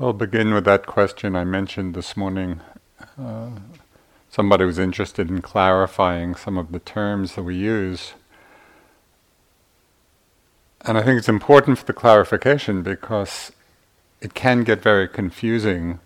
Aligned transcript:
I'll 0.00 0.14
begin 0.14 0.54
with 0.54 0.64
that 0.64 0.86
question 0.86 1.36
I 1.36 1.44
mentioned 1.44 1.94
this 1.94 2.16
morning. 2.16 2.60
Uh, 3.20 3.50
somebody 4.30 4.64
was 4.64 4.78
interested 4.78 5.28
in 5.28 5.42
clarifying 5.42 6.34
some 6.34 6.56
of 6.56 6.72
the 6.72 6.78
terms 6.78 7.34
that 7.34 7.42
we 7.42 7.56
use. 7.56 8.14
And 10.80 10.96
I 10.96 11.02
think 11.02 11.18
it's 11.18 11.28
important 11.28 11.78
for 11.78 11.84
the 11.84 11.92
clarification 11.92 12.82
because 12.82 13.52
it 14.22 14.32
can 14.32 14.64
get 14.64 14.82
very 14.82 15.06
confusing 15.06 16.00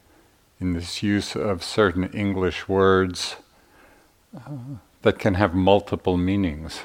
in 0.58 0.72
this 0.72 1.02
use 1.02 1.36
of 1.36 1.62
certain 1.62 2.10
English 2.10 2.68
words 2.68 3.36
uh, 4.36 4.50
that 5.02 5.20
can 5.20 5.34
have 5.34 5.54
multiple 5.54 6.16
meanings. 6.16 6.80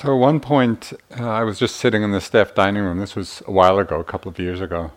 So, 0.00 0.14
at 0.14 0.20
one 0.20 0.38
point, 0.38 0.92
uh, 1.18 1.28
I 1.28 1.42
was 1.42 1.58
just 1.58 1.74
sitting 1.74 2.04
in 2.04 2.12
the 2.12 2.20
staff 2.20 2.54
dining 2.54 2.84
room. 2.84 3.00
This 3.00 3.16
was 3.16 3.42
a 3.48 3.50
while 3.50 3.80
ago, 3.80 3.98
a 3.98 4.04
couple 4.04 4.30
of 4.30 4.38
years 4.38 4.60
ago. 4.60 4.92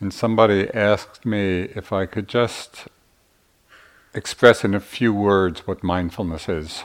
And 0.00 0.14
somebody 0.14 0.70
asked 0.72 1.26
me 1.26 1.64
if 1.76 1.92
I 1.92 2.06
could 2.06 2.26
just 2.26 2.88
express 4.14 4.64
in 4.64 4.74
a 4.74 4.80
few 4.80 5.12
words 5.12 5.66
what 5.66 5.82
mindfulness 5.82 6.48
is. 6.48 6.84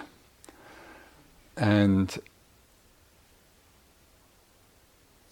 And 1.56 2.20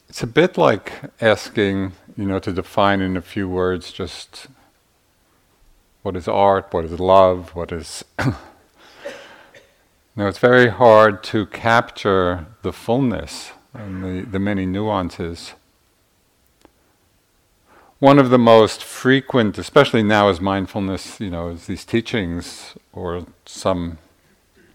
it's 0.08 0.24
a 0.24 0.28
bit 0.28 0.58
like 0.58 0.94
asking, 1.20 1.92
you 2.16 2.24
know, 2.24 2.40
to 2.40 2.54
define 2.54 3.02
in 3.02 3.18
a 3.18 3.22
few 3.22 3.50
words 3.50 3.92
just 3.92 4.48
what 6.02 6.16
is 6.16 6.30
art, 6.30 6.68
what 6.72 6.86
is 6.86 6.98
love, 6.98 7.54
what 7.54 7.74
is 7.74 8.06
Now, 10.16 10.28
it's 10.28 10.38
very 10.38 10.70
hard 10.70 11.24
to 11.24 11.48
capture 11.48 12.46
the 12.62 12.72
fullness 12.72 13.52
and 13.74 14.04
the, 14.04 14.30
the 14.30 14.38
many 14.38 14.68
nuances. 14.68 15.54
One 17.98 18.20
of 18.20 18.30
the 18.30 18.38
most 18.38 18.84
frequent, 18.84 19.58
especially 19.58 20.04
now 20.04 20.30
as 20.30 20.40
mindfulness, 20.40 21.20
you 21.20 21.32
know, 21.32 21.50
is 21.50 21.66
these 21.66 21.84
teachings 21.84 22.76
or 22.92 23.26
some 23.46 23.98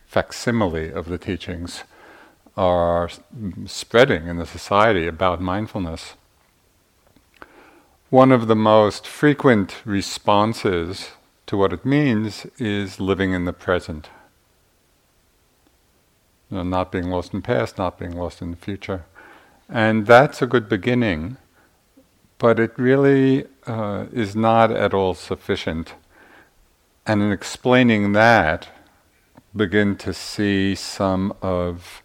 facsimile 0.09 0.91
of 0.91 1.07
the 1.07 1.19
teachings 1.19 1.85
are 2.57 3.09
spreading 3.67 4.27
in 4.27 4.39
the 4.39 4.47
society 4.47 5.07
about 5.07 5.41
mindfulness. 5.41 6.15
One 8.11 8.33
of 8.33 8.49
the 8.49 8.57
most 8.57 9.07
frequent 9.07 9.83
responses 9.85 11.11
to 11.47 11.57
what 11.57 11.73
it 11.73 11.85
means 11.85 12.45
is 12.59 12.99
living 12.99 13.33
in 13.33 13.45
the 13.45 13.53
present 13.53 14.09
you 16.51 16.57
know, 16.57 16.63
not 16.63 16.93
being 16.93 17.11
lost 17.11 17.33
in 17.33 17.41
the 17.41 17.47
past, 17.47 17.79
not 17.79 17.99
being 17.99 18.17
lost 18.17 18.41
in 18.43 18.51
the 18.51 18.57
future. 18.57 19.05
And 19.69 20.07
that's 20.07 20.41
a 20.41 20.47
good 20.47 20.69
beginning, 20.69 21.37
but 22.39 22.59
it 22.59 22.73
really 22.79 23.47
uh, 23.67 24.07
is 24.13 24.35
not 24.35 24.71
at 24.71 24.95
all 24.95 25.15
sufficient. 25.15 25.95
And 27.07 27.23
in 27.23 27.33
explaining 27.33 28.13
that, 28.13 28.69
begin 29.55 29.97
to 29.97 30.15
see 30.15 30.75
some 30.75 31.35
of 31.43 32.03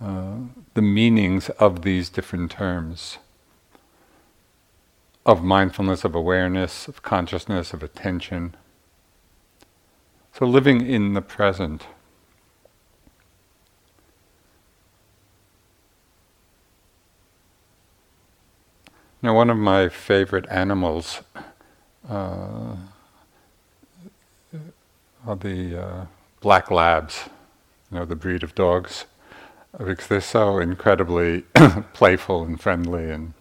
uh, 0.00 0.36
the 0.74 0.82
meanings 0.82 1.48
of 1.50 1.82
these 1.82 2.08
different 2.08 2.50
terms 2.50 3.18
of 5.24 5.42
mindfulness, 5.42 6.04
of 6.04 6.14
awareness, 6.14 6.88
of 6.88 7.02
consciousness, 7.02 7.72
of 7.72 7.82
attention. 7.82 8.56
So 10.32 10.46
living 10.46 10.84
in 10.84 11.14
the 11.14 11.22
present. 11.22 11.86
Now, 19.24 19.36
one 19.36 19.50
of 19.50 19.56
my 19.56 19.88
favorite 19.88 20.46
animals 20.50 21.20
uh, 22.08 22.74
are 25.24 25.36
the 25.36 25.80
uh, 25.80 26.06
black 26.40 26.72
labs, 26.72 27.28
you 27.92 27.98
know, 27.98 28.04
the 28.04 28.16
breed 28.16 28.42
of 28.42 28.56
dogs, 28.56 29.04
because 29.78 30.08
they're 30.08 30.20
so 30.20 30.58
incredibly 30.58 31.42
playful 31.92 32.42
and 32.42 32.60
friendly. 32.60 33.10
And 33.10 33.34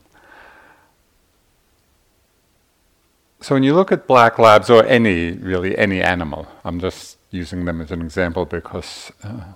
so, 3.40 3.56
when 3.56 3.64
you 3.64 3.74
look 3.74 3.92
at 3.92 4.06
black 4.06 4.38
labs, 4.38 4.70
or 4.70 4.86
any 4.86 5.32
really 5.32 5.76
any 5.80 6.00
animal, 6.00 6.48
I'm 6.64 6.80
just 6.80 7.18
using 7.32 7.66
them 7.66 7.82
as 7.82 7.90
an 7.90 8.04
example 8.04 8.46
because 8.46 9.12
uh, 9.24 9.54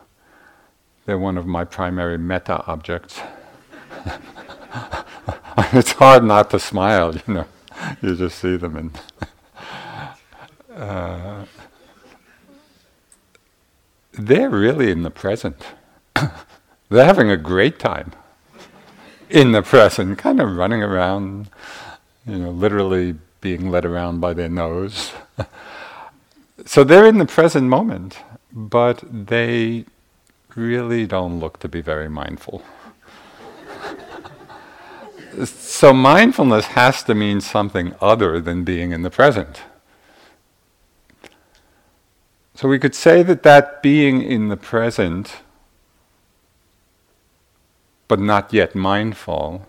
they're 1.05 1.19
one 1.19 1.37
of 1.37 1.45
my 1.45 1.65
primary 1.65 2.17
metta 2.17 2.65
objects. 2.65 3.19
it's 5.73 5.93
hard 5.93 6.23
not 6.23 6.49
to 6.51 6.59
smile, 6.59 7.15
you 7.15 7.33
know. 7.33 7.45
You 8.01 8.15
just 8.15 8.39
see 8.39 8.57
them 8.57 8.75
and. 8.75 8.99
Uh, 10.75 11.45
they're 14.11 14.49
really 14.49 14.91
in 14.91 15.03
the 15.03 15.09
present. 15.09 15.63
they're 16.89 17.05
having 17.05 17.29
a 17.29 17.37
great 17.37 17.79
time 17.79 18.11
in 19.29 19.53
the 19.53 19.61
present, 19.61 20.17
kind 20.17 20.41
of 20.41 20.57
running 20.57 20.83
around, 20.83 21.49
you 22.27 22.37
know, 22.37 22.49
literally 22.49 23.15
being 23.39 23.71
led 23.71 23.85
around 23.85 24.19
by 24.19 24.33
their 24.33 24.49
nose. 24.49 25.13
so 26.65 26.83
they're 26.83 27.07
in 27.07 27.19
the 27.19 27.25
present 27.25 27.69
moment, 27.69 28.19
but 28.51 29.01
they 29.09 29.85
really 30.57 31.07
don't 31.07 31.39
look 31.39 31.59
to 31.59 31.69
be 31.69 31.79
very 31.79 32.09
mindful 32.09 32.61
so 35.43 35.93
mindfulness 35.93 36.67
has 36.67 37.03
to 37.03 37.15
mean 37.15 37.41
something 37.41 37.95
other 37.99 38.39
than 38.39 38.63
being 38.63 38.91
in 38.91 39.01
the 39.01 39.09
present. 39.09 39.61
So 42.53 42.69
we 42.69 42.79
could 42.79 42.95
say 42.95 43.21
that 43.23 43.43
that 43.43 43.83
being 43.83 44.21
in 44.21 44.47
the 44.47 44.55
present, 44.55 45.37
but 48.07 48.19
not 48.19 48.53
yet 48.53 48.75
mindful, 48.75 49.67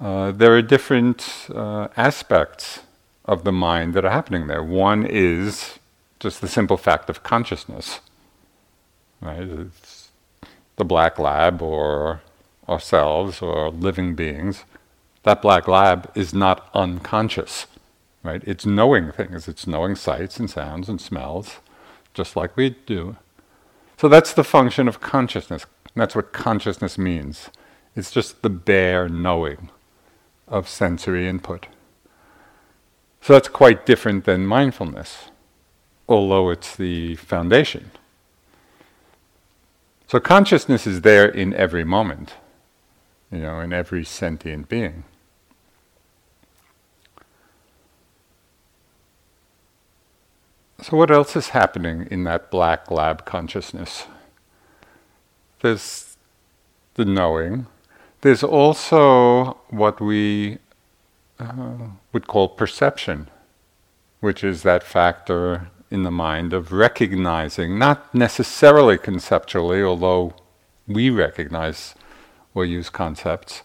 uh, 0.00 0.32
there 0.32 0.56
are 0.56 0.62
different 0.62 1.46
uh, 1.54 1.88
aspects 1.96 2.80
of 3.24 3.44
the 3.44 3.52
mind 3.52 3.94
that 3.94 4.04
are 4.04 4.10
happening 4.10 4.48
there. 4.48 4.62
One 4.62 5.06
is 5.06 5.78
just 6.18 6.40
the 6.40 6.48
simple 6.48 6.76
fact 6.76 7.08
of 7.08 7.22
consciousness, 7.22 8.00
right? 9.20 9.42
It's 9.42 10.10
the 10.76 10.84
black 10.84 11.18
lab 11.18 11.62
or 11.62 12.22
ourselves 12.68 13.42
or 13.42 13.70
living 13.70 14.14
beings, 14.14 14.64
that 15.22 15.42
black 15.42 15.66
lab 15.66 16.10
is 16.14 16.34
not 16.34 16.68
unconscious, 16.74 17.66
right? 18.22 18.42
It's 18.46 18.66
knowing 18.66 19.12
things. 19.12 19.48
It's 19.48 19.66
knowing 19.66 19.96
sights 19.96 20.38
and 20.38 20.50
sounds 20.50 20.88
and 20.88 21.00
smells, 21.00 21.58
just 22.12 22.36
like 22.36 22.56
we 22.56 22.70
do. 22.70 23.16
So 23.96 24.08
that's 24.08 24.32
the 24.32 24.44
function 24.44 24.86
of 24.86 25.00
consciousness. 25.00 25.66
That's 25.94 26.14
what 26.14 26.32
consciousness 26.32 26.98
means. 26.98 27.50
It's 27.96 28.10
just 28.10 28.42
the 28.42 28.50
bare 28.50 29.08
knowing 29.08 29.70
of 30.48 30.68
sensory 30.68 31.28
input. 31.28 31.66
So 33.20 33.32
that's 33.32 33.48
quite 33.48 33.86
different 33.86 34.26
than 34.26 34.46
mindfulness, 34.46 35.30
although 36.06 36.50
it's 36.50 36.76
the 36.76 37.16
foundation. 37.16 37.92
So 40.06 40.20
consciousness 40.20 40.86
is 40.86 41.00
there 41.00 41.26
in 41.26 41.54
every 41.54 41.84
moment 41.84 42.34
you 43.30 43.38
know, 43.38 43.60
in 43.60 43.72
every 43.72 44.04
sentient 44.04 44.68
being. 44.68 45.04
So, 50.82 50.96
what 50.96 51.10
else 51.10 51.34
is 51.34 51.48
happening 51.48 52.06
in 52.10 52.24
that 52.24 52.50
black 52.50 52.90
lab 52.90 53.24
consciousness? 53.24 54.06
There's 55.62 56.16
the 56.94 57.04
knowing. 57.04 57.66
There's 58.20 58.42
also 58.42 59.58
what 59.70 60.00
we 60.00 60.58
uh, 61.38 61.88
would 62.12 62.26
call 62.26 62.48
perception, 62.48 63.28
which 64.20 64.44
is 64.44 64.62
that 64.62 64.82
factor 64.82 65.68
in 65.90 66.02
the 66.02 66.10
mind 66.10 66.52
of 66.52 66.72
recognizing, 66.72 67.78
not 67.78 68.14
necessarily 68.14 68.98
conceptually, 68.98 69.82
although 69.82 70.34
we 70.86 71.08
recognize 71.08 71.94
or 72.54 72.64
use 72.64 72.88
concepts. 72.88 73.62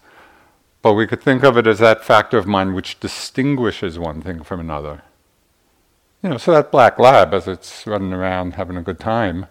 But 0.81 0.93
we 0.93 1.07
could 1.07 1.21
think 1.21 1.43
of 1.43 1.57
it 1.57 1.67
as 1.67 1.79
that 1.79 2.03
factor 2.03 2.37
of 2.37 2.47
mind 2.47 2.73
which 2.73 2.99
distinguishes 2.99 3.99
one 3.99 4.21
thing 4.21 4.43
from 4.43 4.59
another. 4.59 5.03
You 6.23 6.29
know, 6.29 6.37
so 6.37 6.51
that 6.51 6.71
black 6.71 6.99
lab, 6.99 7.33
as 7.33 7.47
it's 7.47 7.85
running 7.87 8.13
around 8.13 8.55
having 8.55 8.77
a 8.77 8.81
good 8.81 8.99
time, 8.99 9.45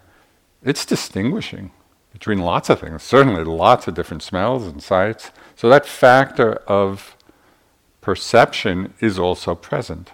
it's 0.63 0.85
distinguishing 0.85 1.71
between 2.11 2.39
lots 2.39 2.69
of 2.69 2.79
things, 2.79 3.03
certainly 3.03 3.43
lots 3.43 3.87
of 3.87 3.93
different 3.93 4.23
smells 4.23 4.65
and 4.65 4.81
sights. 4.81 5.31
So 5.55 5.69
that 5.69 5.85
factor 5.85 6.55
of 6.67 7.15
perception 8.01 8.93
is 8.99 9.17
also 9.19 9.55
present. 9.55 10.11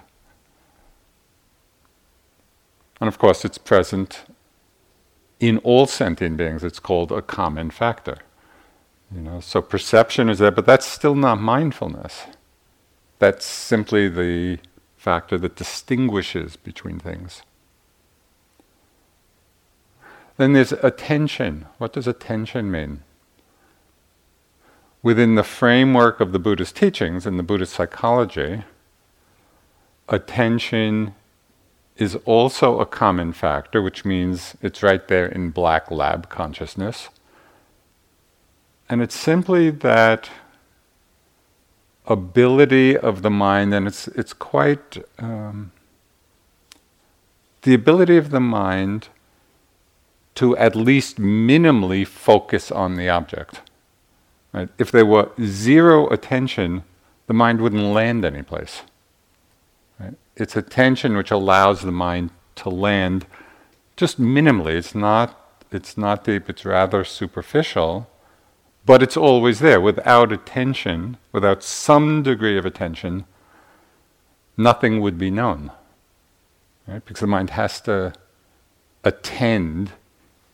And 2.99 3.07
of 3.07 3.17
course, 3.17 3.43
it's 3.43 3.57
present 3.57 4.25
in 5.39 5.57
all 5.59 5.85
sentient 5.85 6.37
beings. 6.37 6.63
It's 6.63 6.79
called 6.79 7.11
a 7.11 7.21
common 7.21 7.69
factor. 7.71 8.17
You 9.15 9.21
know, 9.21 9.39
so 9.39 9.61
perception 9.61 10.27
is 10.27 10.39
there, 10.39 10.51
but 10.51 10.65
that's 10.65 10.85
still 10.85 11.15
not 11.15 11.39
mindfulness. 11.39 12.23
That's 13.19 13.45
simply 13.45 14.09
the 14.09 14.59
factor 14.97 15.37
that 15.37 15.55
distinguishes 15.55 16.57
between 16.57 16.99
things. 16.99 17.41
Then 20.35 20.51
there's 20.51 20.73
attention. 20.73 21.65
What 21.77 21.93
does 21.93 22.07
attention 22.07 22.69
mean? 22.69 23.03
Within 25.01 25.35
the 25.35 25.43
framework 25.43 26.19
of 26.19 26.33
the 26.33 26.39
Buddhist 26.39 26.75
teachings 26.75 27.25
and 27.25 27.39
the 27.39 27.43
Buddhist 27.43 27.73
psychology, 27.73 28.63
attention 30.09 31.15
is 31.95 32.17
also 32.25 32.81
a 32.81 32.85
common 32.85 33.31
factor, 33.31 33.81
which 33.81 34.03
means 34.03 34.55
it's 34.61 34.83
right 34.83 35.07
there 35.07 35.27
in 35.27 35.51
black 35.51 35.89
lab 35.89 36.27
consciousness. 36.27 37.07
And 38.87 39.01
it's 39.01 39.15
simply 39.15 39.71
that 39.71 40.29
ability 42.05 42.95
of 42.95 43.21
the 43.21 43.31
mind, 43.31 43.73
and 43.73 43.87
it's, 43.87 44.07
it's 44.09 44.33
quite 44.33 44.97
um, 45.17 45.71
the 47.63 47.73
ability 47.73 48.17
of 48.17 48.29
the 48.29 48.39
mind 48.39 49.09
to 50.35 50.55
at 50.57 50.75
least 50.75 51.17
minimally 51.17 52.05
focus 52.05 52.71
on 52.71 52.95
the 52.95 53.09
object. 53.09 53.61
Right? 54.53 54.69
If 54.77 54.91
there 54.91 55.05
were 55.05 55.31
zero 55.41 56.07
attention, 56.09 56.83
the 57.27 57.33
mind 57.33 57.61
wouldn't 57.61 57.83
land 57.83 58.23
anyplace. 58.23 58.83
Right? 59.99 60.13
It's 60.35 60.55
attention 60.55 61.17
which 61.17 61.31
allows 61.31 61.81
the 61.81 61.91
mind 61.91 62.29
to 62.57 62.69
land 62.69 63.25
just 63.97 64.21
minimally. 64.21 64.73
It's 64.73 64.93
not, 64.93 65.63
it's 65.71 65.97
not 65.97 66.23
deep, 66.23 66.49
it's 66.49 66.65
rather 66.65 67.03
superficial, 67.03 68.07
but 68.85 69.01
it's 69.01 69.17
always 69.17 69.59
there. 69.59 69.81
Without 69.81 70.31
attention, 70.31 71.17
without 71.31 71.63
some 71.63 72.23
degree 72.23 72.57
of 72.57 72.65
attention, 72.65 73.25
nothing 74.57 75.01
would 75.01 75.17
be 75.17 75.31
known. 75.31 75.71
Right? 76.87 77.03
Because 77.03 77.21
the 77.21 77.27
mind 77.27 77.51
has 77.51 77.81
to 77.81 78.13
attend, 79.03 79.93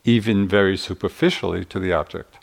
even 0.03 0.47
very 0.47 0.77
superficially, 0.77 1.65
to 1.65 1.79
the 1.79 1.91
object. 1.91 2.37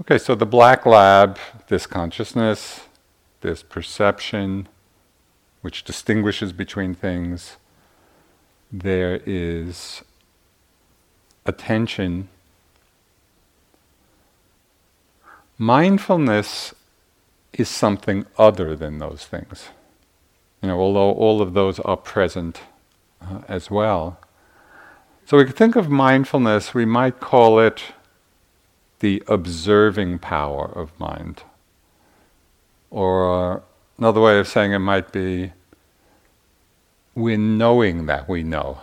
Okay, 0.00 0.18
so 0.18 0.34
the 0.34 0.46
black 0.46 0.86
lab, 0.86 1.38
this 1.68 1.86
consciousness, 1.86 2.80
this 3.42 3.62
perception, 3.62 4.68
which 5.60 5.84
distinguishes 5.84 6.52
between 6.52 6.94
things, 6.94 7.56
there 8.72 9.20
is 9.26 10.02
attention 11.44 12.28
Mindfulness 15.62 16.74
is 17.52 17.68
something 17.68 18.26
other 18.36 18.74
than 18.74 18.98
those 18.98 19.26
things. 19.26 19.68
You 20.60 20.70
know, 20.70 20.80
although 20.80 21.12
all 21.12 21.40
of 21.40 21.54
those 21.54 21.78
are 21.78 21.96
present 21.96 22.62
uh, 23.20 23.42
as 23.46 23.70
well. 23.70 24.18
So 25.24 25.36
we 25.36 25.44
could 25.44 25.54
think 25.54 25.76
of 25.76 25.88
mindfulness, 25.88 26.74
we 26.74 26.84
might 26.84 27.20
call 27.20 27.60
it 27.60 27.92
the 28.98 29.22
observing 29.28 30.18
power 30.18 30.64
of 30.64 30.98
mind. 30.98 31.44
Or 32.90 33.12
uh, 33.54 33.60
another 33.98 34.20
way 34.20 34.40
of 34.40 34.48
saying 34.48 34.72
it 34.72 34.80
might 34.80 35.12
be 35.12 35.52
we're 37.14 37.38
knowing 37.38 38.06
that 38.06 38.28
we 38.28 38.42
know. 38.42 38.80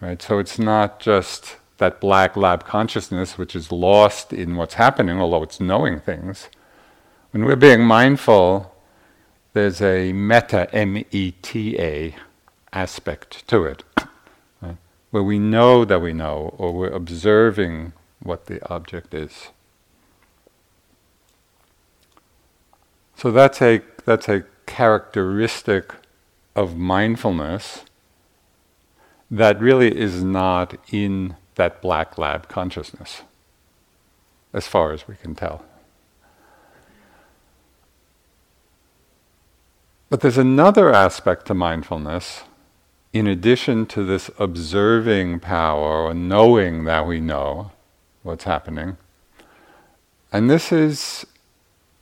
Right? 0.00 0.22
So 0.22 0.38
it's 0.38 0.60
not 0.60 1.00
just 1.00 1.56
that 1.78 2.00
black 2.00 2.36
lab 2.36 2.64
consciousness, 2.64 3.38
which 3.38 3.56
is 3.56 3.72
lost 3.72 4.32
in 4.32 4.56
what's 4.56 4.74
happening, 4.74 5.20
although 5.20 5.42
it's 5.42 5.60
knowing 5.60 6.00
things. 6.00 6.48
When 7.30 7.44
we're 7.44 7.56
being 7.56 7.82
mindful, 7.82 8.74
there's 9.52 9.80
a 9.80 10.12
meta, 10.12 10.72
M 10.74 11.04
E 11.10 11.32
T 11.42 11.78
A, 11.78 12.14
aspect 12.72 13.46
to 13.48 13.64
it, 13.64 13.82
right? 14.60 14.76
where 15.10 15.22
we 15.22 15.38
know 15.38 15.84
that 15.84 16.00
we 16.00 16.12
know, 16.12 16.54
or 16.58 16.72
we're 16.72 16.88
observing 16.88 17.92
what 18.22 18.46
the 18.46 18.66
object 18.68 19.14
is. 19.14 19.48
So 23.16 23.30
that's 23.30 23.60
a, 23.62 23.82
that's 24.04 24.28
a 24.28 24.44
characteristic 24.66 25.92
of 26.54 26.76
mindfulness 26.76 27.84
that 29.30 29.60
really 29.60 29.96
is 29.96 30.22
not 30.22 30.74
in 30.92 31.36
that 31.58 31.82
black 31.82 32.16
lab 32.16 32.48
consciousness, 32.48 33.22
as 34.52 34.66
far 34.66 34.92
as 34.92 35.06
we 35.06 35.14
can 35.14 35.34
tell. 35.34 35.62
But 40.08 40.22
there's 40.22 40.38
another 40.38 40.92
aspect 40.94 41.46
to 41.46 41.54
mindfulness, 41.54 42.44
in 43.12 43.26
addition 43.26 43.84
to 43.86 44.04
this 44.04 44.30
observing 44.38 45.40
power 45.40 46.04
or 46.06 46.14
knowing 46.14 46.84
that 46.84 47.06
we 47.06 47.20
know 47.20 47.72
what's 48.22 48.44
happening. 48.44 48.96
And 50.32 50.48
this 50.48 50.72
is 50.72 51.26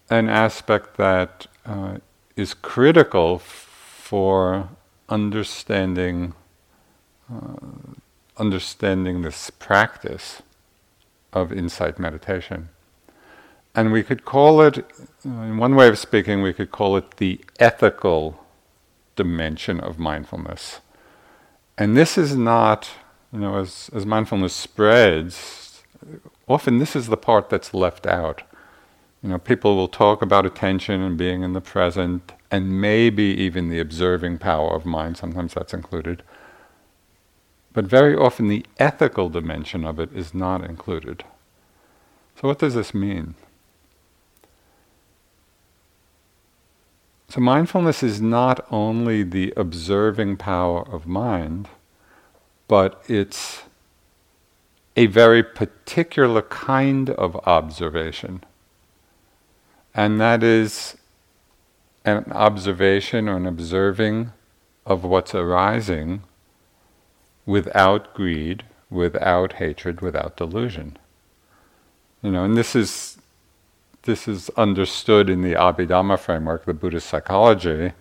an 0.08 0.28
aspect 0.28 0.96
that 0.98 1.46
uh, 1.64 1.98
is 2.36 2.54
critical 2.54 3.36
f- 3.36 3.42
for 3.42 4.68
understanding 5.08 6.34
uh, 7.32 7.94
understanding 8.38 9.22
this 9.22 9.50
practice 9.50 10.42
of 11.32 11.52
insight 11.52 11.98
meditation. 11.98 12.68
And 13.74 13.92
we 13.92 14.02
could 14.02 14.24
call 14.24 14.62
it, 14.62 14.84
in 15.24 15.58
one 15.58 15.74
way 15.74 15.88
of 15.88 15.98
speaking, 15.98 16.40
we 16.40 16.54
could 16.54 16.70
call 16.70 16.96
it 16.96 17.18
the 17.18 17.40
ethical 17.58 18.42
dimension 19.16 19.80
of 19.80 19.98
mindfulness. 19.98 20.80
And 21.76 21.96
this 21.96 22.16
is 22.16 22.36
not, 22.36 22.88
you 23.32 23.40
know, 23.40 23.58
as, 23.58 23.90
as 23.94 24.06
mindfulness 24.06 24.54
spreads, 24.54 25.82
often 26.48 26.78
this 26.78 26.96
is 26.96 27.08
the 27.08 27.18
part 27.18 27.50
that's 27.50 27.74
left 27.74 28.06
out. 28.06 28.42
You 29.22 29.30
know, 29.30 29.38
people 29.38 29.76
will 29.76 29.88
talk 29.88 30.22
about 30.22 30.46
attention 30.46 31.02
and 31.02 31.18
being 31.18 31.42
in 31.42 31.52
the 31.52 31.60
present, 31.60 32.32
and 32.50 32.80
maybe 32.80 33.24
even 33.24 33.68
the 33.68 33.80
observing 33.80 34.38
power 34.38 34.74
of 34.74 34.86
mind, 34.86 35.16
sometimes 35.16 35.52
that's 35.54 35.74
included. 35.74 36.22
But 37.76 37.84
very 37.84 38.16
often 38.16 38.48
the 38.48 38.64
ethical 38.78 39.28
dimension 39.28 39.84
of 39.84 40.00
it 40.00 40.10
is 40.14 40.32
not 40.32 40.64
included. 40.64 41.24
So, 42.40 42.48
what 42.48 42.58
does 42.58 42.72
this 42.72 42.94
mean? 42.94 43.34
So, 47.28 47.38
mindfulness 47.42 48.02
is 48.02 48.18
not 48.18 48.66
only 48.70 49.22
the 49.24 49.52
observing 49.58 50.38
power 50.38 50.88
of 50.90 51.06
mind, 51.06 51.68
but 52.66 53.02
it's 53.08 53.64
a 54.96 55.04
very 55.04 55.42
particular 55.42 56.40
kind 56.40 57.10
of 57.10 57.36
observation. 57.46 58.42
And 59.94 60.18
that 60.18 60.42
is 60.42 60.96
an 62.06 62.32
observation 62.32 63.28
or 63.28 63.36
an 63.36 63.44
observing 63.44 64.32
of 64.86 65.04
what's 65.04 65.34
arising 65.34 66.22
without 67.46 68.12
greed, 68.12 68.64
without 68.90 69.54
hatred, 69.54 70.00
without 70.00 70.36
delusion. 70.36 70.98
You 72.22 72.32
know, 72.32 72.44
and 72.44 72.56
this 72.56 72.74
is 72.74 73.18
this 74.02 74.28
is 74.28 74.50
understood 74.50 75.28
in 75.28 75.42
the 75.42 75.54
Abhidhamma 75.54 76.18
framework, 76.18 76.64
the 76.64 76.74
Buddhist 76.74 77.08
psychology, 77.08 77.92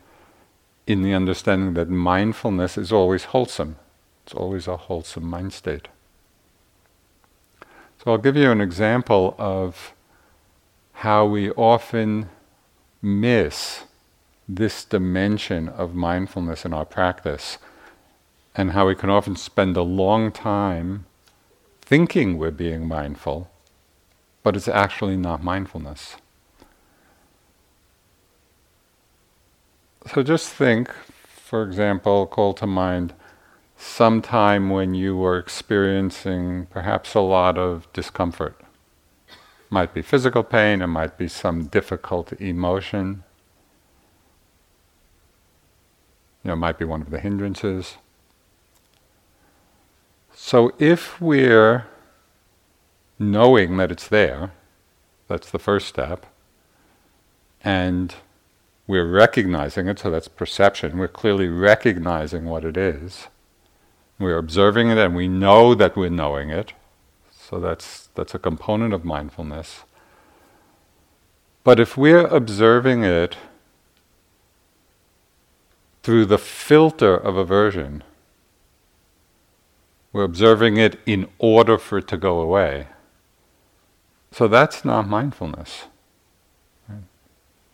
in 0.86 1.02
the 1.02 1.14
understanding 1.14 1.74
that 1.74 1.90
mindfulness 1.90 2.78
is 2.78 2.92
always 2.92 3.26
wholesome. 3.26 3.78
It's 4.24 4.34
always 4.34 4.68
a 4.68 4.78
wholesome 4.78 5.26
mind 5.26 5.54
state. 5.54 5.88
So 7.98 8.12
I'll 8.12 8.20
give 8.20 8.36
you 8.36 8.52
an 8.52 8.62
example 8.62 9.36
of 9.40 9.94
how 10.94 11.26
we 11.26 11.50
often 11.52 12.30
miss 13.02 13.86
this 14.48 14.86
dimension 14.86 15.70
of 15.70 15.96
mindfulness 15.96 16.66
in 16.66 16.74
our 16.74 16.86
practice 16.86 17.58
and 18.56 18.72
how 18.72 18.88
we 18.88 18.96
can 18.96 19.10
often 19.10 19.36
spend 19.36 19.76
a 19.76 19.82
long 19.82 20.32
time 20.32 21.06
thinking 21.82 22.38
we're 22.38 22.52
being 22.52 22.88
mindful, 22.88 23.52
but 24.44 24.56
it's 24.56 24.68
actually 24.68 25.18
not 25.18 25.44
mindfulness. 25.44 26.16
So 30.14 30.24
just 30.24 30.50
think, 30.50 30.92
for 31.28 31.64
example, 31.64 32.28
call 32.28 32.54
to 32.56 32.68
mind 32.68 33.14
some 33.78 34.22
time 34.22 34.70
when 34.70 34.94
you 34.94 35.18
were 35.18 35.38
experiencing 35.38 36.68
perhaps 36.68 37.14
a 37.14 37.20
lot 37.20 37.58
of 37.58 37.92
discomfort. 37.92 38.56
Might 39.70 39.94
be 39.94 40.02
physical 40.02 40.44
pain, 40.44 40.82
it 40.82 40.88
might 40.88 41.18
be 41.18 41.28
some 41.28 41.66
difficult 41.66 42.32
emotion. 42.34 43.24
You 46.44 46.50
know, 46.50 46.54
it 46.54 46.58
might 46.58 46.78
be 46.78 46.86
one 46.86 47.02
of 47.02 47.10
the 47.10 47.20
hindrances. 47.20 47.98
So 50.46 50.74
if 50.78 51.20
we're 51.20 51.88
knowing 53.18 53.78
that 53.78 53.92
it's 53.92 54.08
there. 54.08 54.52
That's 55.28 55.50
the 55.50 55.60
first 55.60 55.88
step. 55.88 56.26
And 57.64 58.14
we're 58.88 59.10
recognizing 59.10 59.88
it, 59.88 60.00
so 60.00 60.12
that's 60.12 60.28
perception. 60.28 60.98
We're 60.98 61.08
clearly 61.08 61.48
recognizing 61.48 62.46
what 62.46 62.64
it 62.64 62.78
is. 62.78 63.28
We're 64.20 64.38
observing 64.38 64.90
it 64.90 64.98
and 64.98 65.16
we 65.16 65.28
know 65.28 65.74
that 65.74 65.96
we're 65.96 66.10
knowing 66.10 66.52
it. 66.52 66.74
So 67.32 67.60
that's, 67.60 68.10
that's 68.16 68.36
a 68.36 68.40
component 68.40 68.94
of 68.94 69.04
mindfulness. 69.04 69.84
But 71.64 71.80
if 71.80 71.98
we're 71.98 72.28
observing 72.28 73.04
it 73.04 73.36
through 76.04 76.26
the 76.26 76.38
filter 76.38 77.16
of 77.18 77.36
aversion, 77.36 78.04
we're 80.16 80.24
observing 80.24 80.78
it 80.78 80.98
in 81.06 81.28
order 81.40 81.78
for 81.78 81.98
it 81.98 82.08
to 82.08 82.16
go 82.16 82.40
away. 82.40 82.88
So 84.32 84.48
that's 84.48 84.86
not 84.86 85.10
mindfulness. 85.10 85.88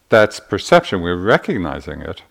That's 0.10 0.40
perception. 0.40 1.04
We're 1.04 1.18
recognizing 1.18 2.02
it. 2.02 2.24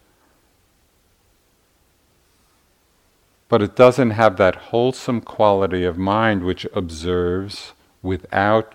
But 3.48 3.62
it 3.62 3.76
doesn't 3.76 4.10
have 4.10 4.36
that 4.38 4.56
wholesome 4.56 5.20
quality 5.20 5.84
of 5.84 5.96
mind 5.96 6.42
which 6.42 6.66
observes 6.74 7.72
without 8.02 8.74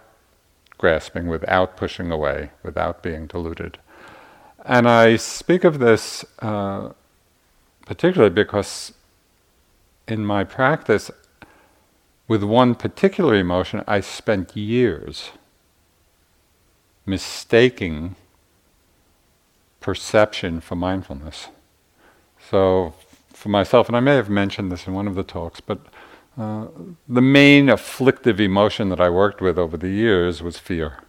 grasping, 0.78 1.28
without 1.28 1.76
pushing 1.76 2.12
away, 2.12 2.52
without 2.64 3.04
being 3.04 3.28
deluded. 3.28 3.78
And 4.64 4.88
I 4.88 5.18
speak 5.18 5.66
of 5.66 5.80
this 5.80 6.24
uh, 6.40 6.92
particularly 7.86 8.34
because 8.34 8.94
in 10.08 10.26
my 10.26 10.46
practice, 10.46 11.12
with 12.28 12.44
one 12.44 12.76
particular 12.76 13.36
emotion, 13.36 13.84
I 13.88 14.00
spent 14.00 14.56
years 14.56 15.32
mistaking 17.06 18.16
perception 19.80 20.60
for 20.60 20.76
mindfulness. 20.76 21.50
So, 22.50 22.94
for 23.30 23.50
myself, 23.50 23.88
and 23.88 23.96
I 23.96 24.00
may 24.00 24.16
have 24.16 24.30
mentioned 24.30 24.72
this 24.72 24.88
in 24.88 24.94
one 24.94 25.08
of 25.08 25.16
the 25.16 25.24
talks, 25.24 25.60
but 25.62 25.80
uh, 26.38 26.68
the 27.08 27.22
main 27.22 27.70
afflictive 27.70 28.40
emotion 28.40 28.90
that 28.90 29.00
I 29.00 29.10
worked 29.10 29.42
with 29.42 29.58
over 29.58 29.78
the 29.78 29.90
years 29.90 30.42
was 30.42 30.58
fear. 30.58 31.00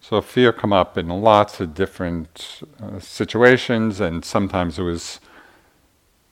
So 0.00 0.22
fear 0.22 0.52
come 0.52 0.72
up 0.72 0.96
in 0.96 1.08
lots 1.08 1.60
of 1.60 1.74
different 1.74 2.62
uh, 2.82 2.98
situations, 2.98 4.00
and 4.00 4.24
sometimes 4.24 4.78
it 4.78 4.82
was, 4.82 5.20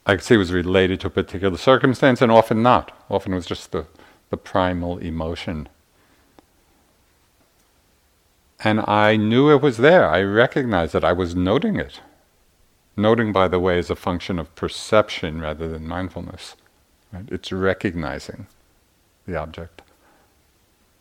I 0.06 0.14
could 0.14 0.25
say, 0.25 0.36
it 0.36 0.38
was 0.38 0.52
related 0.52 1.00
to 1.00 1.08
a 1.08 1.10
particular 1.10 1.58
circumstance, 1.58 2.22
and 2.22 2.32
often 2.32 2.62
not. 2.62 2.96
Often 3.10 3.32
it 3.32 3.36
was 3.36 3.46
just 3.46 3.72
the, 3.72 3.86
the 4.30 4.37
primal 4.37 4.99
emotion. 4.99 5.68
And 8.61 8.80
I 8.80 9.16
knew 9.16 9.50
it 9.50 9.62
was 9.62 9.76
there. 9.76 10.09
I 10.09 10.23
recognized 10.23 10.95
it. 10.95 11.04
I 11.04 11.12
was 11.12 11.35
noting 11.35 11.76
it. 11.76 12.00
Noting, 12.97 13.33
by 13.33 13.49
the 13.49 13.61
way, 13.61 13.78
is 13.78 13.90
a 13.90 13.97
function 13.97 14.38
of 14.38 14.54
perception 14.54 15.40
rather 15.40 15.68
than 15.68 15.87
mindfulness. 15.87 16.56
Right? 17.12 17.28
It's 17.30 17.52
recognizing 17.52 18.47
the 19.26 19.37
object. 19.37 19.83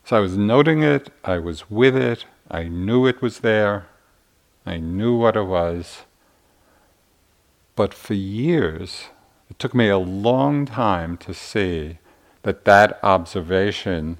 So 0.03 0.17
I 0.17 0.19
was 0.19 0.37
noting 0.37 0.83
it, 0.83 1.09
I 1.23 1.39
was 1.39 1.71
with 1.71 1.95
it, 1.95 2.25
I 2.49 2.63
knew 2.65 3.07
it 3.07 3.21
was 3.21 3.39
there, 3.39 3.87
I 4.65 4.77
knew 4.77 5.17
what 5.17 5.35
it 5.35 5.45
was. 5.45 6.03
But 7.75 7.93
for 7.93 8.13
years, 8.13 9.05
it 9.49 9.57
took 9.57 9.73
me 9.73 9.89
a 9.89 9.97
long 9.97 10.65
time 10.65 11.17
to 11.17 11.33
see 11.33 11.97
that 12.45 12.63
that 12.63 12.99
observation 13.01 14.19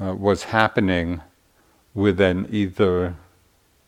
uh, 0.00 0.14
was 0.14 0.44
happening 0.44 1.20
with 1.92 2.18
an 2.18 2.48
either 2.50 3.14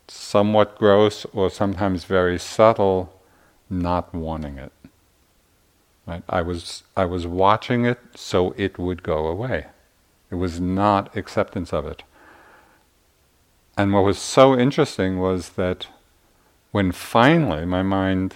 somewhat 0.07 0.77
gross 0.77 1.25
or 1.33 1.49
sometimes 1.49 2.03
very 2.03 2.37
subtle 2.37 3.19
not 3.67 4.13
wanting 4.13 4.59
it. 4.59 4.71
Right? 6.05 6.21
I 6.29 6.43
was 6.43 6.83
I 6.95 7.05
was 7.05 7.25
watching 7.25 7.83
it 7.83 7.99
so 8.13 8.53
it 8.57 8.77
would 8.77 9.01
go 9.01 9.25
away. 9.25 9.65
It 10.29 10.35
was 10.35 10.59
not 10.59 11.17
acceptance 11.17 11.73
of 11.73 11.87
it. 11.87 12.03
And 13.75 13.91
what 13.91 14.03
was 14.03 14.19
so 14.19 14.55
interesting 14.55 15.17
was 15.17 15.49
that 15.61 15.87
when 16.71 16.91
finally 16.91 17.65
my 17.65 17.81
mind 17.81 18.35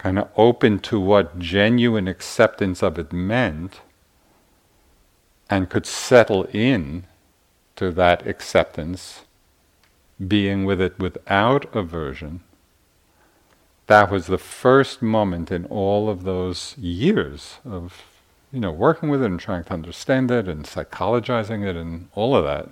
kind 0.00 0.18
of 0.18 0.30
open 0.34 0.78
to 0.78 0.98
what 0.98 1.38
genuine 1.38 2.08
acceptance 2.08 2.82
of 2.82 2.98
it 2.98 3.12
meant 3.12 3.82
and 5.50 5.68
could 5.68 5.84
settle 5.84 6.44
in 6.54 7.04
to 7.76 7.90
that 7.92 8.26
acceptance, 8.26 9.26
being 10.26 10.64
with 10.64 10.80
it 10.80 10.98
without 10.98 11.74
aversion, 11.76 12.40
that 13.88 14.10
was 14.10 14.26
the 14.26 14.38
first 14.38 15.02
moment 15.02 15.50
in 15.50 15.66
all 15.66 16.08
of 16.08 16.22
those 16.22 16.78
years 16.78 17.58
of 17.62 18.02
you 18.52 18.60
know 18.60 18.70
working 18.70 19.10
with 19.10 19.22
it 19.22 19.26
and 19.26 19.38
trying 19.38 19.64
to 19.64 19.72
understand 19.74 20.30
it 20.30 20.48
and 20.48 20.64
psychologizing 20.64 21.62
it 21.68 21.76
and 21.76 22.08
all 22.14 22.34
of 22.34 22.44
that. 22.44 22.68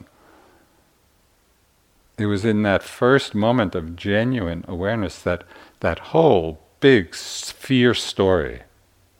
It 2.16 2.24
was 2.24 2.46
in 2.46 2.62
that 2.62 2.82
first 2.82 3.34
moment 3.34 3.74
of 3.74 3.96
genuine 3.96 4.64
awareness 4.66 5.20
that 5.20 5.44
that 5.80 5.98
whole 5.98 6.60
big 6.80 7.14
sphere 7.14 7.94
story 7.94 8.62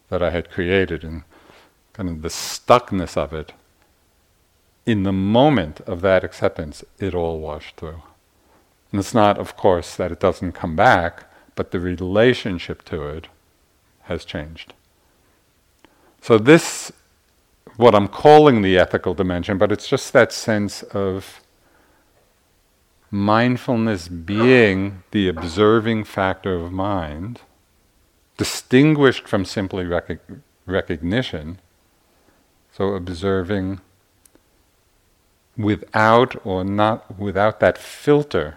that 0.09 0.23
I 0.23 0.31
had 0.31 0.51
created 0.51 1.05
and 1.05 1.23
kind 1.93 2.09
of 2.09 2.23
the 2.23 2.29
stuckness 2.29 3.17
of 3.17 3.33
it 3.33 3.53
in 4.89 5.03
the 5.03 5.13
moment 5.13 5.81
of 5.81 6.01
that 6.01 6.25
acceptance, 6.25 6.83
it 6.99 7.15
all 7.15 7.41
washed 7.41 7.77
through. 7.77 8.03
And 8.91 8.99
it's 8.99 9.13
not, 9.13 9.37
of 9.37 9.55
course, 9.55 9.95
that 9.97 10.11
it 10.11 10.19
doesn't 10.19 10.53
come 10.53 10.77
back, 10.77 11.25
but 11.55 11.73
the 11.73 11.79
relationship 11.79 12.83
to 12.87 13.03
it 13.03 13.29
has 14.05 14.25
changed. 14.25 14.73
So, 16.23 16.39
this, 16.39 16.91
what 17.77 17.95
I'm 17.95 18.09
calling 18.09 18.63
the 18.63 18.79
ethical 18.79 19.13
dimension, 19.13 19.59
but 19.59 19.71
it's 19.71 19.87
just 19.87 20.15
that 20.15 20.33
sense 20.33 20.83
of 20.85 21.43
mindfulness 23.11 24.09
being 24.09 25.03
the 25.11 25.29
observing 25.29 26.05
factor 26.05 26.55
of 26.55 26.73
mind, 26.73 27.43
distinguished 28.39 29.29
from 29.29 29.45
simply 29.45 29.85
rec- 29.85 30.21
recognition. 30.65 31.59
So, 32.73 32.95
observing 32.95 33.81
without 35.59 36.35
or 36.47 36.65
not 36.65 37.19
without 37.19 37.61
that 37.61 37.77
filter 37.77 38.57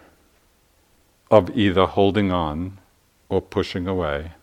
of 1.30 1.50
either 1.58 1.86
holding 1.88 2.32
on 2.32 2.78
or 3.28 3.42
pushing 3.42 3.88
away 3.88 4.34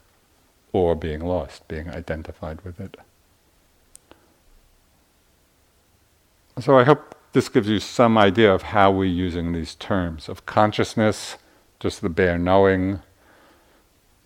or 0.72 0.94
being 0.94 1.20
lost, 1.20 1.66
being 1.68 1.88
identified 1.88 2.60
with 2.62 2.80
it. 2.80 2.96
So 6.60 6.76
I 6.76 6.84
hope 6.84 7.14
this 7.32 7.48
gives 7.48 7.68
you 7.68 7.78
some 7.78 8.18
idea 8.18 8.52
of 8.52 8.62
how 8.62 8.90
we're 8.90 9.04
using 9.04 9.52
these 9.52 9.76
terms 9.76 10.28
of 10.28 10.44
consciousness, 10.44 11.36
just 11.78 12.02
the 12.02 12.08
bare 12.08 12.38
knowing. 12.38 13.00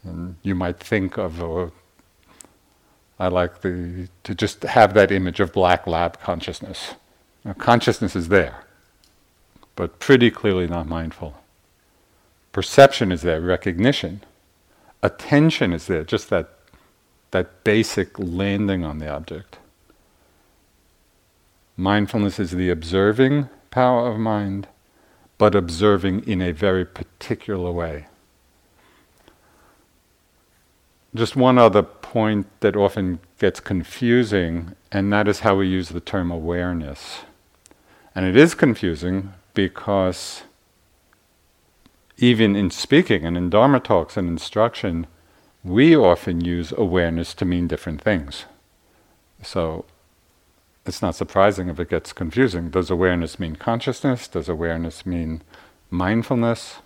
And 0.05 0.37
you 0.43 0.55
might 0.55 0.79
think 0.81 1.17
of, 1.17 1.41
a, 1.41 1.71
I 3.19 3.29
like 3.29 3.61
the, 3.61 4.09
to 4.25 4.35
just 4.35 4.63
have 4.63 4.95
that 4.95 5.13
image 5.13 5.41
of 5.41 5.53
black 5.53 5.87
lab 5.87 6.21
consciousness. 6.21 6.95
Now, 7.45 7.53
consciousness 7.53 8.17
is 8.17 8.29
there, 8.29 8.65
but 9.77 9.99
pretty 9.99 10.31
clearly 10.31 10.67
not 10.67 10.87
mindful. 10.87 11.35
Perception 12.53 13.11
is 13.13 13.23
there, 13.23 13.41
recognition. 13.41 14.23
Attention 15.03 15.73
is 15.73 15.87
there, 15.87 16.05
just 16.05 16.31
that, 16.31 16.51
that 17.31 17.65
basic 17.65 18.19
landing 18.19 18.85
on 18.85 18.99
the 18.99 19.09
object. 19.09 19.59
Mindfulness 21.77 22.39
is 22.39 22.51
the 22.51 22.71
observing 22.71 23.49
power 23.71 24.09
of 24.13 24.19
mind, 24.19 24.69
but 25.39 25.55
observing 25.55 26.29
in 26.29 26.43
a 26.43 26.53
very 26.53 26.85
particular 26.85 27.73
way. 27.73 28.07
Just 31.15 31.37
one 31.37 31.59
other 31.59 31.83
point 31.83 32.47
that 32.61 32.75
often 32.75 33.21
gets 33.39 33.61
confusing, 33.61 34.75
and 34.91 35.13
that 35.13 35.29
is 35.29 35.41
how 35.41 35.57
we 35.57 35.69
use 35.69 35.91
the 35.91 36.01
term 36.01 36.31
awareness. 36.31 37.21
And 38.15 38.25
it 38.25 38.37
is 38.37 38.55
confusing 38.55 39.33
because 39.55 40.43
even 42.17 42.57
in 42.57 42.71
speaking 42.71 43.25
and 43.25 43.37
in 43.37 43.51
Dharma 43.51 43.81
talks 43.81 44.17
and 44.17 44.29
instruction, 44.29 45.07
we 45.65 45.97
often 45.97 46.41
use 46.41 46.73
awareness 46.73 47.35
to 47.35 47.45
mean 47.45 47.69
different 47.69 48.01
things. 48.01 48.45
So 49.43 49.85
it's 50.85 51.03
not 51.03 51.15
surprising 51.15 51.69
if 51.69 51.79
it 51.79 51.91
gets 51.91 52.13
confusing. 52.13 52.71
Does 52.71 52.91
awareness 52.91 53.39
mean 53.39 53.57
consciousness? 53.57 54.29
Does 54.29 54.49
awareness 54.49 55.07
mean 55.07 55.43
mindfulness? 55.91 56.79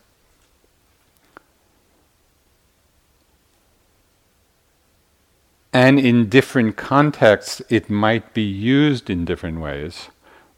And 5.86 6.00
in 6.00 6.28
different 6.28 6.74
contexts, 6.74 7.62
it 7.68 7.88
might 7.88 8.34
be 8.34 8.42
used 8.42 9.08
in 9.08 9.24
different 9.24 9.60
ways. 9.60 10.08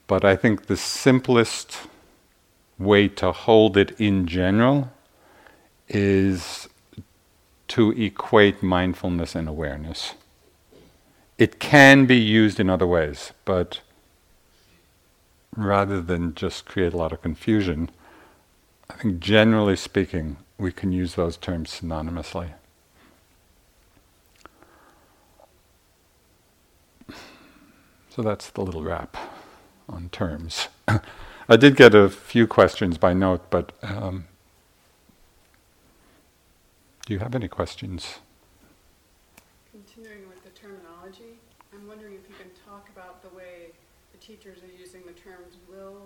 But 0.06 0.24
I 0.24 0.36
think 0.36 0.68
the 0.68 0.76
simplest 0.78 1.80
way 2.78 3.08
to 3.08 3.32
hold 3.32 3.76
it 3.76 3.90
in 4.00 4.26
general 4.26 4.90
is 5.86 6.70
to 7.74 7.90
equate 7.90 8.62
mindfulness 8.62 9.34
and 9.34 9.46
awareness. 9.46 10.14
It 11.36 11.58
can 11.58 12.06
be 12.06 12.16
used 12.16 12.58
in 12.58 12.70
other 12.70 12.86
ways, 12.86 13.34
but 13.44 13.82
rather 15.54 16.00
than 16.00 16.34
just 16.36 16.64
create 16.64 16.94
a 16.94 16.96
lot 16.96 17.12
of 17.12 17.20
confusion, 17.20 17.90
I 18.88 18.94
think 18.94 19.20
generally 19.20 19.76
speaking, 19.76 20.38
we 20.56 20.72
can 20.72 20.90
use 20.90 21.16
those 21.16 21.36
terms 21.36 21.78
synonymously. 21.78 22.52
So 28.18 28.22
that's 28.22 28.50
the 28.50 28.62
little 28.62 28.82
wrap 28.82 29.16
on 29.88 30.08
terms. 30.08 30.66
I 31.48 31.56
did 31.56 31.76
get 31.76 31.94
a 31.94 32.08
few 32.08 32.48
questions 32.48 32.98
by 32.98 33.12
note, 33.12 33.48
but 33.48 33.70
um, 33.80 34.26
do 37.06 37.12
you 37.12 37.20
have 37.20 37.36
any 37.36 37.46
questions? 37.46 38.18
Continuing 39.70 40.28
with 40.28 40.42
the 40.42 40.50
terminology, 40.50 41.38
I'm 41.72 41.86
wondering 41.86 42.14
if 42.14 42.28
you 42.28 42.34
can 42.34 42.50
talk 42.66 42.88
about 42.88 43.22
the 43.22 43.28
way 43.36 43.70
the 44.10 44.18
teachers 44.18 44.58
are 44.64 44.80
using 44.82 45.02
the 45.06 45.12
terms 45.12 45.54
will, 45.70 46.02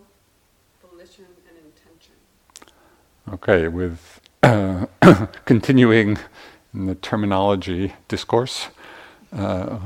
volition, 0.86 1.24
and 1.48 1.56
intention. 1.64 2.12
Okay, 3.32 3.68
with 3.68 4.20
uh, 4.42 4.84
continuing 5.46 6.18
in 6.74 6.84
the 6.84 6.94
terminology 6.94 7.94
discourse, 8.08 8.68
uh, 9.32 9.78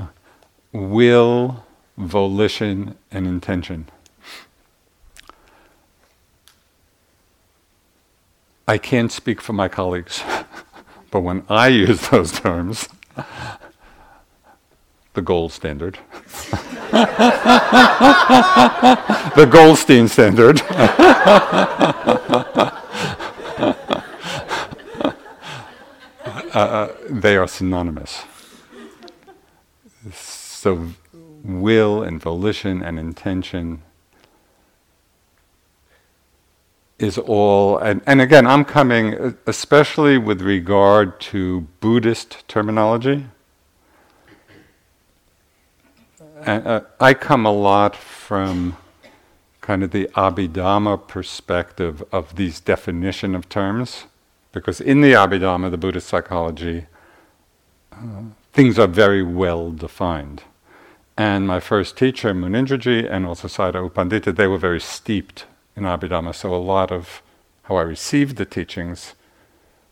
will, 0.73 1.65
volition, 1.97 2.97
and 3.11 3.27
intention. 3.27 3.89
I 8.69 8.79
can't 8.79 9.13
speak 9.13 9.41
for 9.41 9.53
my 9.53 9.69
colleagues. 9.69 10.23
But 11.13 11.21
when 11.21 11.45
I 11.49 11.69
use 11.69 12.09
those 12.09 12.33
terms, 12.33 12.89
the 15.15 15.23
gold 15.23 15.53
standard, 15.53 15.99
the 19.37 19.49
Goldstein 19.51 20.09
standard, 20.09 20.61
uh, 26.53 26.89
they 27.09 27.37
are 27.37 27.49
synonymous. 27.49 28.25
So, 30.13 30.89
will 31.47 32.03
and 32.03 32.21
volition 32.21 32.83
and 32.83 32.99
intention 32.99 33.83
is 36.99 37.19
all, 37.19 37.79
and, 37.79 38.01
and 38.07 38.21
again, 38.21 38.47
I'm 38.47 38.65
coming 38.65 39.37
especially 39.47 40.17
with 40.17 40.41
regard 40.41 41.21
to 41.21 41.67
Buddhist 41.81 42.49
terminology. 42.49 43.27
And, 46.43 46.67
uh, 46.67 46.81
I 47.01 47.13
come 47.15 47.45
a 47.45 47.53
lot 47.53 47.97
from 47.97 48.77
kind 49.61 49.83
of 49.83 49.91
the 49.91 50.09
Abhidhamma 50.15 51.07
perspective 51.09 52.03
of 52.13 52.37
these 52.37 52.61
definition 52.61 53.35
of 53.35 53.49
terms, 53.49 54.05
because 54.53 54.81
in 54.81 55.01
the 55.01 55.13
Abhidhamma, 55.13 55.71
the 55.71 55.77
Buddhist 55.77 56.09
psychology, 56.09 56.87
uh, 57.93 58.23
things 58.53 58.79
are 58.79 58.87
very 58.87 59.23
well 59.23 59.71
defined. 59.71 60.45
And 61.17 61.47
my 61.47 61.61
first 61.61 61.97
teacher, 61.97 62.35
Munindraji, 62.35 63.11
and 63.11 63.25
also 63.25 63.49
Sayadaw 63.49 63.85
U 63.85 63.91
Pandita, 63.91 64.37
they 64.37 64.47
were 64.47 64.59
very 64.59 64.81
steeped 64.81 65.47
in 65.75 65.85
Abhidhamma. 65.85 66.35
So 66.35 66.55
a 66.55 66.57
lot 66.57 66.93
of 66.93 67.23
how 67.63 67.77
I 67.77 67.83
received 67.83 68.37
the 68.37 68.45
teachings, 68.45 69.15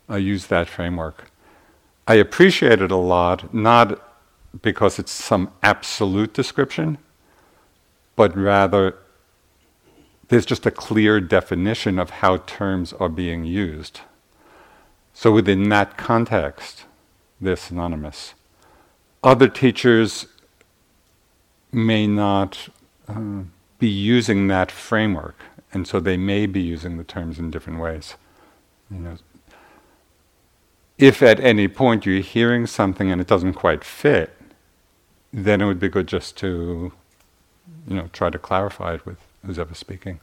I 0.09 0.19
use 0.19 0.47
that 0.47 0.69
framework. 0.69 1.31
I 2.07 2.15
appreciate 2.15 2.83
it 2.83 2.91
a 2.91 2.97
lot, 2.97 3.55
not 3.55 4.01
because 4.61 4.99
it's 4.99 5.13
some 5.13 5.51
absolute 5.63 6.35
description, 6.35 6.99
but 8.17 8.37
rather 8.37 8.97
there's 10.29 10.47
just 10.47 10.67
a 10.67 10.71
clear 10.71 11.21
definition 11.21 11.99
of 11.99 12.11
how 12.11 12.39
terms 12.39 12.93
are 12.93 13.09
being 13.09 13.45
used. 13.45 14.01
So 15.15 15.33
within 15.33 15.69
that 15.71 15.97
context, 15.97 16.85
they're 17.41 17.57
synonymous. 17.57 18.35
Other 19.23 19.49
teachers 19.49 20.27
may 21.75 22.07
not 22.07 22.69
uh, 23.09 23.43
be 23.79 23.89
using 23.89 24.47
that 24.49 24.71
framework 24.71 25.37
and 25.75 25.87
so 25.87 26.01
they 26.01 26.17
may 26.17 26.47
be 26.47 26.61
using 26.61 26.97
the 26.97 27.05
terms 27.05 27.39
in 27.39 27.51
different 27.51 27.81
ways. 27.81 28.15
You 28.91 28.99
know, 28.99 29.17
if 30.97 31.23
at 31.23 31.41
any 31.41 31.67
point 31.67 32.07
you're 32.07 32.21
hearing 32.21 32.67
something 32.67 33.11
and 33.11 33.21
it 33.21 33.27
doesn't 33.27 33.55
quite 33.55 33.85
fit, 33.85 34.37
then 35.33 35.61
it 35.61 35.67
would 35.67 35.81
be 35.81 35.89
good 35.89 36.07
just 36.07 36.37
to, 36.39 36.93
you 37.89 37.97
know, 37.97 38.09
try 38.13 38.31
to 38.31 38.39
clarify 38.39 38.95
it 38.95 39.05
with 39.05 39.19
who's 39.45 39.59
ever 39.59 39.75
speaking. 39.75 40.21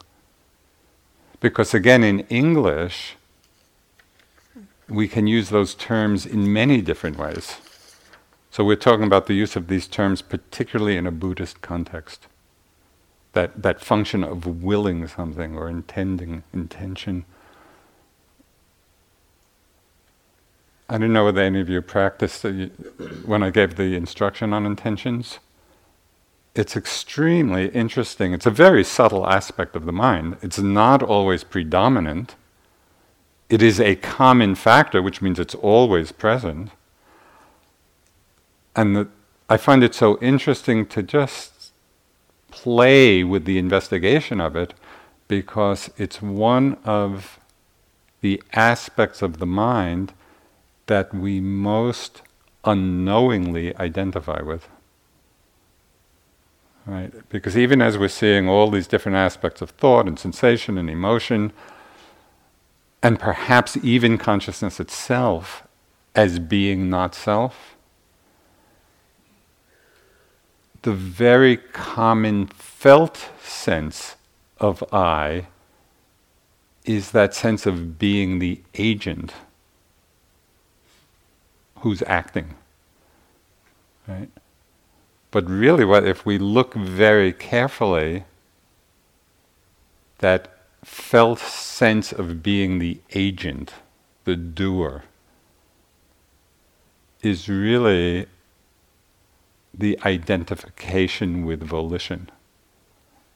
Because 1.42 1.74
again, 1.74 2.04
in 2.04 2.22
English, 2.30 3.16
we 4.88 5.08
can 5.08 5.28
use 5.28 5.50
those 5.50 5.76
terms 5.76 6.26
in 6.26 6.52
many 6.54 6.82
different 6.82 7.18
ways. 7.18 7.58
So 8.52 8.66
we're 8.66 8.76
talking 8.76 9.06
about 9.06 9.28
the 9.28 9.34
use 9.34 9.56
of 9.56 9.68
these 9.68 9.88
terms, 9.88 10.22
particularly 10.22 10.98
in 10.98 11.08
a 11.08 11.12
Buddhist 11.12 11.62
context 11.62 12.28
that, 13.32 13.62
that 13.62 13.80
function 13.80 14.26
of 14.26 14.46
willing 14.46 15.08
something 15.08 15.56
or 15.56 15.70
intending, 15.70 16.44
intention. 16.54 17.24
I 20.90 20.98
don't 20.98 21.14
know 21.14 21.24
whether 21.24 21.42
any 21.42 21.62
of 21.62 21.70
you 21.70 21.82
practiced 21.82 22.44
uh, 22.44 22.52
when 23.26 23.42
I 23.42 23.52
gave 23.52 23.78
the 23.78 23.96
instruction 23.96 24.52
on 24.52 24.66
intentions. 24.66 25.40
It's 26.54 26.76
extremely 26.76 27.70
interesting. 27.70 28.34
It's 28.34 28.46
a 28.46 28.52
very 28.52 28.84
subtle 28.84 29.26
aspect 29.26 29.78
of 29.78 29.86
the 29.86 29.94
mind. 29.94 30.36
It's 30.42 30.60
not 30.60 31.02
always 31.02 31.46
predominant. 31.46 32.36
It 33.50 33.62
is 33.62 33.80
a 33.80 33.96
common 33.96 34.56
factor, 34.56 35.02
which 35.02 35.22
means 35.22 35.40
it's 35.40 35.56
always 35.56 36.12
present. 36.12 36.72
And 38.76 38.96
the, 38.96 39.08
I 39.50 39.58
find 39.58 39.84
it 39.84 39.94
so 39.94 40.18
interesting 40.22 40.86
to 40.88 41.04
just 41.04 41.72
play 42.52 43.24
with 43.24 43.46
the 43.46 43.58
investigation 43.58 44.40
of 44.40 44.56
it 44.56 44.74
because 45.28 45.90
it's 45.98 46.22
one 46.22 46.78
of 46.84 47.40
the 48.22 48.42
aspects 48.54 49.22
of 49.22 49.40
the 49.40 49.46
mind 49.46 50.14
that 50.88 51.14
we 51.14 51.40
most 51.40 52.22
unknowingly 52.64 53.76
identify 53.78 54.42
with. 54.42 54.68
Right? 56.86 57.14
Because 57.30 57.58
even 57.58 57.82
as 57.82 57.98
we're 57.98 58.10
seeing 58.10 58.50
all 58.50 58.70
these 58.70 58.88
different 58.88 59.16
aspects 59.16 59.62
of 59.62 59.72
thought 59.72 60.08
and 60.08 60.18
sensation 60.18 60.78
and 60.78 60.90
emotion, 60.90 61.54
and 63.04 63.20
perhaps 63.20 63.78
even 63.78 64.18
consciousness 64.18 64.80
itself 64.80 65.64
as 66.16 66.40
being 66.40 66.90
not 66.90 67.16
self, 67.16 67.76
the 70.84 70.94
very 70.94 71.58
common 71.58 72.48
felt 72.48 73.30
sense 73.44 74.16
of 74.60 74.84
I 74.92 75.48
is 76.86 77.12
that 77.12 77.36
sense 77.36 77.66
of 77.66 78.00
being 78.00 78.40
the 78.40 78.62
agent 78.74 79.34
who's 81.80 82.02
acting. 82.04 82.56
Right? 84.08 84.30
But 85.30 85.48
really, 85.50 85.86
what 85.86 86.06
if 86.06 86.26
we 86.26 86.38
look 86.38 86.74
very 86.74 87.32
carefully, 87.32 88.26
that 90.18 90.58
felt 90.84 91.40
sense 91.40 92.12
of 92.12 92.42
being 92.42 92.80
the 92.80 93.00
agent, 93.14 93.74
the 94.26 94.36
doer, 94.36 95.04
is 97.22 97.48
really 97.48 98.26
the 99.74 100.00
identification 100.04 101.46
with 101.46 101.64
volition. 101.64 102.30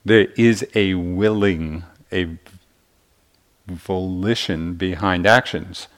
There 0.04 0.28
is 0.36 0.66
a 0.74 0.94
willing, 0.94 1.84
a 2.12 2.38
volition 3.66 4.74
behind 4.74 5.26
actions. 5.26 5.88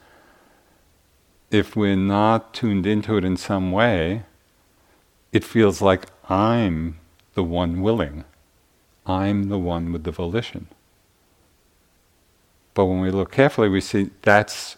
If 1.51 1.77
we're 1.77 1.97
not 1.97 2.55
tuned 2.55 2.87
into 2.87 3.17
it 3.17 3.25
in 3.25 3.37
some 3.37 3.73
way, 3.73 4.23
it 5.33 5.45
feels 5.45 5.83
like 5.83 6.07
I'm 6.29 6.99
the 7.35 7.45
one 7.45 7.83
willing. 7.83 8.25
I'm 9.07 9.49
the 9.49 9.59
one 9.59 9.93
with 9.93 10.05
the 10.05 10.11
volition. 10.11 10.69
But 12.75 12.87
when 12.87 13.01
we 13.01 13.11
look 13.11 13.33
carefully, 13.33 13.69
we 13.69 13.81
see 13.81 14.11
that's 14.23 14.77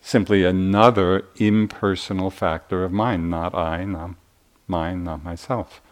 simply 0.00 0.44
another 0.44 1.24
impersonal 1.36 2.30
factor 2.30 2.84
of 2.84 2.92
mind, 2.92 3.30
not 3.30 3.54
I, 3.54 3.84
not 3.84 4.14
mine, 4.70 5.04
not 5.04 5.22
myself. 5.22 5.82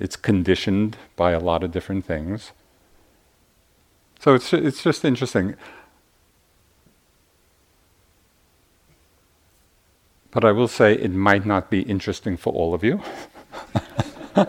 It's 0.00 0.16
conditioned 0.16 0.96
by 1.14 1.32
a 1.32 1.38
lot 1.38 1.62
of 1.62 1.70
different 1.70 2.06
things. 2.06 2.52
So 4.18 4.34
it's 4.34 4.52
it's 4.52 4.82
just 4.82 5.04
interesting. 5.04 5.54
But 10.30 10.44
I 10.44 10.52
will 10.52 10.68
say 10.68 10.94
it 10.94 11.12
might 11.12 11.44
not 11.44 11.70
be 11.70 11.82
interesting 11.82 12.36
for 12.36 12.52
all 12.52 12.72
of 12.72 12.84
you. 12.84 13.02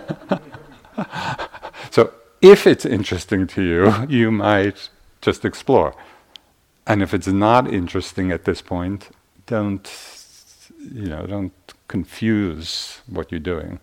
so 1.91 2.13
if 2.41 2.67
it's 2.67 2.86
interesting 2.86 3.47
to 3.47 3.62
you, 3.62 4.08
you 4.08 4.32
might 4.32 4.89
just 5.21 5.43
explore. 5.43 5.95
And 6.86 7.02
if 7.02 7.13
it's 7.13 7.28
not 7.28 7.71
interesting 7.74 8.32
at 8.32 8.45
this 8.45 8.62
point, 8.62 9.10
don't 9.47 9.89
you 10.93 11.08
know, 11.08 11.26
don't 11.26 11.54
confuse 11.91 13.01
what 13.06 13.32
you're 13.32 13.47
doing. 13.54 13.77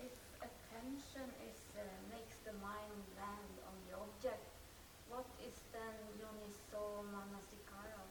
If 0.00 0.10
attention 0.42 1.30
is 1.46 1.58
uh, 1.78 1.86
makes 2.10 2.34
the 2.42 2.52
mind 2.58 2.98
land 3.14 3.54
on 3.62 3.74
the 3.86 3.94
object, 3.94 4.42
what 5.08 5.24
is 5.46 5.54
then 5.72 5.94
Johnny 6.18 6.50
So 6.72 7.06
Mama 7.12 7.38
Sicaro? 7.46 8.02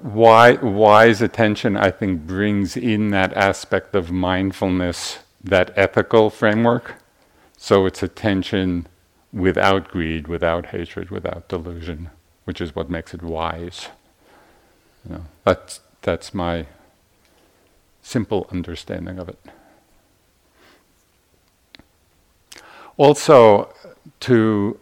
why, 0.00 0.52
wise 0.52 1.20
attention, 1.20 1.76
I 1.76 1.90
think, 1.90 2.24
brings 2.24 2.76
in 2.76 3.10
that 3.10 3.32
aspect 3.32 3.96
of 3.96 4.12
mindfulness, 4.12 5.18
that 5.42 5.72
ethical 5.76 6.30
framework. 6.30 6.94
So 7.56 7.86
it's 7.86 8.02
attention 8.02 8.86
without 9.32 9.88
greed, 9.88 10.28
without 10.28 10.66
hatred, 10.66 11.10
without 11.10 11.48
delusion, 11.48 12.10
which 12.44 12.60
is 12.60 12.74
what 12.74 12.90
makes 12.90 13.14
it 13.14 13.22
wise. 13.22 13.88
You 15.04 15.16
know, 15.16 15.24
that's, 15.44 15.80
that's 16.02 16.32
my 16.34 16.66
simple 18.02 18.48
understanding 18.52 19.18
of 19.18 19.28
it. 19.28 19.38
Also, 22.96 23.74
to 24.20 24.78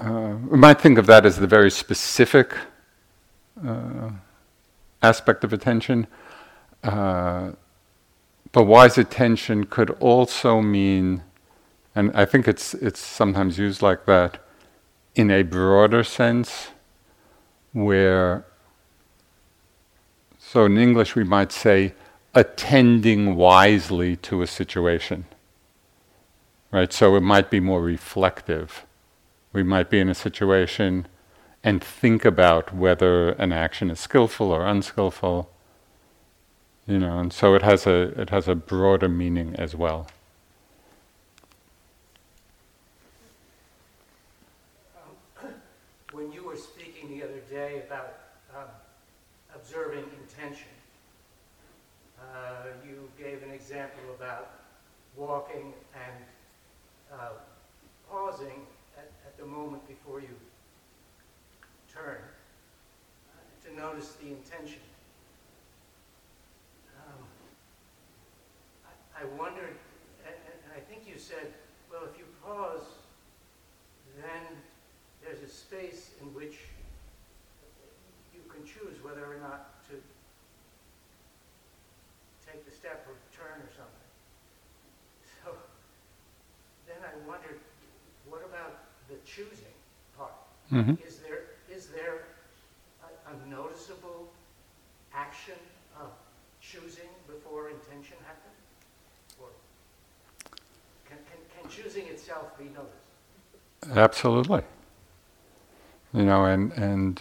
uh, 0.00 0.36
we 0.48 0.56
might 0.56 0.80
think 0.80 0.96
of 0.96 1.06
that 1.06 1.26
as 1.26 1.38
the 1.38 1.46
very 1.46 1.70
specific 1.70 2.54
uh, 3.66 4.10
aspect 5.02 5.42
of 5.42 5.52
attention. 5.52 6.06
Uh, 6.84 7.50
but 8.58 8.64
wise 8.64 8.98
attention 8.98 9.62
could 9.66 9.90
also 10.00 10.60
mean, 10.60 11.22
and 11.94 12.10
I 12.12 12.24
think 12.24 12.48
it's, 12.48 12.74
it's 12.74 12.98
sometimes 12.98 13.56
used 13.56 13.82
like 13.82 14.04
that, 14.06 14.44
in 15.14 15.30
a 15.30 15.44
broader 15.44 16.02
sense, 16.02 16.70
where, 17.72 18.44
so 20.40 20.64
in 20.64 20.76
English 20.76 21.14
we 21.14 21.22
might 21.22 21.52
say, 21.52 21.94
attending 22.34 23.36
wisely 23.36 24.16
to 24.16 24.42
a 24.42 24.48
situation. 24.48 25.26
Right? 26.72 26.92
So 26.92 27.14
it 27.14 27.22
might 27.22 27.50
be 27.50 27.60
more 27.60 27.80
reflective 27.80 28.84
we 29.52 29.62
might 29.62 29.88
be 29.88 30.00
in 30.00 30.08
a 30.08 30.16
situation 30.16 31.06
and 31.62 31.80
think 31.80 32.24
about 32.24 32.74
whether 32.74 33.28
an 33.34 33.52
action 33.52 33.88
is 33.88 34.00
skillful 34.00 34.50
or 34.50 34.66
unskillful. 34.66 35.48
You 36.88 36.98
know, 36.98 37.18
and 37.18 37.32
so 37.32 37.54
it 37.54 37.62
has 37.62 37.86
a 37.86 38.18
it 38.20 38.30
has 38.30 38.48
a 38.48 38.54
broader 38.54 39.08
meaning 39.08 39.54
as 39.56 39.76
well. 39.76 40.06
Um, 44.96 45.52
when 46.12 46.32
you 46.32 46.44
were 46.44 46.56
speaking 46.56 47.10
the 47.10 47.22
other 47.22 47.40
day 47.50 47.82
about 47.86 48.18
um, 48.56 48.68
observing 49.54 50.04
intention, 50.22 50.68
uh, 52.20 52.68
you 52.84 53.08
gave 53.18 53.42
an 53.42 53.50
example 53.50 54.02
about 54.16 54.50
walking 55.14 55.74
and 55.94 56.24
uh, 57.12 57.32
pausing 58.10 58.66
the 59.38 59.46
moment 59.46 59.86
before 59.86 60.20
you 60.20 60.34
turn 61.92 62.18
uh, 63.30 63.68
to 63.68 63.76
notice 63.76 64.14
the 64.20 64.28
intention. 64.28 64.80
Um, 67.06 67.24
I, 69.20 69.24
wondered, 69.38 69.76
and, 70.26 70.34
and 70.34 70.72
I 70.76 70.80
think 70.80 71.02
you 71.06 71.18
said, 71.18 71.52
well, 71.90 72.02
if 72.10 72.18
you 72.18 72.24
pause, 72.44 72.86
then 74.20 74.42
there's 75.22 75.42
a 75.42 75.48
space 75.52 76.10
in 76.22 76.32
which 76.34 76.58
you 78.34 78.40
can 78.52 78.64
choose 78.64 79.02
whether 79.02 79.24
or 79.24 79.38
not 79.40 79.84
to 79.90 79.94
take 82.46 82.64
the 82.64 82.72
step 82.72 83.06
or 83.08 83.14
turn 83.36 83.58
or 83.58 83.70
something. 83.74 84.08
So 85.42 85.54
then 86.86 86.98
I 87.02 87.28
wondered, 87.28 87.58
what 88.28 88.44
about 88.44 88.88
the 89.08 89.16
choosing 89.24 89.74
part. 90.16 90.32
Mm-hmm. 90.72 90.94
Is 91.06 91.18
there 91.18 91.56
is 91.70 91.86
there 91.86 92.24
a, 93.02 93.32
a, 93.32 93.48
noticeable 93.48 94.28
action 95.14 95.56
of 95.98 96.10
choosing 96.60 97.08
before 97.26 97.70
intention 97.70 98.16
happens? 98.24 98.60
Or 99.40 99.48
can, 101.08 101.16
can, 101.30 101.40
can 101.56 101.67
choosing 101.82 102.06
itself 102.06 102.56
be 102.58 102.64
noticed? 102.64 103.96
Absolutely. 103.96 104.62
You 106.12 106.24
know, 106.24 106.44
and 106.44 106.72
and 106.72 107.20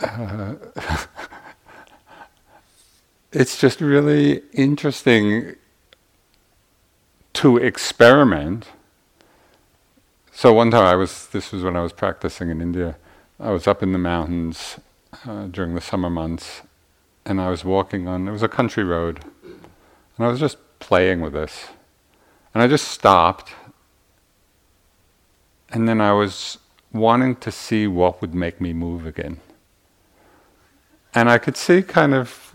uh, 0.00 0.54
it's 3.32 3.58
just 3.58 3.80
really 3.80 4.42
interesting 4.52 5.56
to 7.34 7.56
experiment. 7.58 8.68
So 10.32 10.52
one 10.52 10.70
time 10.70 10.84
I 10.84 10.96
was, 10.96 11.28
this 11.28 11.52
was 11.52 11.62
when 11.62 11.76
I 11.76 11.82
was 11.82 11.92
practicing 11.92 12.50
in 12.50 12.60
India, 12.60 12.96
I 13.38 13.50
was 13.50 13.68
up 13.68 13.82
in 13.82 13.92
the 13.92 13.98
mountains 13.98 14.78
uh, 15.26 15.46
during 15.46 15.74
the 15.74 15.80
summer 15.80 16.10
months, 16.10 16.62
and 17.24 17.40
I 17.40 17.50
was 17.50 17.64
walking 17.64 18.08
on, 18.08 18.26
it 18.26 18.32
was 18.32 18.42
a 18.42 18.48
country 18.48 18.82
road, 18.82 19.24
and 19.44 20.26
I 20.26 20.28
was 20.28 20.40
just 20.40 20.56
playing 20.88 21.20
with 21.20 21.32
this. 21.32 21.66
And 22.52 22.62
I 22.62 22.66
just 22.66 22.88
stopped, 22.88 23.52
and 25.70 25.88
then 25.88 26.00
I 26.00 26.12
was 26.12 26.58
wanting 26.92 27.36
to 27.36 27.50
see 27.50 27.86
what 27.86 28.20
would 28.20 28.34
make 28.34 28.60
me 28.60 28.72
move 28.72 29.06
again. 29.06 29.40
And 31.14 31.28
I 31.30 31.38
could 31.38 31.56
see 31.56 31.82
kind 31.82 32.14
of, 32.14 32.54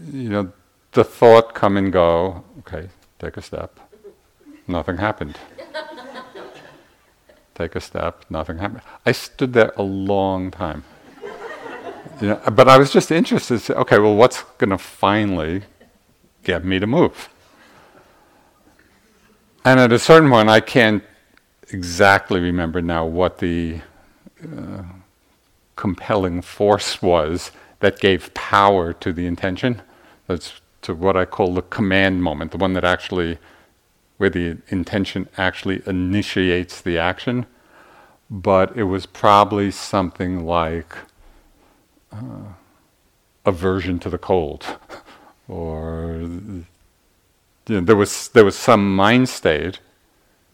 you 0.00 0.28
know, 0.28 0.52
the 0.92 1.04
thought 1.04 1.54
come 1.54 1.76
and 1.76 1.92
go, 1.92 2.44
okay, 2.58 2.88
take 3.18 3.36
a 3.36 3.42
step 3.42 3.80
nothing 4.68 4.96
happened. 4.96 5.38
Take 7.54 7.74
a 7.74 7.80
step, 7.80 8.24
nothing 8.28 8.58
happened. 8.58 8.82
I 9.04 9.12
stood 9.12 9.52
there 9.52 9.72
a 9.76 9.82
long 9.82 10.50
time. 10.50 10.84
You 12.20 12.28
know, 12.28 12.40
but 12.52 12.68
I 12.68 12.78
was 12.78 12.92
just 12.92 13.10
interested 13.10 13.54
to 13.54 13.64
say, 13.64 13.74
okay, 13.74 13.98
well, 13.98 14.14
what's 14.14 14.42
going 14.58 14.70
to 14.70 14.78
finally 14.78 15.62
get 16.42 16.64
me 16.64 16.78
to 16.78 16.86
move? 16.86 17.28
And 19.66 19.80
at 19.80 19.90
a 19.90 19.98
certain 19.98 20.30
point, 20.30 20.48
I 20.48 20.60
can't 20.60 21.02
exactly 21.72 22.38
remember 22.38 22.80
now 22.80 23.04
what 23.04 23.38
the 23.38 23.80
uh, 24.40 24.84
compelling 25.74 26.40
force 26.40 27.02
was 27.02 27.50
that 27.80 27.98
gave 27.98 28.32
power 28.32 28.92
to 28.92 29.12
the 29.12 29.26
intention. 29.26 29.82
That's 30.28 30.60
to 30.82 30.94
what 30.94 31.16
I 31.16 31.24
call 31.24 31.52
the 31.52 31.62
command 31.62 32.22
moment, 32.22 32.52
the 32.52 32.58
one 32.58 32.74
that 32.74 32.84
actually 32.84 33.38
where 34.18 34.30
the 34.30 34.58
intention 34.68 35.28
actually 35.36 35.82
initiates 35.84 36.80
the 36.80 36.96
action, 36.96 37.44
but 38.30 38.76
it 38.76 38.84
was 38.84 39.04
probably 39.04 39.72
something 39.72 40.46
like 40.46 40.96
uh, 42.12 42.52
aversion 43.44 43.98
to 43.98 44.10
the 44.10 44.18
cold, 44.18 44.64
or 45.48 46.28
you 47.68 47.76
know, 47.76 47.80
there 47.80 47.96
was 47.96 48.28
there 48.28 48.44
was 48.44 48.56
some 48.56 48.94
mind 48.94 49.28
state 49.28 49.80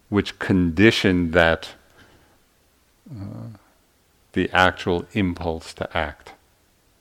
which 0.09 0.38
conditioned 0.38 1.33
that 1.33 1.70
uh, 3.11 3.48
the 4.33 4.51
actual 4.53 5.05
impulse 5.12 5.75
to 5.75 5.96
act, 5.96 6.33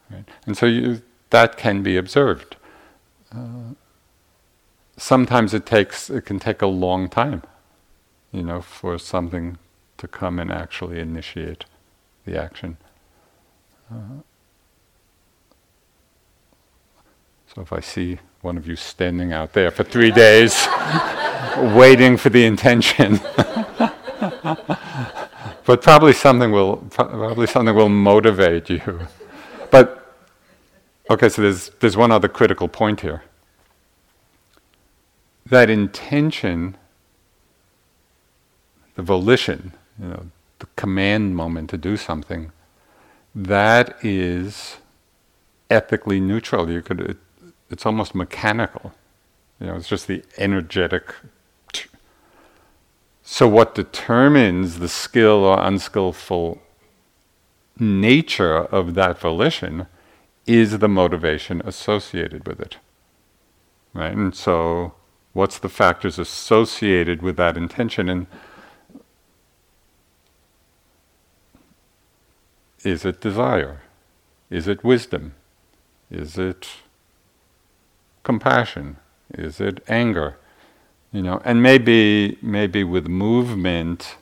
right? 0.09 0.25
and 0.45 0.57
so 0.57 0.65
you, 0.65 1.01
that 1.29 1.57
can 1.57 1.81
be 1.83 1.97
observed. 1.97 2.55
Uh, 3.33 3.73
sometimes 4.97 5.53
it 5.53 5.65
takes 5.65 6.09
it 6.09 6.25
can 6.25 6.39
take 6.39 6.61
a 6.61 6.67
long 6.67 7.09
time, 7.09 7.43
you 8.31 8.43
know, 8.43 8.61
for 8.61 8.97
something 8.97 9.57
to 9.97 10.07
come 10.07 10.39
and 10.39 10.51
actually 10.51 10.99
initiate 10.99 11.65
the 12.25 12.41
action. 12.41 12.77
Uh, 13.91 14.21
so 17.53 17.61
if 17.61 17.73
I 17.73 17.81
see 17.81 18.17
one 18.41 18.57
of 18.57 18.65
you 18.65 18.77
standing 18.77 19.33
out 19.33 19.51
there 19.53 19.71
for 19.71 19.83
three 19.83 20.11
days, 20.11 20.67
waiting 21.57 22.15
for 22.15 22.29
the 22.29 22.45
intention. 22.45 23.19
but 25.65 25.81
probably 25.81 26.13
something 26.13 26.51
will 26.51 26.77
probably 26.91 27.47
something 27.47 27.75
will 27.75 27.89
motivate 27.89 28.69
you. 28.69 29.07
But 29.69 30.15
okay, 31.09 31.27
so 31.27 31.41
there's 31.41 31.69
there's 31.81 31.97
one 31.97 32.11
other 32.11 32.29
critical 32.29 32.69
point 32.69 33.01
here. 33.01 33.23
That 35.45 35.69
intention, 35.69 36.77
the 38.95 39.01
volition, 39.01 39.73
you 39.99 40.07
know, 40.07 40.25
the 40.59 40.67
command 40.77 41.35
moment 41.35 41.69
to 41.71 41.77
do 41.77 41.97
something, 41.97 42.53
that 43.35 43.97
is 44.01 44.77
ethically 45.69 46.21
neutral. 46.21 46.69
You 46.69 46.81
could, 46.81 47.17
it's 47.71 47.85
almost 47.85 48.13
mechanical. 48.13 48.93
You 49.59 49.67
know, 49.67 49.75
it's 49.75 49.87
just 49.87 50.07
the 50.07 50.23
energetic. 50.37 51.13
So, 53.23 53.47
what 53.47 53.75
determines 53.75 54.79
the 54.79 54.89
skill 54.89 55.45
or 55.45 55.59
unskillful 55.61 56.61
nature 57.79 58.57
of 58.57 58.93
that 58.95 59.19
volition 59.19 59.87
is 60.45 60.79
the 60.79 60.89
motivation 60.89 61.61
associated 61.65 62.47
with 62.47 62.59
it. 62.59 62.77
Right? 63.93 64.13
And 64.13 64.35
so, 64.35 64.93
what's 65.33 65.59
the 65.59 65.69
factors 65.69 66.19
associated 66.19 67.21
with 67.21 67.37
that 67.37 67.57
intention? 67.57 68.09
And 68.09 68.27
is 72.83 73.05
it 73.05 73.21
desire? 73.21 73.81
Is 74.49 74.67
it 74.67 74.83
wisdom? 74.83 75.35
Is 76.09 76.37
it 76.37 76.67
compassion? 78.23 78.97
Is 79.33 79.59
it 79.59 79.83
anger? 79.87 80.37
You 81.11 81.21
know, 81.21 81.41
and 81.43 81.61
maybe 81.61 82.37
maybe 82.41 82.83
with 82.83 83.07
movement, 83.07 84.15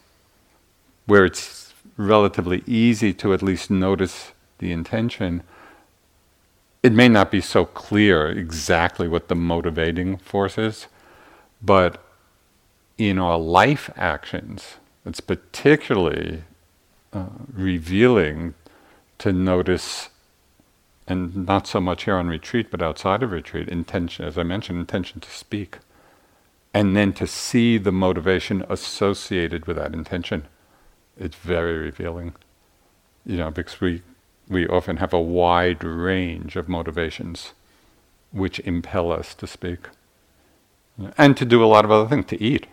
where 1.05 1.25
it's 1.25 1.73
relatively 1.97 2.63
easy 2.65 3.13
to 3.13 3.33
at 3.33 3.41
least 3.41 3.69
notice 3.69 4.31
the 4.59 4.71
intention, 4.71 5.43
it 6.81 6.93
may 6.93 7.09
not 7.09 7.29
be 7.29 7.41
so 7.41 7.65
clear 7.65 8.27
exactly 8.27 9.07
what 9.07 9.27
the 9.27 9.35
motivating 9.35 10.17
force 10.17 10.57
is, 10.57 10.87
but 11.61 12.01
in 12.97 13.19
our 13.19 13.37
life 13.37 13.89
actions, 13.95 14.75
it's 15.05 15.19
particularly 15.19 16.43
uh, 17.13 17.25
revealing 17.53 18.53
to 19.17 19.33
notice 19.33 20.09
and 21.09 21.47
not 21.47 21.65
so 21.65 21.81
much 21.81 22.03
here 22.03 22.15
on 22.15 22.27
retreat, 22.27 22.69
but 22.69 22.83
outside 22.83 23.23
of 23.23 23.31
retreat, 23.31 23.67
intention, 23.67 24.25
as 24.25 24.37
I 24.37 24.43
mentioned, 24.43 24.79
intention 24.79 25.19
to 25.21 25.29
speak. 25.31 25.79
And 26.71 26.95
then 26.95 27.13
to 27.13 27.25
see 27.25 27.79
the 27.79 27.91
motivation 27.91 28.63
associated 28.69 29.65
with 29.65 29.75
that 29.77 29.93
intention. 29.93 30.45
It's 31.17 31.35
very 31.35 31.77
revealing. 31.77 32.35
You 33.25 33.37
know, 33.37 33.49
because 33.49 33.81
we, 33.81 34.03
we 34.47 34.67
often 34.67 34.97
have 34.97 35.11
a 35.11 35.19
wide 35.19 35.83
range 35.83 36.55
of 36.55 36.69
motivations 36.69 37.53
which 38.31 38.59
impel 38.59 39.11
us 39.11 39.33
to 39.33 39.47
speak. 39.47 39.89
And 41.17 41.35
to 41.37 41.45
do 41.45 41.63
a 41.63 41.65
lot 41.65 41.85
of 41.85 41.91
other 41.91 42.07
things, 42.07 42.27
to 42.27 42.41
eat. 42.41 42.67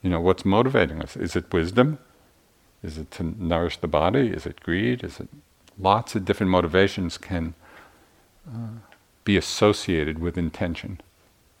You 0.00 0.08
know, 0.08 0.20
what's 0.20 0.46
motivating 0.46 1.02
us? 1.02 1.14
Is 1.14 1.36
it 1.36 1.52
wisdom? 1.52 1.98
Is 2.82 2.96
it 2.96 3.10
to 3.12 3.22
nourish 3.22 3.76
the 3.76 3.88
body? 3.88 4.28
Is 4.28 4.46
it 4.46 4.60
greed? 4.60 5.04
Is 5.04 5.20
it 5.20 5.28
lots 5.78 6.14
of 6.14 6.24
different 6.24 6.50
motivations 6.50 7.18
can 7.18 7.54
be 9.24 9.36
associated 9.36 10.18
with 10.18 10.38
intention. 10.38 11.00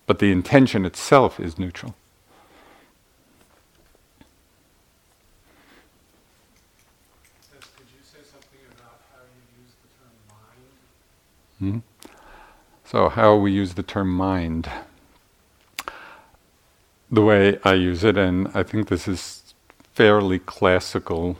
But 0.06 0.20
the 0.20 0.30
intention 0.30 0.84
itself 0.84 1.40
is 1.40 1.58
neutral. 1.58 1.94
Hmm 11.58 11.78
So, 12.84 13.08
how 13.08 13.34
we 13.36 13.50
use 13.50 13.74
the 13.74 13.82
term 13.82 14.10
mind. 14.10 14.70
The 17.10 17.22
way 17.22 17.58
I 17.64 17.74
use 17.74 18.04
it, 18.04 18.16
and 18.16 18.48
I 18.54 18.62
think 18.62 18.88
this 18.88 19.08
is 19.08 19.54
fairly 19.94 20.38
classical, 20.38 21.38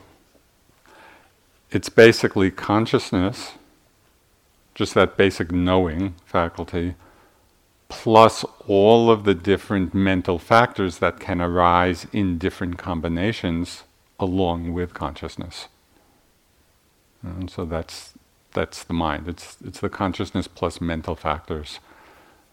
it's 1.70 1.88
basically 1.88 2.50
consciousness 2.50 3.52
just 4.76 4.92
that 4.92 5.16
basic 5.16 5.50
knowing 5.50 6.14
faculty, 6.26 6.94
plus 7.88 8.44
all 8.68 9.10
of 9.10 9.24
the 9.24 9.34
different 9.34 9.94
mental 9.94 10.38
factors 10.38 10.98
that 10.98 11.18
can 11.18 11.40
arise 11.40 12.06
in 12.12 12.36
different 12.36 12.76
combinations 12.76 13.84
along 14.20 14.74
with 14.74 14.92
consciousness. 14.92 15.68
And 17.22 17.50
so 17.50 17.64
that's 17.64 18.12
that's 18.52 18.84
the 18.84 18.92
mind. 18.92 19.28
It's 19.28 19.56
it's 19.64 19.80
the 19.80 19.88
consciousness 19.88 20.46
plus 20.46 20.78
mental 20.78 21.16
factors. 21.16 21.80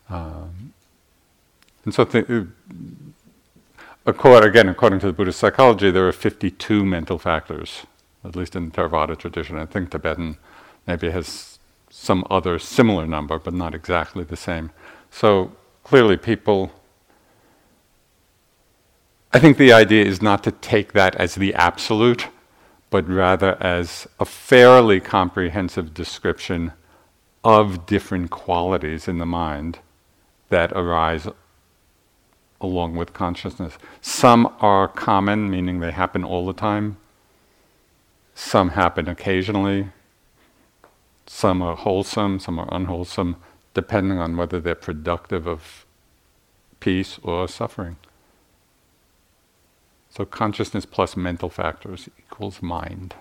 Um, 0.10 0.74
and 1.84 1.94
so, 1.94 2.06
th- 2.06 2.30
uh, 2.30 2.44
according, 4.06 4.50
again, 4.50 4.70
according 4.70 5.00
to 5.00 5.08
the 5.08 5.14
Buddhist 5.14 5.40
psychology, 5.40 5.92
there 5.92 6.08
are 6.08 6.14
52 6.14 6.86
mental 6.86 7.20
factors, 7.20 7.86
at 8.24 8.36
least 8.38 8.56
in 8.56 8.70
the 8.70 8.72
Theravada 8.72 9.18
tradition. 9.18 9.58
I 9.58 9.66
think 9.66 9.92
Tibetan 9.92 10.38
maybe 10.88 11.10
has 11.12 11.53
some 11.96 12.26
other 12.28 12.58
similar 12.58 13.06
number, 13.06 13.38
but 13.38 13.54
not 13.54 13.76
exactly 13.76 14.24
the 14.24 14.36
same. 14.36 14.72
So 15.12 15.52
clearly, 15.84 16.18
people. 16.18 16.72
I 19.32 19.38
think 19.38 19.58
the 19.58 19.72
idea 19.72 20.04
is 20.04 20.20
not 20.20 20.44
to 20.46 20.52
take 20.52 20.94
that 20.94 21.16
as 21.16 21.36
the 21.36 21.54
absolute, 21.54 22.30
but 22.90 23.08
rather 23.08 23.62
as 23.62 24.08
a 24.20 24.26
fairly 24.26 25.00
comprehensive 25.00 25.94
description 25.94 26.74
of 27.44 27.86
different 27.86 28.32
qualities 28.32 29.08
in 29.08 29.20
the 29.20 29.26
mind 29.28 29.78
that 30.50 30.72
arise 30.72 31.28
along 32.60 32.96
with 32.96 33.14
consciousness. 33.14 33.78
Some 34.02 34.52
are 34.62 34.88
common, 34.88 35.48
meaning 35.48 35.80
they 35.80 35.92
happen 35.92 36.24
all 36.24 36.48
the 36.48 36.54
time. 36.54 36.98
Some 38.34 38.70
happen 38.70 39.08
occasionally. 39.08 39.90
Some 41.26 41.62
are 41.62 41.76
wholesome, 41.76 42.40
some 42.40 42.60
are 42.60 42.74
unwholesome, 42.74 43.38
depending 43.74 44.20
on 44.20 44.38
whether 44.38 44.60
they're 44.60 44.76
productive 44.76 45.48
of 45.48 45.86
peace 46.80 47.20
or 47.24 47.48
suffering. 47.48 47.98
So 50.10 50.26
consciousness 50.26 50.86
plus 50.86 51.18
mental 51.18 51.50
factors 51.50 52.10
equals 52.20 52.62
mind. 52.62 53.16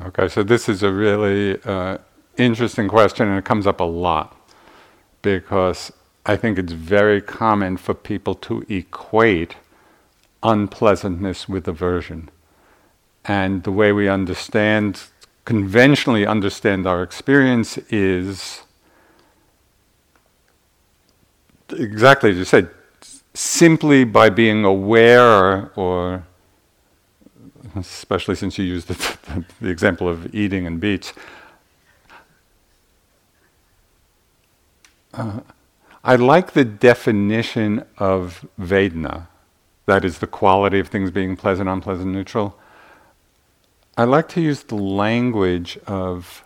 Okay, 0.00 0.28
so 0.28 0.42
this 0.42 0.68
is 0.68 0.82
a 0.82 0.92
really 0.92 1.60
uh, 1.64 1.98
interesting 2.36 2.88
question, 2.88 3.28
and 3.28 3.38
it 3.38 3.44
comes 3.44 3.66
up 3.66 3.80
a 3.80 3.84
lot 3.84 4.36
because 5.22 5.92
I 6.26 6.36
think 6.36 6.58
it's 6.58 6.72
very 6.72 7.20
common 7.20 7.76
for 7.76 7.94
people 7.94 8.34
to 8.36 8.64
equate 8.68 9.56
unpleasantness 10.42 11.48
with 11.48 11.68
aversion. 11.68 12.30
And 13.24 13.62
the 13.62 13.70
way 13.70 13.92
we 13.92 14.08
understand, 14.08 15.04
conventionally 15.44 16.26
understand 16.26 16.86
our 16.86 17.02
experience 17.02 17.78
is 17.88 18.62
exactly 21.70 22.30
as 22.30 22.36
you 22.36 22.44
said, 22.44 22.70
simply 23.32 24.04
by 24.04 24.28
being 24.28 24.64
aware 24.64 25.70
or 25.76 26.24
especially 27.74 28.34
since 28.34 28.58
you 28.58 28.64
used 28.64 28.88
the, 28.88 29.44
the, 29.60 29.68
example 29.68 30.08
of 30.08 30.34
eating 30.34 30.66
and 30.66 30.80
beets. 30.80 31.12
Uh, 35.12 35.40
I 36.02 36.16
like 36.16 36.52
the 36.52 36.64
definition 36.64 37.84
of 37.98 38.46
Vedana, 38.60 39.28
that 39.86 40.04
is 40.04 40.18
the 40.18 40.26
quality 40.26 40.78
of 40.78 40.88
things 40.88 41.10
being 41.10 41.36
pleasant, 41.36 41.68
unpleasant, 41.68 42.08
neutral. 42.08 42.58
I 43.96 44.04
like 44.04 44.28
to 44.30 44.40
use 44.40 44.62
the 44.64 44.74
language 44.76 45.78
of 45.86 46.42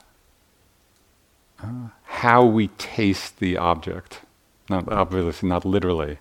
uh, 1.62 1.88
how 2.04 2.44
we 2.44 2.68
taste 2.68 3.38
the 3.38 3.56
object. 3.56 4.20
Not 4.68 4.90
obviously, 4.92 5.48
not 5.48 5.64
literally. 5.64 6.18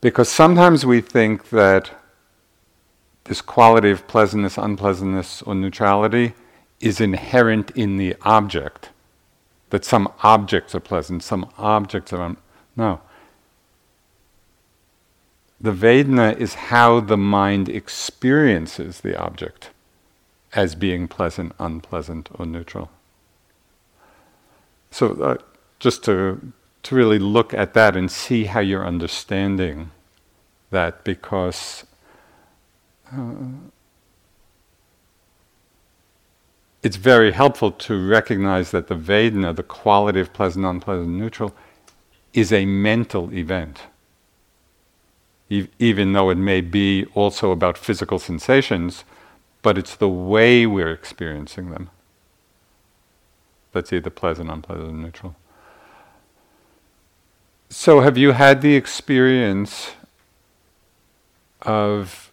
Because 0.00 0.28
sometimes 0.28 0.86
we 0.86 1.00
think 1.00 1.50
that 1.50 1.90
this 3.24 3.40
quality 3.40 3.90
of 3.90 4.06
pleasantness, 4.06 4.58
unpleasantness, 4.58 5.42
or 5.42 5.54
neutrality 5.54 6.34
is 6.80 7.00
inherent 7.00 7.70
in 7.72 7.96
the 7.96 8.16
object. 8.22 8.90
That 9.70 9.84
some 9.84 10.12
objects 10.22 10.74
are 10.74 10.80
pleasant, 10.80 11.22
some 11.22 11.50
objects 11.58 12.12
are 12.12 12.22
un- 12.22 12.36
no. 12.76 13.00
The 15.60 15.72
Vedana 15.72 16.36
is 16.36 16.54
how 16.54 17.00
the 17.00 17.16
mind 17.16 17.68
experiences 17.68 19.00
the 19.00 19.18
object 19.18 19.70
as 20.52 20.74
being 20.74 21.08
pleasant, 21.08 21.52
unpleasant, 21.58 22.28
or 22.34 22.44
neutral. 22.46 22.90
So, 24.90 25.12
uh, 25.14 25.36
just 25.80 26.04
to, 26.04 26.52
to 26.84 26.94
really 26.94 27.18
look 27.18 27.52
at 27.54 27.74
that 27.74 27.96
and 27.96 28.10
see 28.10 28.44
how 28.44 28.60
you're 28.60 28.86
understanding 28.86 29.90
that, 30.70 31.02
because 31.02 31.84
uh, 33.16 33.70
it's 36.82 36.96
very 36.96 37.32
helpful 37.32 37.70
to 37.72 38.08
recognize 38.08 38.70
that 38.72 38.88
the 38.88 38.94
Vedana, 38.94 39.54
the 39.54 39.62
quality 39.62 40.20
of 40.20 40.32
pleasant, 40.32 40.64
unpleasant, 40.66 41.08
neutral, 41.08 41.54
is 42.32 42.52
a 42.52 42.66
mental 42.66 43.32
event. 43.32 43.82
E- 45.48 45.68
even 45.78 46.12
though 46.12 46.30
it 46.30 46.38
may 46.38 46.60
be 46.60 47.06
also 47.14 47.50
about 47.52 47.78
physical 47.78 48.18
sensations, 48.18 49.04
but 49.62 49.78
it's 49.78 49.96
the 49.96 50.08
way 50.08 50.66
we're 50.66 50.92
experiencing 50.92 51.70
them 51.70 51.90
that's 53.74 53.92
either 53.92 54.08
pleasant, 54.08 54.50
unpleasant, 54.50 54.88
or 54.88 54.92
neutral. 54.92 55.36
So, 57.68 58.00
have 58.00 58.16
you 58.16 58.32
had 58.32 58.62
the 58.62 58.76
experience 58.76 59.90
of 61.62 62.23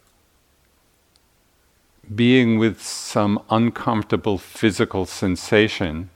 being 2.16 2.58
with 2.58 2.82
some 2.82 3.42
uncomfortable 3.50 4.38
physical 4.38 5.06
sensation 5.06 6.10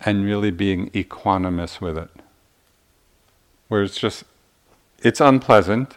and 0.00 0.24
really 0.24 0.50
being 0.50 0.90
equanimous 0.90 1.80
with 1.80 1.98
it? 1.98 2.10
Where 3.68 3.82
it's 3.82 3.98
just, 3.98 4.24
it's 5.02 5.20
unpleasant. 5.20 5.96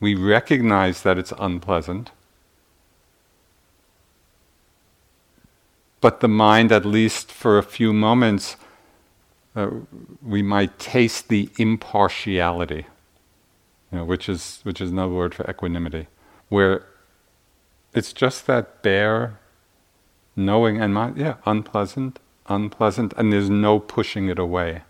We 0.00 0.14
recognize 0.14 1.02
that 1.02 1.18
it's 1.18 1.32
unpleasant. 1.38 2.10
But 6.00 6.20
the 6.20 6.28
mind, 6.28 6.70
at 6.72 6.84
least 6.84 7.32
for 7.32 7.58
a 7.58 7.62
few 7.62 7.92
moments, 7.92 8.56
uh, 9.56 9.70
we 10.22 10.42
might 10.42 10.78
taste 10.78 11.28
the 11.28 11.48
impartiality, 11.58 12.86
you 13.90 13.98
know, 13.98 14.04
which 14.04 14.28
is 14.28 14.60
which 14.64 14.80
is 14.82 14.90
another 14.90 15.14
word 15.14 15.34
for 15.34 15.48
equanimity, 15.50 16.06
where 16.48 16.86
it's 17.92 18.12
just 18.12 18.46
that 18.46 18.82
bare 18.82 19.38
knowing 20.36 20.80
and 20.80 20.92
mind, 20.92 21.16
yeah, 21.16 21.36
unpleasant, 21.46 22.18
unpleasant, 22.46 23.14
and 23.16 23.32
there's 23.32 23.50
no 23.50 23.78
pushing 23.78 24.28
it 24.28 24.38
away. 24.38 24.82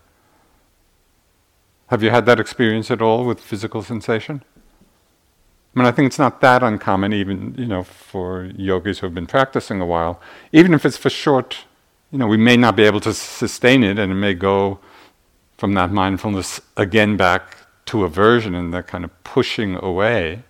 Have 1.87 2.03
you 2.03 2.09
had 2.09 2.25
that 2.25 2.39
experience 2.39 2.91
at 2.91 3.01
all 3.01 3.25
with 3.25 3.39
physical 3.39 3.81
sensation? 3.81 4.43
I 5.73 5.79
mean, 5.79 5.87
I 5.87 5.91
think 5.91 6.07
it's 6.07 6.19
not 6.19 6.41
that 6.41 6.63
uncommon, 6.63 7.13
even 7.13 7.55
you 7.57 7.65
know, 7.65 7.83
for 7.83 8.51
yogis 8.55 8.99
who 8.99 9.05
have 9.05 9.13
been 9.13 9.27
practicing 9.27 9.79
a 9.79 9.85
while. 9.85 10.19
Even 10.51 10.73
if 10.73 10.85
it's 10.85 10.97
for 10.97 11.09
short, 11.09 11.65
you 12.11 12.17
know, 12.17 12.27
we 12.27 12.37
may 12.37 12.57
not 12.57 12.75
be 12.75 12.83
able 12.83 12.99
to 13.01 13.13
sustain 13.13 13.83
it, 13.83 13.97
and 13.97 14.11
it 14.11 14.15
may 14.15 14.33
go 14.33 14.79
from 15.57 15.73
that 15.75 15.91
mindfulness 15.91 16.61
again 16.75 17.15
back 17.15 17.57
to 17.85 18.03
aversion 18.03 18.53
and 18.53 18.73
that 18.73 18.87
kind 18.87 19.05
of 19.05 19.23
pushing 19.23 19.75
away. 19.75 20.43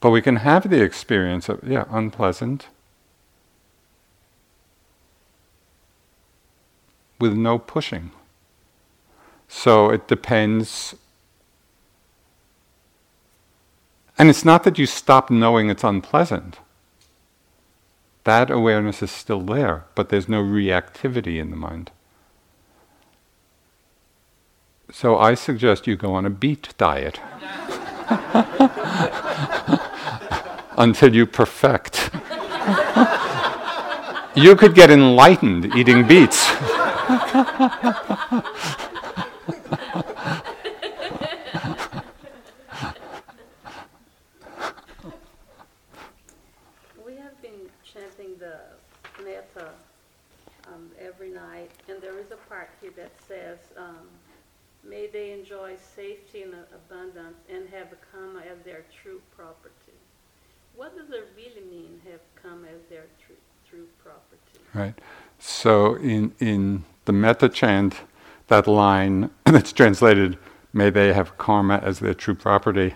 But 0.00 0.10
we 0.10 0.22
can 0.22 0.36
have 0.36 0.68
the 0.68 0.82
experience 0.82 1.48
of, 1.48 1.60
yeah, 1.66 1.84
unpleasant, 1.88 2.68
with 7.18 7.34
no 7.34 7.58
pushing. 7.58 8.10
So 9.48 9.90
it 9.90 10.06
depends. 10.06 10.94
And 14.18 14.28
it's 14.28 14.44
not 14.44 14.64
that 14.64 14.78
you 14.78 14.86
stop 14.86 15.30
knowing 15.30 15.70
it's 15.70 15.84
unpleasant. 15.84 16.58
That 18.24 18.50
awareness 18.50 19.02
is 19.02 19.10
still 19.10 19.40
there, 19.40 19.84
but 19.94 20.08
there's 20.08 20.28
no 20.28 20.42
reactivity 20.42 21.38
in 21.38 21.50
the 21.50 21.56
mind. 21.56 21.90
So 24.90 25.18
I 25.18 25.34
suggest 25.34 25.86
you 25.86 25.96
go 25.96 26.14
on 26.14 26.26
a 26.26 26.30
beet 26.30 26.74
diet 26.78 27.20
until 30.76 31.14
you 31.14 31.26
perfect. 31.26 32.10
you 34.34 34.54
could 34.56 34.74
get 34.74 34.90
enlightened 34.90 35.74
eating 35.74 36.06
beets. 36.06 36.50
We 47.04 47.16
have 47.16 47.40
been 47.40 47.70
chanting 47.84 48.36
the 48.38 48.58
metta 49.24 49.70
um, 50.68 50.90
every 51.00 51.30
night, 51.30 51.70
and 51.88 52.02
there 52.02 52.18
is 52.18 52.30
a 52.30 52.36
part 52.48 52.70
here 52.80 52.90
that 52.96 53.12
says, 53.26 53.58
um, 53.76 54.08
"May 54.84 55.06
they 55.06 55.32
enjoy 55.32 55.76
safety 55.94 56.42
and 56.42 56.54
abundance, 56.74 57.38
and 57.48 57.68
have 57.70 57.88
karma 58.12 58.40
as 58.40 58.58
their 58.64 58.84
true 59.02 59.22
property." 59.36 59.75
What 60.76 60.94
does 60.94 61.08
it 61.08 61.28
really 61.34 61.66
mean, 61.70 62.02
have 62.10 62.20
karma 62.40 62.66
as 62.68 62.82
their 62.90 63.06
true 63.66 63.86
property? 64.04 64.60
Right. 64.74 64.94
So 65.38 65.94
in 65.94 66.34
in 66.38 66.84
the 67.06 67.12
metta 67.12 67.48
chant, 67.48 68.02
that 68.48 68.66
line 68.66 69.30
that's 69.44 69.72
translated, 69.72 70.36
"May 70.74 70.90
they 70.90 71.14
have 71.14 71.38
karma 71.38 71.78
as 71.82 72.00
their 72.00 72.12
true 72.12 72.34
property." 72.34 72.94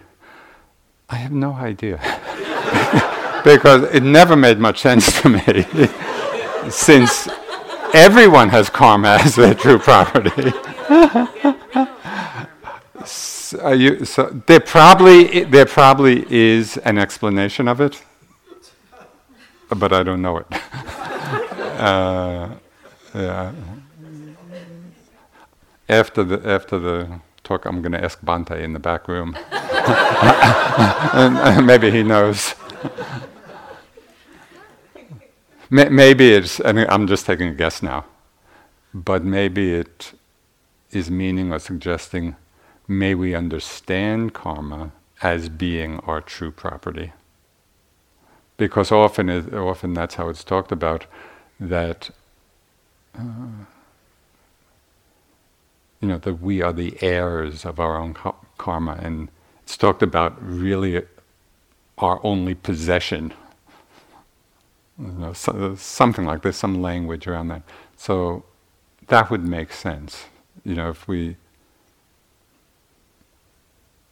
I 1.09 1.17
have 1.17 1.33
no 1.33 1.55
idea. 1.55 1.97
because 3.45 3.85
it 3.95 4.03
never 4.03 4.37
made 4.37 4.59
much 4.59 4.79
sense 4.81 5.21
to 5.23 5.31
me, 5.31 5.65
since 6.71 7.29
everyone 7.95 8.51
has 8.51 8.69
karma 8.69 9.19
as 9.23 9.37
their 9.37 9.55
true 9.55 9.79
property. 9.79 10.53
you, 13.77 14.05
so 14.05 14.43
there 14.47 14.61
probably 14.61 15.45
there 15.45 15.67
probably 15.67 16.25
is 16.31 16.77
an 16.79 16.99
explanation 16.99 17.69
of 17.69 17.81
it, 17.81 18.03
but 19.69 19.93
I 19.93 20.03
don't 20.03 20.23
know 20.23 20.39
it. 20.39 20.47
uh, 21.81 22.49
yeah. 23.15 23.53
After 25.89 26.23
the 26.23 26.49
after 26.49 26.79
the 26.79 27.21
talk, 27.43 27.65
I'm 27.65 27.83
going 27.83 27.93
to 27.93 28.05
ask 28.05 28.21
Bhante 28.21 28.63
in 28.63 28.73
the 28.73 28.79
back 28.79 29.09
room, 29.09 29.37
maybe 31.67 31.91
he 31.91 32.05
knows. 32.05 32.55
maybe 35.71 36.33
it's, 36.33 36.61
I 36.65 36.73
mean, 36.73 36.87
I'm 36.89 37.07
just 37.07 37.27
taking 37.27 37.49
a 37.49 37.55
guess 37.55 37.83
now, 37.83 38.05
but 38.95 39.25
maybe 39.25 39.75
it 39.75 40.13
is 40.93 41.11
meaning 41.11 41.53
or 41.53 41.59
suggesting 41.59 42.37
may 42.91 43.15
we 43.15 43.35
understand 43.35 44.35
karma 44.35 44.93
as 45.23 45.49
being 45.49 46.01
our 46.01 46.21
true 46.21 46.51
property. 46.51 47.13
Because 48.57 48.93
often, 48.93 49.31
often 49.55 49.95
that's 49.95 50.17
how 50.17 50.29
it's 50.29 50.45
talked 50.45 50.73
about, 50.73 51.07
that 51.61 52.11
uh, 53.19 53.23
you 56.01 56.09
know 56.09 56.19
that 56.19 56.43
we 56.43 56.63
are 56.63 56.73
the 56.73 56.99
heirs 57.03 57.65
of 57.65 57.81
our 57.81 57.99
own 57.99 58.15
ka- 58.15 58.35
karma, 58.59 58.99
and 59.03 59.29
it's 59.63 59.77
talked 59.77 60.03
about 60.03 60.37
really 60.43 61.03
our 61.99 62.21
only 62.25 62.55
possession 62.55 63.33
you 65.01 65.13
know, 65.13 65.33
so, 65.33 65.75
something 65.77 66.25
like 66.27 66.43
this, 66.43 66.57
some 66.59 66.83
language 66.83 67.27
around 67.27 67.49
that. 67.49 67.63
So 67.97 68.45
that 69.09 69.31
would 69.31 69.47
make 69.47 69.73
sense. 69.73 70.25
You 70.65 70.75
know, 70.75 70.91
if 70.91 71.09
we 71.09 71.37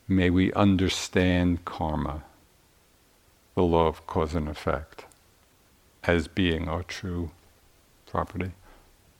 may 0.08 0.30
we 0.30 0.50
understand 0.54 1.64
karma, 1.66 2.24
the 3.54 3.62
law 3.62 3.86
of 3.86 4.06
cause 4.06 4.34
and 4.34 4.48
effect, 4.48 5.04
as 6.04 6.26
being 6.28 6.66
our 6.66 6.82
true 6.82 7.30
property. 8.06 8.52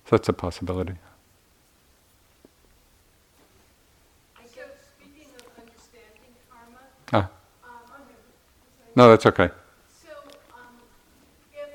So 0.06 0.16
that's 0.16 0.28
a 0.30 0.32
possibility. 0.32 0.94
I 4.36 4.42
guess, 4.54 4.72
speaking 4.96 5.28
of 5.36 5.62
understanding 5.62 6.32
karma, 6.50 6.80
Ah, 7.12 7.28
um, 7.64 8.06
no, 8.96 9.10
that's 9.10 9.26
okay. 9.26 9.50
so, 9.90 10.08
um, 10.54 10.80
if 11.52 11.68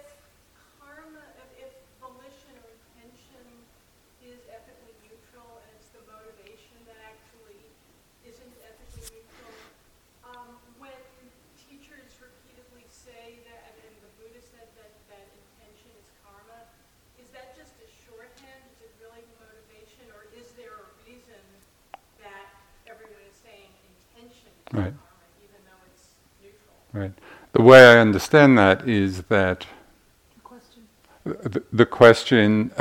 Right. 24.74 24.92
even 25.38 25.62
though 25.70 25.86
it's 25.86 26.18
neutral. 26.42 26.74
Right. 27.04 27.14
The 27.52 27.62
way 27.62 27.86
I 27.86 28.00
understand 28.00 28.58
that 28.58 28.88
is 28.88 29.24
that 29.24 29.66
Question. 30.44 30.84
the, 31.26 31.62
the 31.74 31.86
question, 31.86 32.72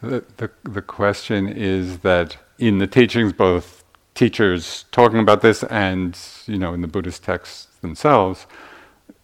the, 0.00 0.24
the, 0.36 0.50
the 0.62 0.82
question 0.82 1.48
is 1.48 1.98
that 1.98 2.36
in 2.60 2.78
the 2.78 2.86
teachings, 2.86 3.32
both 3.32 3.82
teachers 4.14 4.84
talking 4.92 5.18
about 5.18 5.42
this 5.42 5.64
and 5.64 6.16
you 6.46 6.58
know 6.58 6.74
in 6.74 6.80
the 6.80 6.86
Buddhist 6.86 7.24
texts 7.24 7.66
themselves, 7.80 8.46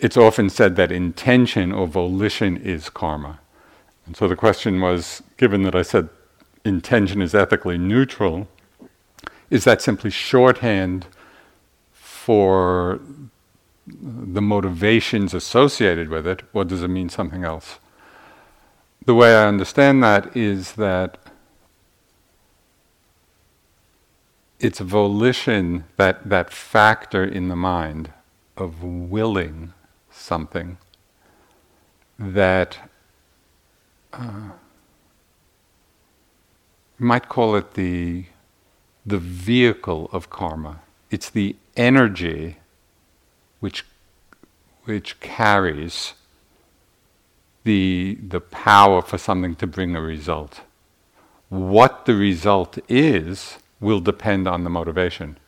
it's 0.00 0.16
often 0.16 0.50
said 0.50 0.74
that 0.74 0.90
intention 0.90 1.70
or 1.70 1.86
volition 1.86 2.56
is 2.56 2.88
karma. 2.90 3.38
And 4.06 4.16
so 4.16 4.26
the 4.26 4.36
question 4.36 4.80
was, 4.80 5.22
given 5.36 5.62
that 5.62 5.76
I 5.76 5.82
said 5.82 6.08
intention 6.64 7.22
is 7.22 7.32
ethically 7.32 7.78
neutral, 7.78 8.48
is 9.50 9.62
that 9.64 9.80
simply 9.80 10.10
shorthand 10.10 11.06
for 11.92 13.00
the 13.86 14.42
motivations 14.42 15.32
associated 15.32 16.08
with 16.08 16.26
it, 16.26 16.42
or 16.52 16.64
does 16.64 16.82
it 16.82 16.88
mean 16.88 17.08
something 17.08 17.44
else? 17.44 17.78
The 19.04 19.14
way 19.14 19.36
I 19.36 19.46
understand 19.46 20.02
that 20.02 20.36
is 20.36 20.72
that 20.72 21.18
it's 24.58 24.80
volition, 24.80 25.84
that, 25.96 26.28
that 26.28 26.50
factor 26.50 27.22
in 27.24 27.48
the 27.48 27.56
mind 27.56 28.12
of 28.56 28.82
willing 28.82 29.72
something 30.10 30.78
that 32.18 32.78
uh, 34.12 34.50
you 36.98 37.06
might 37.06 37.28
call 37.28 37.54
it 37.54 37.74
the, 37.74 38.24
the 39.04 39.18
vehicle 39.18 40.08
of 40.12 40.30
karma. 40.30 40.80
It's 41.10 41.28
the 41.28 41.54
energy 41.76 42.56
which, 43.60 43.84
which 44.84 45.18
carries 45.20 46.14
the, 47.64 48.18
the 48.26 48.40
power 48.40 49.02
for 49.02 49.18
something 49.18 49.56
to 49.56 49.66
bring 49.66 49.96
a 49.96 50.00
result. 50.00 50.60
What 51.48 52.06
the 52.06 52.14
result 52.14 52.78
is 52.88 53.58
will 53.80 54.00
depend 54.00 54.46
on 54.46 54.64
the 54.64 54.70
motivation. 54.70 55.38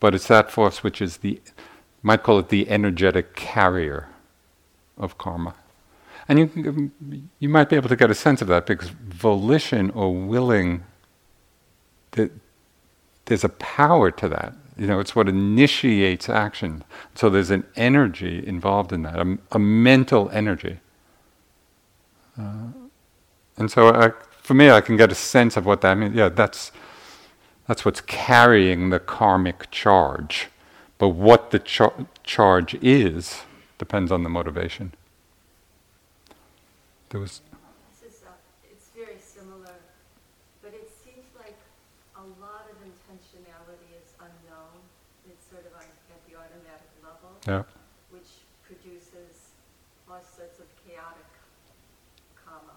But 0.00 0.14
it's 0.14 0.28
that 0.28 0.50
force 0.50 0.82
which 0.82 1.00
is 1.00 1.18
the, 1.18 1.40
might 2.02 2.22
call 2.22 2.38
it 2.38 2.48
the 2.48 2.68
energetic 2.68 3.34
carrier 3.34 4.08
of 4.96 5.18
karma. 5.18 5.54
And 6.28 6.38
you, 6.38 6.90
you 7.38 7.48
might 7.48 7.68
be 7.68 7.76
able 7.76 7.88
to 7.88 7.96
get 7.96 8.10
a 8.10 8.14
sense 8.14 8.40
of 8.40 8.48
that 8.48 8.66
because 8.66 8.88
volition 8.90 9.90
or 9.90 10.14
willing, 10.14 10.84
there's 12.12 13.44
a 13.44 13.48
power 13.48 14.10
to 14.10 14.28
that. 14.28 14.54
You 14.76 14.88
know, 14.88 14.98
it's 14.98 15.14
what 15.14 15.28
initiates 15.28 16.28
action. 16.28 16.82
So 17.14 17.30
there's 17.30 17.50
an 17.50 17.64
energy 17.76 18.44
involved 18.46 18.92
in 18.92 19.02
that, 19.02 19.18
a, 19.18 19.38
a 19.52 19.58
mental 19.58 20.28
energy. 20.30 20.80
Uh, 22.38 22.72
and 23.56 23.70
so, 23.70 23.88
I, 23.88 24.12
for 24.42 24.54
me, 24.54 24.70
I 24.70 24.80
can 24.80 24.96
get 24.96 25.12
a 25.12 25.14
sense 25.14 25.56
of 25.56 25.64
what 25.64 25.80
that 25.82 25.96
means. 25.96 26.14
Yeah, 26.16 26.28
that's 26.28 26.72
that's 27.66 27.84
what's 27.84 28.00
carrying 28.00 28.90
the 28.90 28.98
karmic 28.98 29.70
charge. 29.70 30.48
But 30.98 31.10
what 31.10 31.50
the 31.50 31.58
char- 31.58 32.06
charge 32.22 32.74
is 32.82 33.42
depends 33.78 34.12
on 34.12 34.22
the 34.22 34.28
motivation. 34.28 34.92
There 37.08 37.20
was. 37.20 37.40
This 38.02 38.12
is, 38.12 38.22
uh, 38.22 38.30
it's 38.70 38.88
very 38.94 39.18
similar, 39.18 39.74
but 40.62 40.74
it 40.74 40.90
seems 41.04 41.26
like 41.38 41.56
a 42.16 42.24
lot 42.40 42.66
of 42.70 42.76
intentionality 43.08 43.90
is 44.00 44.12
unknown. 44.20 44.80
It's 45.28 45.44
sort 45.48 45.64
of 45.64 45.72
on, 45.76 45.84
at 46.12 46.20
the 46.28 46.36
automatic 46.36 46.90
level, 47.04 47.32
Yeah. 47.48 47.64
which 48.10 48.44
produces 48.64 49.52
all 50.08 50.20
sorts 50.24 50.60
of 50.60 50.66
chaotic 50.84 51.28
karma. 52.36 52.76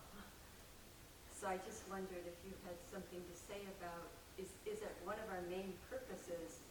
So 1.31 1.47
I 1.47 1.57
just 1.63 1.87
wondered 1.91 2.23
if 2.25 2.39
you 2.47 2.53
had 2.65 2.75
something 2.91 3.19
to 3.21 3.35
say 3.35 3.61
about, 3.79 4.07
is, 4.39 4.49
is 4.65 4.81
it 4.81 4.95
one 5.05 5.19
of 5.19 5.27
our 5.31 5.43
main 5.51 5.73
purposes 5.89 6.63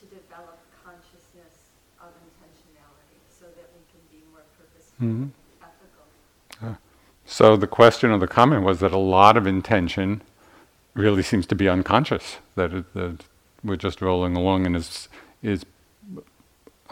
to 0.00 0.04
develop 0.06 0.58
consciousness 0.84 1.68
of 2.00 2.10
intentionality 2.24 3.20
so 3.28 3.44
that 3.56 3.68
we 3.76 3.82
can 3.92 4.00
be 4.10 4.24
more 4.32 4.42
purposeful 4.56 5.04
Mhm. 5.04 5.30
and 5.30 5.32
ethical? 5.62 6.80
So 7.26 7.56
the 7.56 7.68
question 7.68 8.10
or 8.10 8.18
the 8.18 8.26
comment 8.26 8.64
was 8.64 8.80
that 8.80 8.92
a 8.92 8.98
lot 8.98 9.36
of 9.36 9.46
intention 9.46 10.22
really 10.94 11.22
seems 11.22 11.46
to 11.46 11.54
be 11.54 11.68
unconscious. 11.68 12.38
That, 12.56 12.72
it, 12.72 12.94
that 12.94 13.24
we're 13.62 13.76
just 13.76 14.00
rolling 14.00 14.36
along, 14.36 14.66
and 14.66 14.76
is 14.76 15.08
is 15.42 15.64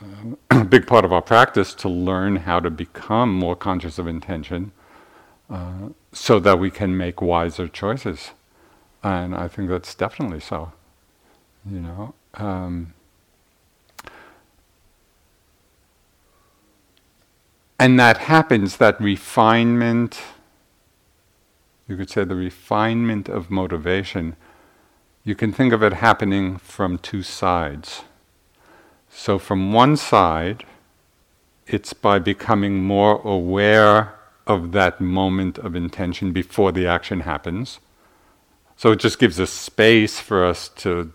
uh, 0.01 0.35
a 0.51 0.65
big 0.65 0.87
part 0.87 1.05
of 1.05 1.13
our 1.13 1.23
practice 1.23 1.75
to 1.75 1.89
learn 1.89 2.37
how 2.37 2.61
to 2.61 2.71
become 2.71 3.33
more 3.33 3.57
conscious 3.57 3.99
of 3.99 4.07
intention, 4.07 4.73
uh, 5.51 5.91
so 6.13 6.39
that 6.41 6.59
we 6.59 6.71
can 6.71 6.97
make 6.97 7.21
wiser 7.21 7.69
choices. 7.69 8.31
And 9.03 9.35
I 9.35 9.49
think 9.49 9.69
that's 9.69 9.95
definitely 9.95 10.41
so. 10.41 10.73
You 11.69 11.81
know. 11.81 12.15
Um, 12.35 12.95
And 17.79 17.99
that 18.01 18.19
happens, 18.19 18.79
that 18.79 19.01
refinement, 19.01 20.21
you 21.89 21.97
could 21.97 22.11
say 22.11 22.23
the 22.23 22.35
refinement 22.35 23.29
of 23.29 23.51
motivation, 23.51 24.37
you 25.25 25.35
can 25.35 25.53
think 25.53 25.73
of 25.73 25.83
it 25.83 25.95
happening 25.95 26.59
from 26.59 26.99
two 26.99 27.23
sides. 27.23 28.03
So, 29.09 29.39
from 29.39 29.73
one 29.73 29.97
side, 29.97 30.65
it's 31.67 31.93
by 31.95 32.19
becoming 32.19 32.83
more 32.85 33.21
aware 33.23 34.15
of 34.47 34.73
that 34.73 35.01
moment 35.01 35.59
of 35.59 35.75
intention 35.75 36.33
before 36.33 36.73
the 36.73 36.87
action 36.87 37.21
happens. 37.21 37.81
So, 38.77 38.93
it 38.93 39.01
just 39.01 39.19
gives 39.19 39.41
us 39.41 39.51
space 39.51 40.21
for 40.21 40.45
us 40.45 40.69
to 40.77 41.13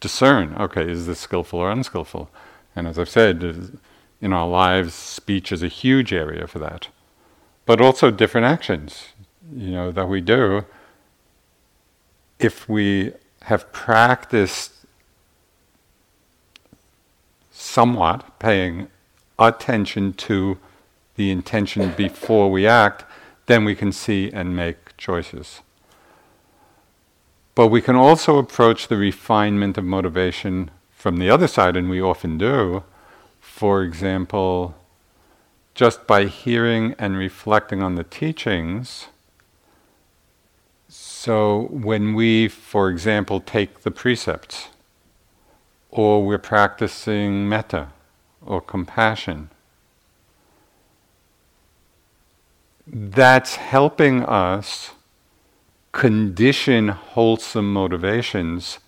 discern 0.00 0.54
okay, 0.54 0.90
is 0.90 1.06
this 1.06 1.20
skillful 1.20 1.60
or 1.60 1.70
unskillful? 1.70 2.30
And 2.74 2.86
as 2.86 2.98
I've 2.98 3.08
said, 3.08 3.78
in 4.20 4.32
our 4.32 4.48
lives, 4.48 4.94
speech 4.94 5.52
is 5.52 5.62
a 5.62 5.68
huge 5.68 6.12
area 6.12 6.46
for 6.46 6.58
that. 6.58 6.88
But 7.64 7.80
also 7.80 8.10
different 8.10 8.46
actions, 8.46 9.08
you 9.54 9.70
know, 9.70 9.92
that 9.92 10.08
we 10.08 10.20
do. 10.20 10.64
If 12.38 12.68
we 12.68 13.12
have 13.42 13.72
practiced 13.72 14.72
somewhat 17.50 18.38
paying 18.38 18.88
attention 19.38 20.12
to 20.12 20.58
the 21.16 21.30
intention 21.30 21.92
before 21.96 22.50
we 22.50 22.66
act, 22.66 23.04
then 23.46 23.64
we 23.64 23.74
can 23.74 23.92
see 23.92 24.30
and 24.30 24.56
make 24.56 24.96
choices. 24.96 25.62
But 27.54 27.68
we 27.68 27.80
can 27.80 27.96
also 27.96 28.38
approach 28.38 28.88
the 28.88 28.96
refinement 28.96 29.78
of 29.78 29.84
motivation 29.84 30.70
from 30.90 31.18
the 31.18 31.30
other 31.30 31.46
side, 31.46 31.76
and 31.76 31.88
we 31.88 32.00
often 32.00 32.36
do. 32.36 32.82
For 33.40 33.82
example, 33.82 34.74
just 35.74 36.06
by 36.06 36.24
hearing 36.26 36.94
and 36.98 37.16
reflecting 37.16 37.82
on 37.82 37.94
the 37.94 38.04
teachings. 38.04 39.06
So, 41.26 41.62
when 41.72 42.14
we, 42.14 42.46
for 42.46 42.88
example, 42.88 43.40
take 43.40 43.80
the 43.80 43.90
precepts, 43.90 44.68
or 45.90 46.24
we're 46.24 46.38
practicing 46.38 47.48
metta 47.48 47.88
or 48.40 48.60
compassion, 48.60 49.50
that's 52.86 53.56
helping 53.56 54.22
us 54.22 54.92
condition 55.90 56.90
wholesome 56.90 57.72
motivations 57.72 58.78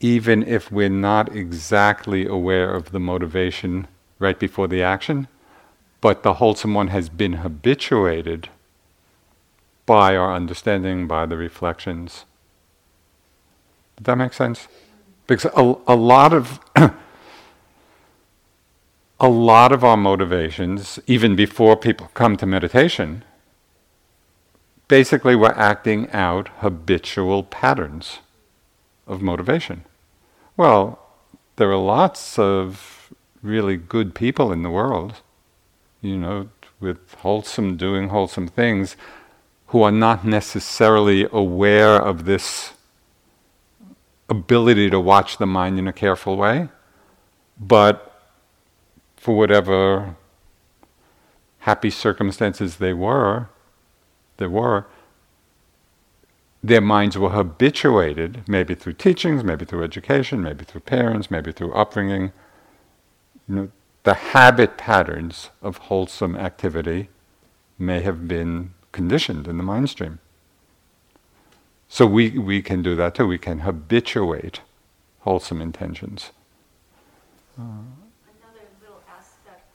even 0.00 0.42
if 0.42 0.72
we're 0.72 0.88
not 0.88 1.32
exactly 1.36 2.26
aware 2.26 2.74
of 2.74 2.90
the 2.90 2.98
motivation 2.98 3.86
right 4.18 4.40
before 4.40 4.66
the 4.66 4.82
action, 4.82 5.28
but 6.00 6.24
the 6.24 6.34
wholesome 6.34 6.74
one 6.74 6.88
has 6.88 7.08
been 7.08 7.34
habituated 7.34 8.48
by 9.86 10.16
our 10.16 10.34
understanding, 10.34 11.06
by 11.06 11.26
the 11.26 11.36
reflections. 11.36 12.24
Does 13.96 14.06
that 14.06 14.16
make 14.16 14.32
sense? 14.32 14.68
Because 15.26 15.52
a, 15.56 15.74
a 15.86 15.96
lot 15.96 16.32
of 16.32 16.60
a 19.20 19.28
lot 19.28 19.72
of 19.72 19.84
our 19.84 19.96
motivations, 19.96 20.98
even 21.06 21.36
before 21.36 21.76
people 21.76 22.10
come 22.14 22.36
to 22.36 22.46
meditation, 22.46 23.24
basically 24.88 25.34
we're 25.34 25.52
acting 25.52 26.10
out 26.10 26.48
habitual 26.58 27.42
patterns 27.42 28.18
of 29.06 29.22
motivation. 29.22 29.84
Well, 30.56 30.98
there 31.56 31.70
are 31.70 31.76
lots 31.76 32.38
of 32.38 33.12
really 33.42 33.76
good 33.76 34.14
people 34.14 34.52
in 34.52 34.62
the 34.62 34.70
world, 34.70 35.20
you 36.00 36.16
know, 36.16 36.48
with 36.80 37.14
wholesome, 37.14 37.76
doing 37.76 38.08
wholesome 38.08 38.48
things, 38.48 38.96
who 39.74 39.82
are 39.82 39.90
not 39.90 40.24
necessarily 40.24 41.26
aware 41.32 41.96
of 42.00 42.26
this 42.26 42.74
ability 44.28 44.88
to 44.88 45.00
watch 45.00 45.38
the 45.38 45.46
mind 45.46 45.80
in 45.80 45.88
a 45.88 45.92
careful 45.92 46.36
way. 46.36 46.68
but 47.58 47.96
for 49.16 49.36
whatever 49.36 50.14
happy 51.70 51.90
circumstances 51.90 52.76
they 52.76 52.92
were, 52.92 53.48
there 54.36 54.48
were, 54.48 54.86
their 56.62 56.80
minds 56.80 57.18
were 57.18 57.30
habituated, 57.30 58.44
maybe 58.46 58.76
through 58.76 58.92
teachings, 58.92 59.42
maybe 59.42 59.64
through 59.64 59.82
education, 59.82 60.40
maybe 60.40 60.64
through 60.64 60.82
parents, 60.82 61.32
maybe 61.32 61.50
through 61.50 61.72
upbringing. 61.72 62.30
You 63.48 63.54
know, 63.56 63.70
the 64.04 64.14
habit 64.14 64.78
patterns 64.78 65.50
of 65.60 65.78
wholesome 65.88 66.36
activity 66.36 67.08
may 67.76 68.02
have 68.02 68.28
been 68.28 68.74
conditioned 68.94 69.48
in 69.48 69.58
the 69.58 69.66
mind 69.66 69.90
stream. 69.90 70.20
So 71.88 72.06
we, 72.06 72.38
we 72.38 72.62
can 72.62 72.80
do 72.80 72.94
that 72.94 73.16
too. 73.16 73.26
We 73.26 73.38
can 73.38 73.58
habituate 73.66 74.60
wholesome 75.26 75.60
intentions. 75.60 76.30
Uh, 77.58 77.82
Another 78.30 78.66
little 78.80 79.02
aspect 79.10 79.66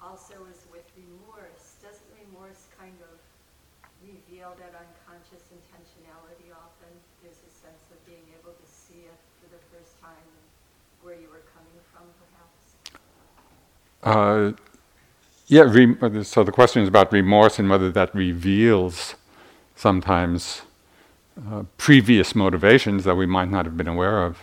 also 0.00 0.34
is 0.54 0.62
with 0.70 0.86
remorse. 0.94 1.82
Doesn't 1.82 2.12
remorse 2.22 2.70
kind 2.78 2.94
of 3.10 3.18
reveal 4.06 4.54
that 4.62 4.72
unconscious 4.86 5.50
intentionality 5.50 6.54
often? 6.54 6.94
There's 7.22 7.42
a 7.42 7.50
sense 7.50 7.82
of 7.90 7.98
being 8.06 8.26
able 8.38 8.54
to 8.54 8.66
see 8.70 9.02
it 9.02 9.18
for 9.42 9.50
the 9.50 9.62
first 9.74 9.98
time 10.00 10.30
where 11.02 11.18
you 11.18 11.26
were 11.26 11.42
coming 11.50 11.78
from, 11.90 12.06
perhaps? 12.22 12.62
Uh, 14.06 14.54
yeah, 15.48 15.62
re- 15.62 16.24
so 16.24 16.44
the 16.44 16.52
question 16.52 16.82
is 16.82 16.88
about 16.88 17.12
remorse 17.12 17.58
and 17.58 17.68
whether 17.68 17.90
that 17.90 18.14
reveals 18.14 19.14
sometimes 19.74 20.62
uh, 21.50 21.64
previous 21.78 22.34
motivations 22.34 23.04
that 23.04 23.14
we 23.14 23.26
might 23.26 23.50
not 23.50 23.64
have 23.64 23.76
been 23.76 23.88
aware 23.88 24.24
of. 24.24 24.38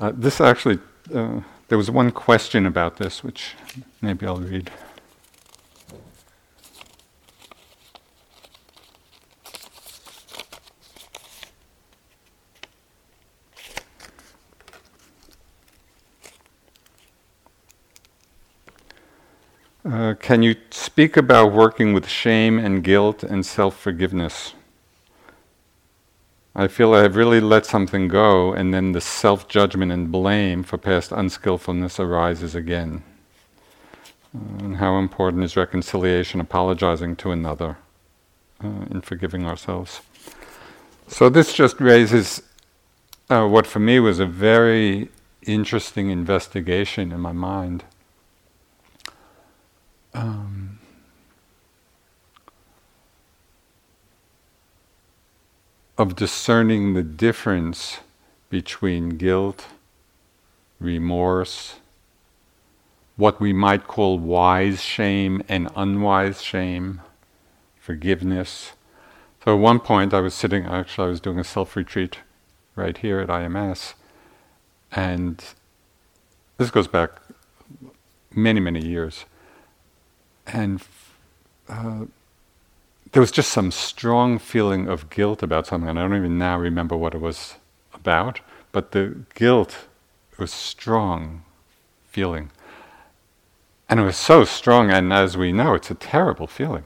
Uh, 0.00 0.12
this 0.14 0.40
actually, 0.40 0.78
uh, 1.14 1.40
there 1.68 1.76
was 1.78 1.90
one 1.90 2.10
question 2.10 2.66
about 2.66 2.96
this, 2.96 3.22
which 3.22 3.54
maybe 4.00 4.26
I'll 4.26 4.36
read. 4.36 4.70
Uh, 19.86 20.14
can 20.14 20.42
you 20.42 20.56
speak 20.70 21.16
about 21.16 21.52
working 21.52 21.92
with 21.92 22.08
shame 22.08 22.58
and 22.58 22.82
guilt 22.82 23.22
and 23.22 23.46
self 23.46 23.78
forgiveness? 23.78 24.54
I 26.56 26.66
feel 26.66 26.92
I 26.92 27.02
have 27.02 27.14
really 27.14 27.38
let 27.38 27.66
something 27.66 28.08
go, 28.08 28.52
and 28.52 28.74
then 28.74 28.92
the 28.92 29.00
self 29.00 29.46
judgment 29.46 29.92
and 29.92 30.10
blame 30.10 30.64
for 30.64 30.76
past 30.76 31.12
unskillfulness 31.12 32.00
arises 32.00 32.56
again. 32.56 33.04
And 34.32 34.78
how 34.78 34.98
important 34.98 35.44
is 35.44 35.56
reconciliation, 35.56 36.40
apologizing 36.40 37.14
to 37.16 37.30
another, 37.30 37.76
uh, 38.64 38.86
in 38.90 39.02
forgiving 39.02 39.46
ourselves? 39.46 40.00
So, 41.06 41.28
this 41.28 41.52
just 41.52 41.80
raises 41.80 42.42
uh, 43.30 43.46
what 43.46 43.68
for 43.68 43.78
me 43.78 44.00
was 44.00 44.18
a 44.18 44.26
very 44.26 45.10
interesting 45.42 46.10
investigation 46.10 47.12
in 47.12 47.20
my 47.20 47.30
mind 47.30 47.84
um, 50.16 50.78
of 55.98 56.16
discerning 56.16 56.94
the 56.94 57.02
difference 57.02 57.98
between 58.48 59.10
guilt, 59.10 59.66
remorse, 60.80 61.76
what 63.16 63.40
we 63.40 63.52
might 63.52 63.86
call 63.86 64.18
wise 64.18 64.82
shame 64.82 65.42
and 65.48 65.68
unwise 65.76 66.42
shame, 66.42 67.00
forgiveness. 67.78 68.72
So 69.44 69.54
at 69.54 69.60
one 69.60 69.80
point 69.80 70.12
I 70.12 70.20
was 70.20 70.34
sitting, 70.34 70.64
actually 70.64 71.06
I 71.06 71.10
was 71.10 71.20
doing 71.20 71.38
a 71.38 71.44
self-retreat 71.44 72.18
right 72.74 72.96
here 72.96 73.20
at 73.20 73.28
IMS, 73.28 73.94
and 74.92 75.42
this 76.58 76.70
goes 76.70 76.88
back 76.88 77.10
many, 78.34 78.60
many 78.60 78.84
years 78.84 79.24
and 80.46 80.82
uh, 81.68 82.04
there 83.12 83.20
was 83.20 83.30
just 83.30 83.50
some 83.50 83.70
strong 83.70 84.38
feeling 84.38 84.88
of 84.88 85.10
guilt 85.10 85.42
about 85.42 85.66
something, 85.66 85.88
and 85.88 85.98
I 85.98 86.02
don't 86.02 86.16
even 86.16 86.38
now 86.38 86.58
remember 86.58 86.96
what 86.96 87.14
it 87.14 87.20
was 87.20 87.54
about, 87.94 88.40
but 88.72 88.92
the 88.92 89.22
guilt 89.34 89.86
was 90.38 90.52
strong 90.52 91.42
feeling. 92.08 92.50
And 93.88 94.00
it 94.00 94.04
was 94.04 94.16
so 94.16 94.44
strong, 94.44 94.90
and 94.90 95.12
as 95.12 95.36
we 95.36 95.52
know, 95.52 95.74
it's 95.74 95.90
a 95.90 95.94
terrible 95.94 96.46
feeling. 96.46 96.84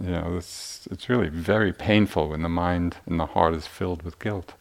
You 0.00 0.10
know, 0.10 0.36
it's, 0.36 0.88
it's 0.90 1.08
really 1.08 1.28
very 1.28 1.72
painful 1.72 2.28
when 2.28 2.42
the 2.42 2.48
mind 2.48 2.96
and 3.06 3.18
the 3.18 3.26
heart 3.26 3.54
is 3.54 3.66
filled 3.66 4.02
with 4.02 4.18
guilt. 4.18 4.54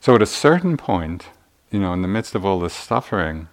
So 0.00 0.14
at 0.14 0.22
a 0.22 0.26
certain 0.26 0.76
point, 0.76 1.26
you 1.70 1.80
know, 1.80 1.92
in 1.92 2.02
the 2.02 2.08
midst 2.08 2.34
of 2.34 2.44
all 2.44 2.60
this 2.60 2.74
suffering, 2.74 3.48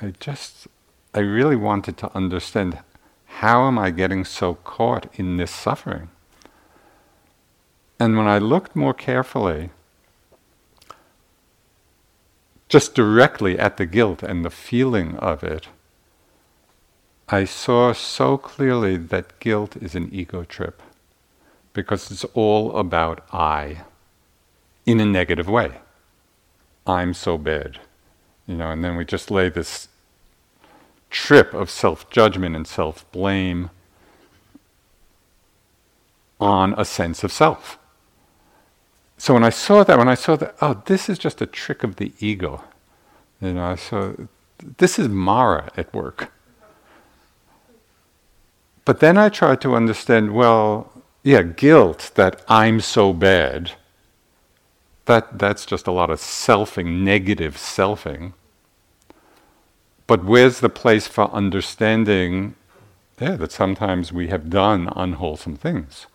I 0.00 0.12
just 0.20 0.68
I 1.14 1.20
really 1.20 1.56
wanted 1.56 1.96
to 1.98 2.16
understand 2.16 2.78
how 3.26 3.66
am 3.66 3.78
I 3.78 3.90
getting 3.90 4.24
so 4.24 4.54
caught 4.54 5.06
in 5.18 5.36
this 5.36 5.50
suffering? 5.50 6.08
And 8.00 8.16
when 8.16 8.26
I 8.26 8.38
looked 8.38 8.74
more 8.74 8.94
carefully, 8.94 9.70
just 12.68 12.94
directly 12.94 13.58
at 13.58 13.76
the 13.76 13.84
guilt 13.84 14.22
and 14.22 14.44
the 14.44 14.50
feeling 14.50 15.16
of 15.18 15.44
it, 15.44 15.68
I 17.28 17.44
saw 17.44 17.92
so 17.92 18.38
clearly 18.38 18.96
that 18.96 19.38
guilt 19.38 19.76
is 19.76 19.94
an 19.94 20.08
ego 20.12 20.44
trip 20.44 20.82
because 21.74 22.10
it's 22.10 22.24
all 22.34 22.76
about 22.76 23.24
I 23.32 23.82
in 24.86 25.00
a 25.00 25.06
negative 25.06 25.48
way. 25.48 25.78
I'm 26.86 27.14
so 27.14 27.38
bad. 27.38 27.78
You 28.46 28.56
know, 28.56 28.70
and 28.70 28.82
then 28.82 28.96
we 28.96 29.04
just 29.04 29.30
lay 29.30 29.48
this 29.48 29.88
trip 31.12 31.54
of 31.54 31.70
self 31.70 32.10
judgment 32.10 32.56
and 32.56 32.66
self 32.66 33.10
blame 33.12 33.70
on 36.40 36.74
a 36.76 36.84
sense 36.84 37.22
of 37.22 37.30
self. 37.30 37.78
So 39.16 39.34
when 39.34 39.44
I 39.44 39.50
saw 39.50 39.84
that, 39.84 39.98
when 39.98 40.08
I 40.08 40.16
saw 40.16 40.34
that, 40.34 40.56
oh, 40.60 40.82
this 40.86 41.08
is 41.08 41.16
just 41.16 41.40
a 41.40 41.46
trick 41.46 41.84
of 41.84 41.96
the 41.96 42.12
ego, 42.18 42.64
you 43.40 43.52
know, 43.52 43.64
I 43.64 43.76
saw 43.76 44.14
this 44.78 44.98
is 44.98 45.08
Mara 45.08 45.70
at 45.76 45.94
work. 45.94 46.32
But 48.84 48.98
then 48.98 49.16
I 49.16 49.28
tried 49.28 49.60
to 49.60 49.76
understand, 49.76 50.34
well, 50.34 50.90
yeah, 51.22 51.42
guilt 51.42 52.10
that 52.16 52.42
I'm 52.48 52.80
so 52.80 53.12
bad. 53.12 53.72
That 55.04 55.38
that's 55.38 55.66
just 55.66 55.86
a 55.86 55.92
lot 55.92 56.10
of 56.10 56.18
selfing, 56.18 57.02
negative 57.02 57.56
selfing. 57.56 58.32
But 60.06 60.24
where's 60.24 60.60
the 60.60 60.68
place 60.68 61.06
for 61.06 61.32
understanding 61.32 62.54
yeah, 63.20 63.36
that 63.36 63.52
sometimes 63.52 64.12
we 64.12 64.28
have 64.28 64.50
done 64.50 64.88
unwholesome 64.96 65.56
things? 65.56 66.06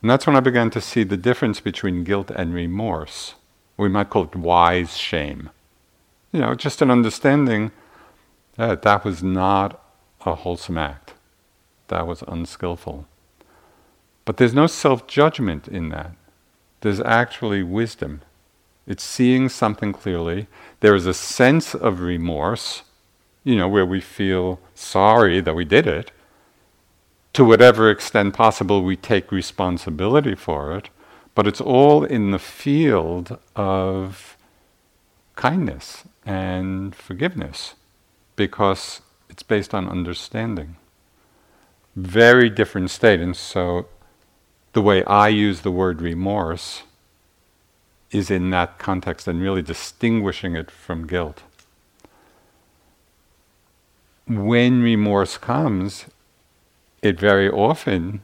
And 0.00 0.10
that's 0.10 0.26
when 0.26 0.36
I 0.36 0.40
began 0.40 0.70
to 0.70 0.80
see 0.80 1.04
the 1.04 1.16
difference 1.16 1.60
between 1.60 2.04
guilt 2.04 2.30
and 2.30 2.54
remorse. 2.54 3.34
We 3.76 3.88
might 3.88 4.10
call 4.10 4.24
it 4.24 4.36
wise 4.36 4.96
shame. 4.96 5.50
You 6.32 6.40
know, 6.40 6.54
just 6.54 6.80
an 6.80 6.90
understanding 6.90 7.72
that 8.56 8.82
that 8.82 9.04
was 9.04 9.22
not 9.22 9.82
a 10.24 10.34
wholesome 10.34 10.78
act. 10.78 11.14
That 11.88 12.06
was 12.06 12.22
unskillful. 12.26 13.06
But 14.24 14.36
there's 14.36 14.54
no 14.54 14.66
self 14.66 15.06
judgment 15.06 15.66
in 15.68 15.88
that. 15.90 16.12
There's 16.80 17.00
actually 17.00 17.62
wisdom. 17.62 18.22
It's 18.86 19.02
seeing 19.02 19.48
something 19.48 19.92
clearly. 19.92 20.46
There 20.80 20.94
is 20.94 21.06
a 21.06 21.14
sense 21.14 21.74
of 21.74 22.00
remorse 22.00 22.82
you 23.44 23.56
know, 23.56 23.68
where 23.68 23.86
we 23.86 24.00
feel 24.00 24.60
sorry 24.74 25.40
that 25.40 25.54
we 25.54 25.64
did 25.64 25.86
it. 25.86 26.10
To 27.34 27.44
whatever 27.44 27.90
extent 27.90 28.34
possible, 28.34 28.82
we 28.82 28.96
take 28.96 29.32
responsibility 29.32 30.34
for 30.34 30.76
it, 30.76 30.90
but 31.34 31.46
it's 31.46 31.60
all 31.60 32.04
in 32.04 32.32
the 32.32 32.38
field 32.38 33.38
of 33.54 34.36
kindness 35.36 36.04
and 36.26 36.94
forgiveness 36.94 37.74
because 38.36 39.00
it's 39.28 39.42
based 39.42 39.72
on 39.72 39.88
understanding. 39.88 40.76
Very 41.96 42.50
different 42.50 42.90
state, 42.90 43.20
and 43.20 43.36
so 43.36 43.86
the 44.72 44.82
way 44.82 45.04
I 45.04 45.28
use 45.28 45.60
the 45.60 45.70
word 45.70 46.02
remorse 46.02 46.82
is 48.10 48.30
in 48.30 48.50
that 48.50 48.78
context 48.78 49.28
and 49.28 49.40
really 49.40 49.62
distinguishing 49.62 50.56
it 50.56 50.70
from 50.70 51.06
guilt 51.06 51.42
when 54.38 54.82
remorse 54.82 55.38
comes, 55.38 56.06
it 57.02 57.18
very 57.18 57.48
often 57.48 58.22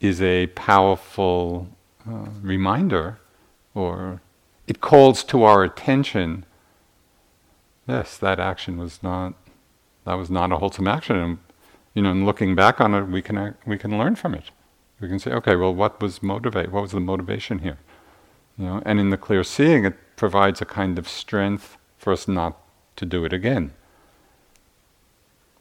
is 0.00 0.20
a 0.20 0.46
powerful 0.48 1.68
uh, 2.08 2.26
reminder 2.42 3.18
or 3.74 4.20
it 4.66 4.80
calls 4.80 5.22
to 5.24 5.42
our 5.42 5.62
attention 5.62 6.44
yes, 7.90 8.16
that 8.18 8.38
action 8.38 8.78
was 8.78 9.02
not 9.02 9.34
that 10.04 10.14
was 10.14 10.30
not 10.30 10.52
a 10.52 10.56
wholesome 10.56 10.88
action, 10.88 11.16
and 11.16 11.38
you 11.94 12.02
know, 12.02 12.10
and 12.10 12.24
looking 12.24 12.54
back 12.54 12.80
on 12.80 12.94
it, 12.94 13.02
we 13.02 13.22
can 13.22 13.54
we 13.66 13.78
can 13.78 13.98
learn 13.98 14.14
from 14.16 14.34
it. 14.34 14.50
We 15.00 15.08
can 15.08 15.18
say, 15.18 15.32
okay, 15.32 15.56
well, 15.56 15.74
what 15.74 16.00
was 16.00 16.22
motivate? 16.22 16.70
What 16.70 16.82
was 16.82 16.92
the 16.92 17.00
motivation 17.00 17.60
here? 17.60 17.78
You 18.58 18.66
know, 18.66 18.82
and 18.84 19.00
in 19.00 19.10
the 19.10 19.16
clear 19.16 19.42
seeing, 19.44 19.84
it 19.84 19.96
provides 20.16 20.60
a 20.60 20.66
kind 20.66 20.98
of 20.98 21.08
strength 21.08 21.78
for 21.96 22.12
us 22.12 22.28
not 22.28 22.58
to 22.96 23.06
do 23.06 23.24
it 23.24 23.32
again. 23.32 23.72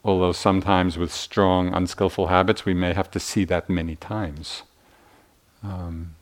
Although 0.04 0.32
sometimes 0.32 0.98
with 0.98 1.12
strong, 1.12 1.74
unskillful 1.74 2.28
habits, 2.28 2.66
we 2.66 2.74
may 2.74 2.94
have 2.94 3.12
to 3.12 3.20
see 3.20 3.44
that 3.46 3.70
many 3.70 3.96
times. 3.96 4.64
Um, 5.62 6.16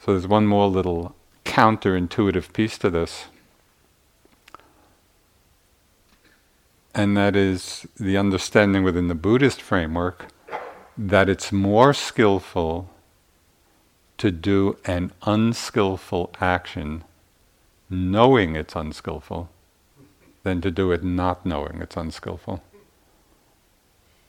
so 0.00 0.12
there's 0.12 0.28
one 0.28 0.46
more 0.46 0.68
little 0.68 1.14
counterintuitive 1.44 2.52
piece 2.52 2.78
to 2.78 2.90
this. 2.90 3.26
And 6.94 7.16
that 7.16 7.34
is 7.36 7.86
the 7.98 8.16
understanding 8.16 8.82
within 8.84 9.08
the 9.08 9.14
Buddhist 9.14 9.60
framework 9.60 10.26
that 10.96 11.28
it's 11.28 11.52
more 11.52 11.92
skillful 11.94 12.90
to 14.18 14.30
do 14.30 14.76
an 14.84 15.12
unskillful 15.22 16.32
action 16.40 17.04
knowing 17.88 18.56
it's 18.56 18.74
unskillful 18.74 19.48
than 20.48 20.60
to 20.62 20.70
do 20.70 20.92
it 20.92 21.04
not 21.04 21.44
knowing 21.44 21.80
it's 21.82 21.96
unskillful. 21.96 22.62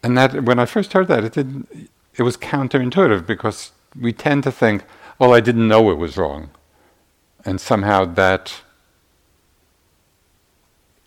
And 0.04 0.18
that 0.18 0.44
when 0.44 0.60
I 0.60 0.66
first 0.66 0.94
heard 0.94 1.08
that, 1.08 1.24
it 1.24 1.34
didn't 1.34 1.90
it 2.20 2.24
was 2.24 2.36
counterintuitive 2.38 3.26
because 3.26 3.72
we 3.98 4.12
tend 4.12 4.44
to 4.44 4.52
think, 4.52 4.84
well, 5.18 5.34
I 5.34 5.40
didn't 5.40 5.68
know 5.68 5.90
it 5.90 5.98
was 5.98 6.18
wrong. 6.18 6.50
And 7.46 7.62
somehow 7.62 8.06
that, 8.06 8.62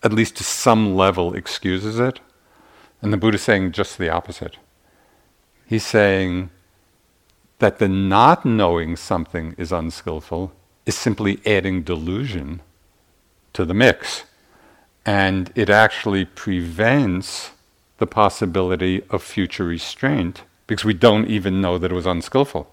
at 0.02 0.12
least 0.12 0.36
to 0.36 0.44
some 0.44 0.96
level, 0.96 1.34
excuses 1.34 1.98
it. 1.98 2.20
And 3.02 3.12
the 3.12 3.18
Buddha 3.18 3.34
is 3.34 3.42
saying 3.42 3.72
just 3.72 3.98
the 3.98 4.08
opposite. 4.08 4.56
He's 5.66 5.84
saying 5.84 6.50
that 7.58 7.78
the 7.78 7.88
not 7.88 8.44
knowing 8.44 8.96
something 8.96 9.54
is 9.58 9.70
unskillful 9.70 10.52
is 10.86 10.96
simply 10.96 11.40
adding 11.44 11.82
delusion 11.82 12.60
to 13.52 13.64
the 13.64 13.74
mix. 13.74 14.24
And 15.05 15.53
it 15.55 15.68
actually 15.68 16.24
prevents 16.24 17.50
the 17.98 18.07
possibility 18.07 19.03
of 19.11 19.22
future 19.22 19.64
restraint 19.64 20.42
because 20.66 20.84
we 20.84 20.94
don't 20.94 21.26
even 21.26 21.61
know 21.61 21.78
that 21.78 21.90
it 21.90 21.94
was 21.94 22.07
unskillful. 22.07 22.72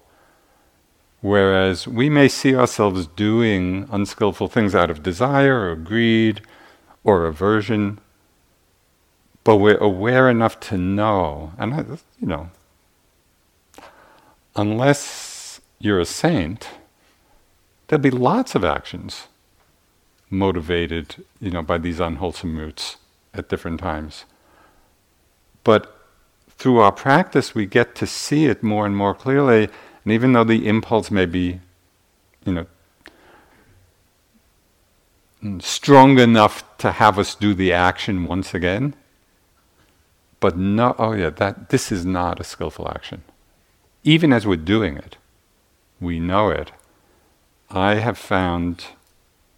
Whereas 1.20 1.86
we 1.86 2.08
may 2.08 2.28
see 2.28 2.54
ourselves 2.54 3.06
doing 3.06 3.86
unskillful 3.90 4.48
things 4.48 4.74
out 4.74 4.90
of 4.90 5.02
desire 5.02 5.70
or 5.70 5.76
greed 5.76 6.40
or 7.04 7.26
aversion, 7.26 7.98
but 9.44 9.56
we're 9.56 9.76
aware 9.76 10.30
enough 10.30 10.58
to 10.60 10.78
know, 10.78 11.52
and 11.58 11.74
I, 11.74 11.84
you 12.20 12.26
know, 12.26 12.50
unless 14.56 15.60
you're 15.78 16.00
a 16.00 16.06
saint, 16.06 16.68
there'll 17.88 18.02
be 18.02 18.10
lots 18.10 18.54
of 18.54 18.64
actions 18.64 19.26
motivated, 20.30 21.24
you 21.40 21.50
know, 21.50 21.62
by 21.62 21.76
these 21.76 22.00
unwholesome 22.00 22.56
roots 22.56 22.96
at 23.34 23.48
different 23.48 23.80
times. 23.80 24.24
But 25.64 25.96
through 26.48 26.78
our 26.78 26.92
practice, 26.92 27.54
we 27.54 27.66
get 27.66 27.94
to 27.96 28.06
see 28.06 28.46
it 28.46 28.62
more 28.62 28.86
and 28.86 28.96
more 28.96 29.14
clearly. 29.14 29.68
And 30.04 30.12
even 30.12 30.32
though 30.32 30.44
the 30.44 30.66
impulse 30.66 31.10
may 31.10 31.26
be, 31.26 31.60
you 32.44 32.52
know, 32.52 32.66
strong 35.60 36.18
enough 36.18 36.64
to 36.78 36.92
have 36.92 37.18
us 37.18 37.34
do 37.34 37.54
the 37.54 37.72
action 37.72 38.26
once 38.26 38.54
again, 38.54 38.94
but 40.38 40.56
no, 40.56 40.94
oh 40.98 41.12
yeah, 41.12 41.30
that 41.30 41.68
this 41.68 41.92
is 41.92 42.04
not 42.06 42.40
a 42.40 42.44
skillful 42.44 42.88
action. 42.88 43.22
Even 44.04 44.32
as 44.32 44.46
we're 44.46 44.56
doing 44.56 44.96
it, 44.96 45.16
we 46.00 46.18
know 46.18 46.48
it. 46.50 46.72
I 47.70 47.96
have 47.96 48.16
found 48.16 48.86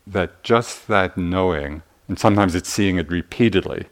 that 0.06 0.42
just 0.42 0.88
that 0.88 1.16
knowing, 1.16 1.82
and 2.08 2.18
sometimes 2.18 2.54
it's 2.54 2.68
seeing 2.68 2.96
it 2.96 3.10
repeatedly, 3.10 3.86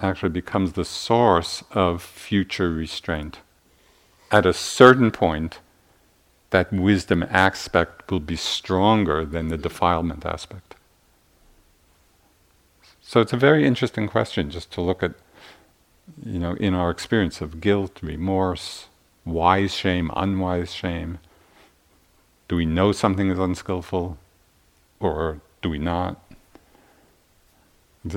actually 0.00 0.30
becomes 0.30 0.72
the 0.72 0.84
source 0.84 1.64
of 1.72 2.02
future 2.02 2.70
restraint. 2.70 3.38
At 4.30 4.46
a 4.46 4.52
certain 4.52 5.10
point, 5.10 5.60
that 6.50 6.72
wisdom 6.72 7.24
aspect 7.28 8.10
will 8.10 8.20
be 8.20 8.36
stronger 8.36 9.24
than 9.24 9.48
the 9.48 9.58
defilement 9.58 10.24
aspect. 10.24 10.74
So 13.00 13.20
it's 13.20 13.32
a 13.32 13.38
very 13.38 13.66
interesting 13.66 14.06
question 14.06 14.50
just 14.50 14.70
to 14.72 14.80
look 14.80 15.02
at, 15.02 15.12
you 16.24 16.38
know, 16.38 16.54
in 16.54 16.74
our 16.74 16.90
experience 16.90 17.40
of 17.40 17.60
guilt, 17.60 18.00
remorse, 18.02 18.86
wise 19.24 19.74
shame, 19.74 20.10
unwise 20.14 20.72
shame. 20.72 21.18
Do 22.48 22.56
we 22.56 22.66
know 22.66 22.92
something 22.92 23.30
is 23.30 23.38
unskillful 23.38 24.18
or 25.00 25.40
do 25.62 25.70
we 25.70 25.78
not? 25.78 26.20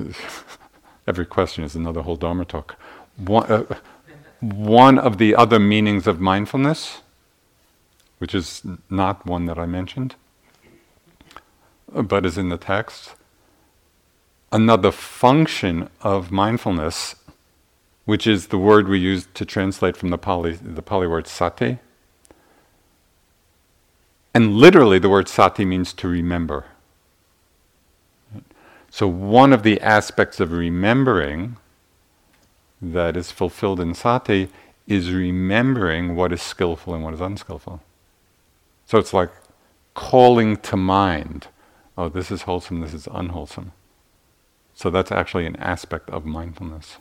every 1.07 1.25
question 1.25 1.63
is 1.63 1.75
another 1.75 2.01
whole 2.01 2.15
Dharma 2.15 2.45
talk. 2.45 2.75
One, 3.17 3.51
uh, 3.51 3.75
one 4.39 4.97
of 4.97 5.17
the 5.17 5.35
other 5.35 5.59
meanings 5.59 6.07
of 6.07 6.19
mindfulness, 6.19 7.01
which 8.19 8.33
is 8.33 8.63
not 8.89 9.25
one 9.25 9.45
that 9.45 9.57
I 9.57 9.65
mentioned, 9.65 10.15
but 11.93 12.25
is 12.25 12.37
in 12.37 12.49
the 12.49 12.57
text, 12.57 13.15
another 14.51 14.91
function 14.91 15.89
of 16.01 16.31
mindfulness, 16.31 17.15
which 18.05 18.25
is 18.25 18.47
the 18.47 18.57
word 18.57 18.87
we 18.87 18.99
use 18.99 19.27
to 19.33 19.45
translate 19.45 19.97
from 19.97 20.09
the 20.09 20.17
Pali, 20.17 20.53
the 20.53 20.81
Pali 20.81 21.07
word 21.07 21.27
sati. 21.27 21.79
And 24.33 24.55
literally, 24.55 24.99
the 24.99 25.09
word 25.09 25.27
sati 25.27 25.65
means 25.65 25.93
to 25.93 26.07
remember. 26.07 26.65
So, 28.89 29.07
one 29.07 29.53
of 29.53 29.63
the 29.63 29.79
aspects 29.81 30.39
of 30.39 30.51
remembering 30.51 31.57
that 32.81 33.15
is 33.17 33.31
fulfilled 33.31 33.79
in 33.79 33.93
sati 33.93 34.49
is 34.87 35.11
remembering 35.11 36.15
what 36.15 36.33
is 36.33 36.41
skillful 36.41 36.93
and 36.93 37.03
what 37.03 37.13
is 37.13 37.21
unskillful. 37.21 37.81
So, 38.85 38.97
it's 38.97 39.13
like 39.13 39.31
calling 39.93 40.57
to 40.57 40.77
mind 40.77 41.47
oh, 41.97 42.09
this 42.09 42.31
is 42.31 42.43
wholesome, 42.43 42.79
this 42.81 42.93
is 42.93 43.07
unwholesome. 43.11 43.73
So, 44.73 44.89
that's 44.89 45.11
actually 45.11 45.45
an 45.45 45.57
aspect 45.57 46.09
of 46.09 46.25
mindfulness. 46.25 46.97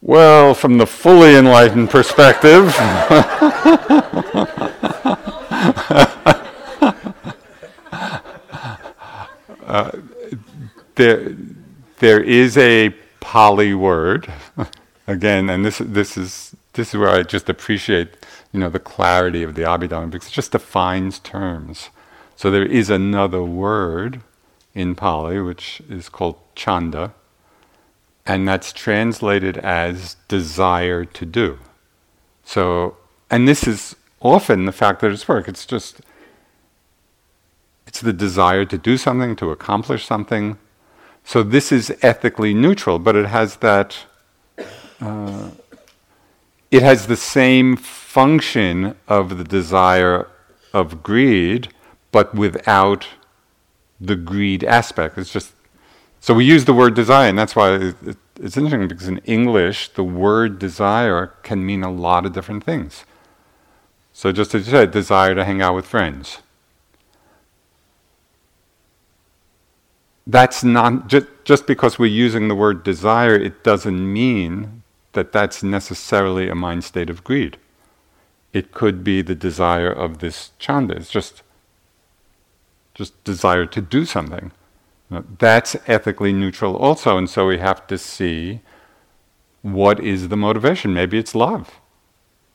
well, 0.00 0.54
from 0.54 0.78
the 0.78 0.86
fully 0.86 1.34
enlightened 1.34 1.90
perspective, 1.90 2.72
uh, 9.66 9.90
there, 10.94 11.36
there 11.98 12.22
is 12.22 12.56
a 12.56 12.90
Pali 13.20 13.74
word, 13.74 14.32
again, 15.08 15.50
and 15.50 15.64
this, 15.64 15.78
this 15.78 16.16
is 16.16 16.55
this 16.76 16.94
is 16.94 17.00
where 17.00 17.08
I 17.08 17.22
just 17.22 17.48
appreciate, 17.48 18.10
you 18.52 18.60
know, 18.60 18.68
the 18.68 18.78
clarity 18.78 19.42
of 19.42 19.54
the 19.54 19.62
Abhidhamma 19.62 20.10
because 20.10 20.28
it 20.28 20.32
just 20.32 20.52
defines 20.52 21.18
terms. 21.18 21.90
So 22.36 22.50
there 22.50 22.64
is 22.64 22.90
another 22.90 23.42
word 23.42 24.20
in 24.74 24.94
Pali 24.94 25.40
which 25.40 25.80
is 25.88 26.08
called 26.08 26.36
chanda, 26.54 27.14
and 28.26 28.46
that's 28.46 28.72
translated 28.72 29.56
as 29.58 30.16
desire 30.28 31.04
to 31.04 31.26
do. 31.26 31.58
So, 32.44 32.96
and 33.30 33.48
this 33.48 33.66
is 33.66 33.96
often 34.20 34.66
the 34.66 34.72
fact 34.72 35.00
that 35.00 35.10
it's 35.10 35.26
work. 35.26 35.48
It's 35.48 35.66
just, 35.66 36.00
it's 37.86 38.00
the 38.00 38.12
desire 38.12 38.64
to 38.66 38.78
do 38.78 38.96
something, 38.96 39.34
to 39.36 39.50
accomplish 39.50 40.04
something. 40.04 40.58
So 41.24 41.42
this 41.42 41.72
is 41.72 41.96
ethically 42.02 42.54
neutral, 42.54 42.98
but 42.98 43.16
it 43.16 43.26
has 43.26 43.56
that. 43.56 43.96
Uh, 45.00 45.50
it 46.70 46.82
has 46.82 47.06
the 47.06 47.16
same 47.16 47.76
function 47.76 48.96
of 49.08 49.38
the 49.38 49.44
desire 49.44 50.28
of 50.72 51.02
greed, 51.02 51.68
but 52.12 52.34
without 52.34 53.06
the 54.00 54.16
greed 54.16 54.64
aspect. 54.64 55.16
It's 55.18 55.32
just 55.32 55.52
so 56.20 56.34
we 56.34 56.44
use 56.44 56.64
the 56.64 56.74
word 56.74 56.94
desire, 56.94 57.28
and 57.28 57.38
that's 57.38 57.54
why 57.54 57.74
it, 57.74 57.96
it, 58.04 58.16
it's 58.40 58.56
interesting 58.56 58.88
because 58.88 59.08
in 59.08 59.18
English 59.18 59.90
the 59.90 60.02
word 60.02 60.58
desire 60.58 61.28
can 61.42 61.64
mean 61.64 61.82
a 61.82 61.90
lot 61.90 62.26
of 62.26 62.32
different 62.32 62.64
things. 62.64 63.04
So 64.12 64.32
just 64.32 64.54
as 64.54 64.66
you 64.66 64.72
said, 64.72 64.90
desire 64.90 65.34
to 65.34 65.44
hang 65.44 65.62
out 65.62 65.74
with 65.74 65.86
friends. 65.86 66.38
That's 70.26 70.64
not 70.64 71.06
just, 71.06 71.26
just 71.44 71.66
because 71.66 71.98
we're 71.98 72.06
using 72.06 72.48
the 72.48 72.54
word 72.54 72.82
desire, 72.82 73.36
it 73.36 73.62
doesn't 73.62 74.12
mean 74.12 74.75
that 75.16 75.32
that's 75.32 75.64
necessarily 75.64 76.48
a 76.48 76.54
mind 76.54 76.84
state 76.84 77.10
of 77.10 77.24
greed. 77.24 77.58
It 78.52 78.72
could 78.72 79.02
be 79.02 79.20
the 79.22 79.34
desire 79.34 79.90
of 79.90 80.18
this 80.18 80.52
chanda. 80.60 80.94
It's 80.94 81.10
just 81.10 81.42
just 82.94 83.12
desire 83.24 83.66
to 83.66 83.80
do 83.82 84.04
something. 84.06 84.52
That's 85.10 85.76
ethically 85.86 86.32
neutral 86.32 86.76
also, 86.76 87.18
and 87.18 87.28
so 87.28 87.46
we 87.46 87.58
have 87.58 87.86
to 87.88 87.98
see 87.98 88.60
what 89.62 90.00
is 90.00 90.28
the 90.28 90.36
motivation. 90.36 90.94
Maybe 90.94 91.18
it's 91.18 91.34
love. 91.34 91.80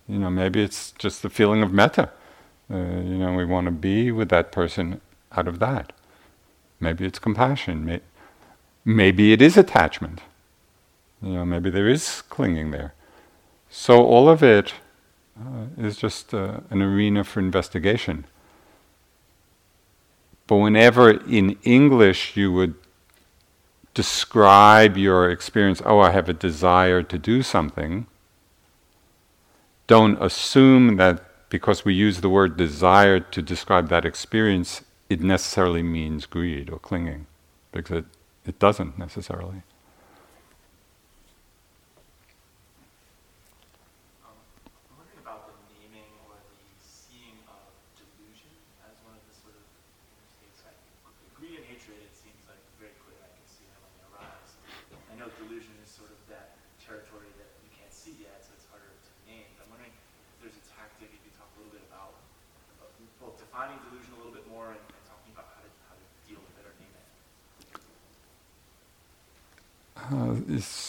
You 0.08 0.20
know, 0.20 0.30
maybe 0.30 0.64
it's 0.64 0.94
just 0.94 1.22
the 1.22 1.30
feeling 1.30 1.62
of 1.62 1.72
metta. 1.72 2.10
Uh, 2.70 2.78
you 2.78 3.18
know, 3.18 3.34
we 3.34 3.46
want 3.46 3.66
to 3.66 3.72
be 3.72 4.12
with 4.12 4.30
that 4.30 4.52
person 4.52 5.02
out 5.32 5.48
of 5.48 5.60
that. 5.60 5.94
Maybe 6.80 7.06
it's 7.06 7.20
compassion. 7.20 8.02
Maybe 8.84 9.34
it 9.34 9.42
is 9.42 9.58
attachment. 9.58 10.22
You 11.22 11.34
know, 11.34 11.46
maybe 11.46 11.70
there 11.70 11.88
is 11.88 12.22
clinging 12.24 12.72
there. 12.72 12.94
So 13.70 14.04
all 14.04 14.28
of 14.28 14.42
it 14.44 14.74
uh, 15.40 15.66
is 15.78 15.98
just 15.98 16.34
uh, 16.34 16.62
an 16.70 16.82
arena 16.82 17.24
for 17.24 17.40
investigation. 17.40 18.26
But 20.48 20.58
whenever 20.58 21.12
in 21.12 21.58
English 21.64 22.36
you 22.36 22.52
would 22.52 22.76
describe 23.94 24.98
your 24.98 25.30
experience, 25.30 25.82
oh, 25.86 26.00
I 26.00 26.12
have 26.12 26.28
a 26.28 26.34
desire 26.34 27.04
to 27.04 27.18
do 27.18 27.44
something, 27.44 28.08
don't 29.88 30.22
assume 30.22 30.98
that 30.98 31.50
because 31.50 31.84
we 31.84 31.94
use 31.94 32.22
the 32.22 32.30
word 32.30 32.56
desire 32.56 33.20
to 33.20 33.42
describe 33.42 33.90
that 33.90 34.06
experience, 34.06 34.82
it 35.10 35.22
necessarily 35.22 35.84
means 35.84 36.26
greed 36.26 36.70
or 36.70 36.80
clinging, 36.80 37.28
because 37.74 37.98
it, 37.98 38.06
it 38.46 38.58
doesn't 38.58 38.98
necessarily. 38.98 39.64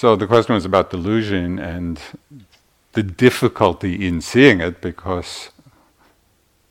So 0.03 0.17
the 0.17 0.27
question 0.27 0.57
was 0.57 0.65
about 0.65 0.91
delusion 0.91 1.61
and 1.61 2.01
the 2.95 3.05
difficulty 3.05 4.05
in 4.05 4.21
seeing 4.21 4.61
it 4.61 4.81
because 4.81 5.51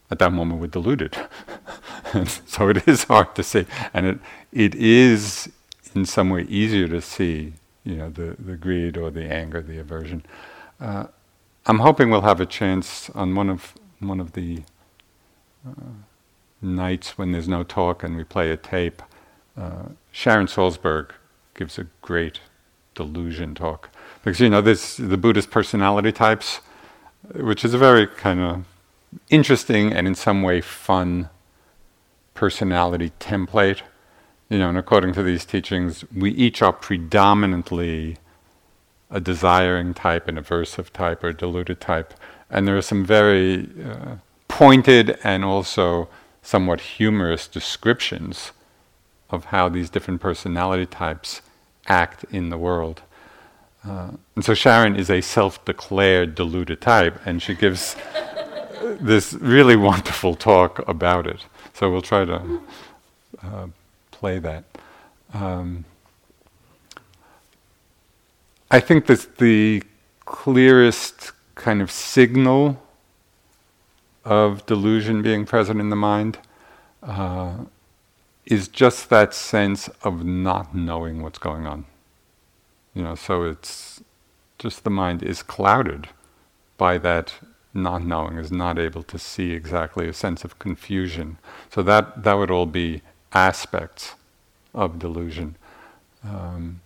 at 0.10 0.20
that 0.20 0.34
moment 0.34 0.60
we're 0.60 0.68
deluded. 0.68 1.16
so 2.46 2.68
it 2.68 2.86
is 2.86 3.06
hard 3.06 3.34
to 3.36 3.42
see. 3.42 3.66
And 3.94 4.06
it, 4.06 4.20
it 4.52 4.76
is 4.76 5.50
in 5.96 6.06
some 6.06 6.30
way 6.30 6.42
easier 6.42 6.90
to 6.90 7.02
see, 7.02 7.54
you 7.86 7.96
know, 7.96 8.10
the, 8.10 8.36
the 8.38 8.58
greed 8.58 8.98
or 8.98 9.10
the 9.10 9.24
anger, 9.24 9.62
the 9.62 9.80
aversion. 9.80 10.26
Uh, 10.82 11.06
I'm 11.68 11.80
hoping 11.80 12.10
we'll 12.10 12.24
have 12.24 12.42
a 12.42 12.46
chance 12.46 13.10
on 13.12 13.34
one 13.34 13.50
of 13.50 13.74
one 14.00 14.20
of 14.20 14.34
the 14.34 14.64
uh, 15.66 15.94
nights 16.62 17.18
when 17.18 17.32
there's 17.32 17.48
no 17.48 17.64
talk 17.64 18.04
and 18.04 18.18
we 18.18 18.26
play 18.26 18.52
a 18.52 18.58
tape. 18.58 19.02
Uh, 19.56 19.84
Sharon 20.12 20.48
Salzberg 20.48 21.12
gives 21.56 21.80
a 21.80 21.88
great 22.02 22.42
delusion 22.96 23.56
talk 23.56 23.90
because 24.24 24.40
you 24.40 24.50
know 24.50 24.62
this 24.62 24.98
the 24.98 25.18
Buddhist 25.18 25.50
personality 25.50 26.12
types, 26.12 26.60
which 27.34 27.66
is 27.66 27.74
a 27.74 27.78
very 27.78 28.08
kind 28.08 28.40
of 28.40 28.66
interesting 29.30 29.92
and 29.94 30.08
in 30.08 30.16
some 30.16 30.42
way 30.42 30.62
fun 30.62 31.30
personality 32.34 33.12
template. 33.20 33.82
You 34.50 34.60
know, 34.60 34.70
and 34.70 34.78
according 34.78 35.14
to 35.14 35.24
these 35.24 35.46
teachings, 35.46 36.04
we 36.14 36.32
each 36.32 36.62
are 36.62 36.74
predominantly 36.74 38.18
a 39.10 39.20
desiring 39.20 39.94
type, 39.94 40.28
an 40.28 40.36
aversive 40.36 40.90
type, 40.90 41.24
or 41.24 41.32
deluded 41.32 41.80
type, 41.80 42.14
and 42.50 42.68
there 42.68 42.78
are 42.78 42.82
some 42.82 43.06
very 43.06 43.70
uh, 43.84 44.16
pointed 44.48 45.18
and 45.24 45.46
also 45.46 46.10
somewhat 46.42 46.82
humorous 46.82 47.48
descriptions 47.48 48.52
of 49.30 49.46
how 49.46 49.70
these 49.70 49.90
different 49.90 50.20
personality 50.20 50.86
types 50.86 51.42
act 51.88 52.24
in 52.32 52.50
the 52.50 52.58
world. 52.58 53.02
Uh, 53.84 54.12
and 54.36 54.46
so 54.46 54.54
Sharon 54.54 54.96
is 54.96 55.10
a 55.10 55.22
self 55.22 55.64
declared 55.66 56.36
deluded 56.36 56.82
type, 56.82 57.20
and 57.26 57.42
she 57.42 57.56
gives 57.56 57.96
this 59.00 59.34
really 59.34 59.76
wonderful 59.76 60.36
talk 60.36 60.88
about 60.88 61.28
it. 61.28 61.46
So 61.74 61.92
we'll 61.92 62.02
try 62.02 62.26
to 62.26 62.62
uh, 63.44 63.68
play 64.12 64.40
that. 64.40 64.66
Um, 65.34 65.86
I 68.70 68.80
think 68.80 69.08
that 69.08 69.38
the 69.38 69.84
clearest 70.26 71.32
kind 71.56 71.82
of 71.82 71.92
signal 71.92 72.82
of 74.24 74.66
delusion 74.66 75.22
being 75.22 75.46
present 75.46 75.80
in 75.80 75.90
the 75.90 75.96
mind 75.96 76.38
uh, 77.04 77.54
is 78.46 78.68
just 78.68 79.10
that 79.10 79.34
sense 79.34 79.88
of 80.04 80.24
not 80.26 80.74
knowing 80.76 81.22
what's 81.22 81.40
going 81.40 81.66
on. 81.66 81.86
You 82.94 83.04
know, 83.04 83.16
so 83.16 83.44
it's 83.44 84.04
just 84.60 84.84
the 84.84 84.90
mind 84.90 85.24
is 85.24 85.44
clouded 85.44 86.10
by 86.78 86.98
that 87.00 87.36
not 87.74 88.04
knowing, 88.04 88.38
is 88.38 88.52
not 88.52 88.78
able 88.78 89.04
to 89.04 89.18
see 89.18 89.52
exactly 89.52 90.08
a 90.08 90.14
sense 90.14 90.44
of 90.44 90.60
confusion. 90.60 91.38
So 91.70 91.82
that 91.84 92.24
that 92.24 92.34
would 92.34 92.52
all 92.52 92.66
be 92.66 93.02
aspects 93.34 94.16
of 94.74 95.00
delusion. 95.00 95.56
Um, 96.24 96.82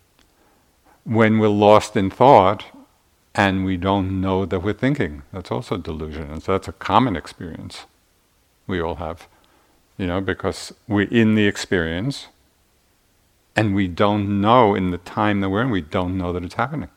when 1.04 1.40
we're 1.40 1.48
lost 1.50 1.96
in 1.96 2.10
thought 2.10 2.66
and 3.34 3.66
we 3.66 3.78
don't 3.78 4.22
know 4.22 4.46
that 4.46 4.62
we're 4.62 4.74
thinking, 4.74 5.24
that's 5.34 5.52
also 5.52 5.78
delusion. 5.78 6.32
And 6.32 6.44
so 6.44 6.54
that's 6.54 6.68
a 6.68 6.74
common 6.74 7.16
experience 7.16 7.86
we 8.68 8.80
all 8.80 8.96
have 8.96 9.28
you 9.98 10.08
know, 10.08 10.22
because 10.22 10.74
we're 10.88 11.08
in 11.10 11.36
the 11.36 11.48
experience 11.48 12.28
and 13.56 13.74
we 13.74 13.88
don't 13.88 14.42
know 14.42 14.76
in 14.76 14.92
the 14.92 14.98
time 14.98 15.40
that 15.42 15.50
we're 15.50 15.62
in, 15.62 15.70
we 15.70 15.82
don't 15.82 16.18
know 16.18 16.34
that 16.34 16.44
it's 16.44 16.56
happening. 16.56 16.90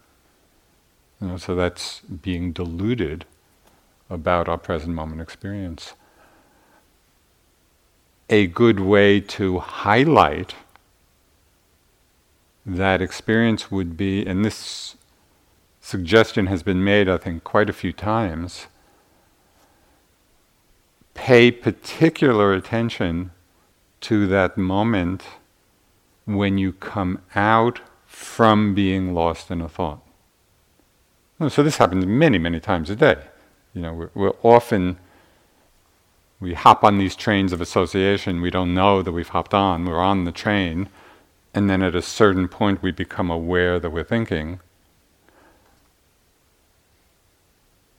You 1.20 1.28
know, 1.28 1.36
so 1.36 1.54
that's 1.54 2.00
being 2.00 2.52
deluded 2.52 3.24
about 4.10 4.48
our 4.48 4.58
present 4.58 4.94
moment 4.94 5.20
experience. 5.20 5.94
A 8.30 8.46
good 8.46 8.80
way 8.80 9.20
to 9.20 9.58
highlight 9.58 10.54
that 12.66 13.00
experience 13.00 13.70
would 13.70 13.96
be, 13.96 14.26
and 14.26 14.44
this 14.44 14.96
suggestion 15.80 16.46
has 16.46 16.62
been 16.62 16.84
made, 16.84 17.08
I 17.08 17.16
think, 17.16 17.44
quite 17.44 17.70
a 17.70 17.72
few 17.72 17.92
times 17.92 18.66
pay 21.18 21.50
particular 21.50 22.54
attention 22.54 23.32
to 24.00 24.28
that 24.28 24.56
moment 24.56 25.24
when 26.26 26.56
you 26.58 26.72
come 26.72 27.20
out 27.34 27.80
from 28.06 28.72
being 28.72 29.12
lost 29.12 29.50
in 29.50 29.60
a 29.60 29.68
thought. 29.68 30.00
So 31.48 31.64
this 31.64 31.78
happens 31.78 32.06
many, 32.06 32.38
many 32.38 32.60
times 32.60 32.88
a 32.88 32.94
day. 32.94 33.16
You 33.74 33.82
know, 33.82 33.92
we're, 33.94 34.10
we're 34.14 34.32
often 34.44 34.96
we 36.38 36.54
hop 36.54 36.84
on 36.84 36.98
these 36.98 37.16
trains 37.16 37.52
of 37.52 37.60
association. 37.60 38.40
We 38.40 38.50
don't 38.50 38.72
know 38.72 39.02
that 39.02 39.10
we've 39.10 39.28
hopped 39.28 39.54
on. 39.54 39.86
We're 39.86 39.98
on 39.98 40.22
the 40.22 40.30
train, 40.30 40.88
and 41.52 41.68
then 41.68 41.82
at 41.82 41.96
a 41.96 42.02
certain 42.02 42.46
point, 42.46 42.80
we 42.80 42.92
become 42.92 43.28
aware 43.28 43.80
that 43.80 43.90
we're 43.90 44.04
thinking. 44.04 44.60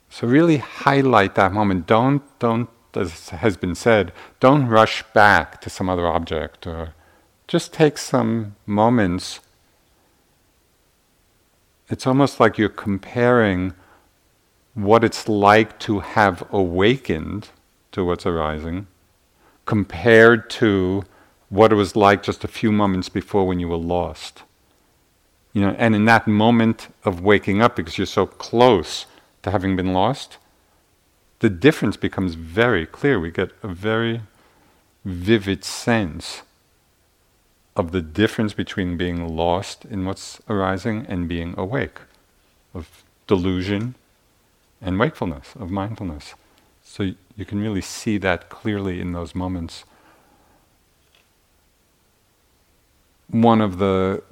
So 0.10 0.26
really 0.26 0.58
highlight 0.58 1.36
that 1.36 1.52
moment. 1.52 1.86
Don't 1.86 2.24
don't 2.40 2.70
as 2.94 3.30
has 3.30 3.58
been 3.58 3.76
said, 3.76 4.12
don't 4.40 4.68
rush 4.68 5.04
back 5.14 5.62
to 5.62 5.70
some 5.70 5.90
other 5.90 6.08
object 6.08 6.66
or 6.66 6.94
just 7.48 7.74
take 7.74 7.98
some 7.98 8.56
moments. 8.66 9.40
It's 11.90 12.06
almost 12.06 12.40
like 12.40 12.58
you're 12.58 12.70
comparing 12.70 13.74
what 14.74 15.04
it's 15.04 15.28
like 15.28 15.80
to 15.80 16.00
have 16.00 16.44
awakened 16.52 17.50
to 17.92 18.06
what's 18.06 18.26
arising 18.26 18.88
compared 19.70 20.50
to 20.50 21.04
what 21.50 21.72
it 21.72 21.76
was 21.76 21.96
like 21.96 22.24
just 22.24 22.44
a 22.44 22.48
few 22.48 22.72
moments 22.72 23.08
before 23.08 23.46
when 23.46 23.60
you 23.60 23.68
were 23.68 23.78
lost. 23.78 24.42
You 25.54 25.62
know, 25.62 25.76
and 25.78 25.94
in 25.94 26.06
that 26.06 26.28
moment 26.28 26.88
of 27.06 27.22
waking 27.22 27.62
up, 27.62 27.76
because 27.76 27.96
you're 27.96 28.08
so 28.08 28.26
close 28.26 29.06
to 29.44 29.52
having 29.52 29.76
been 29.76 29.94
lost, 29.94 30.39
the 31.40 31.50
difference 31.50 31.98
becomes 31.98 32.36
very 32.36 32.86
clear. 32.86 33.20
We 33.20 33.32
get 33.32 33.52
a 33.64 33.68
very 33.68 34.22
vivid 35.06 35.64
sense 35.64 36.42
of 37.76 37.92
the 37.92 38.02
difference 38.02 38.54
between 38.54 38.98
being 38.98 39.36
lost 39.36 39.86
in 39.86 40.06
what's 40.06 40.42
arising 40.50 41.06
and 41.08 41.30
being 41.30 41.56
awake, 41.58 42.00
of 42.74 43.04
delusion 43.26 43.96
and 44.82 45.00
wakefulness, 45.00 45.54
of 45.58 45.72
mindfulness. 45.72 46.34
So 46.84 47.14
you 47.38 47.46
can 47.46 47.62
really 47.62 47.82
see 47.82 48.18
that 48.18 48.50
clearly 48.50 49.00
in 49.00 49.14
those 49.14 49.34
moments. 49.34 49.86
One 53.30 53.62
of 53.62 53.78
the 53.78 54.24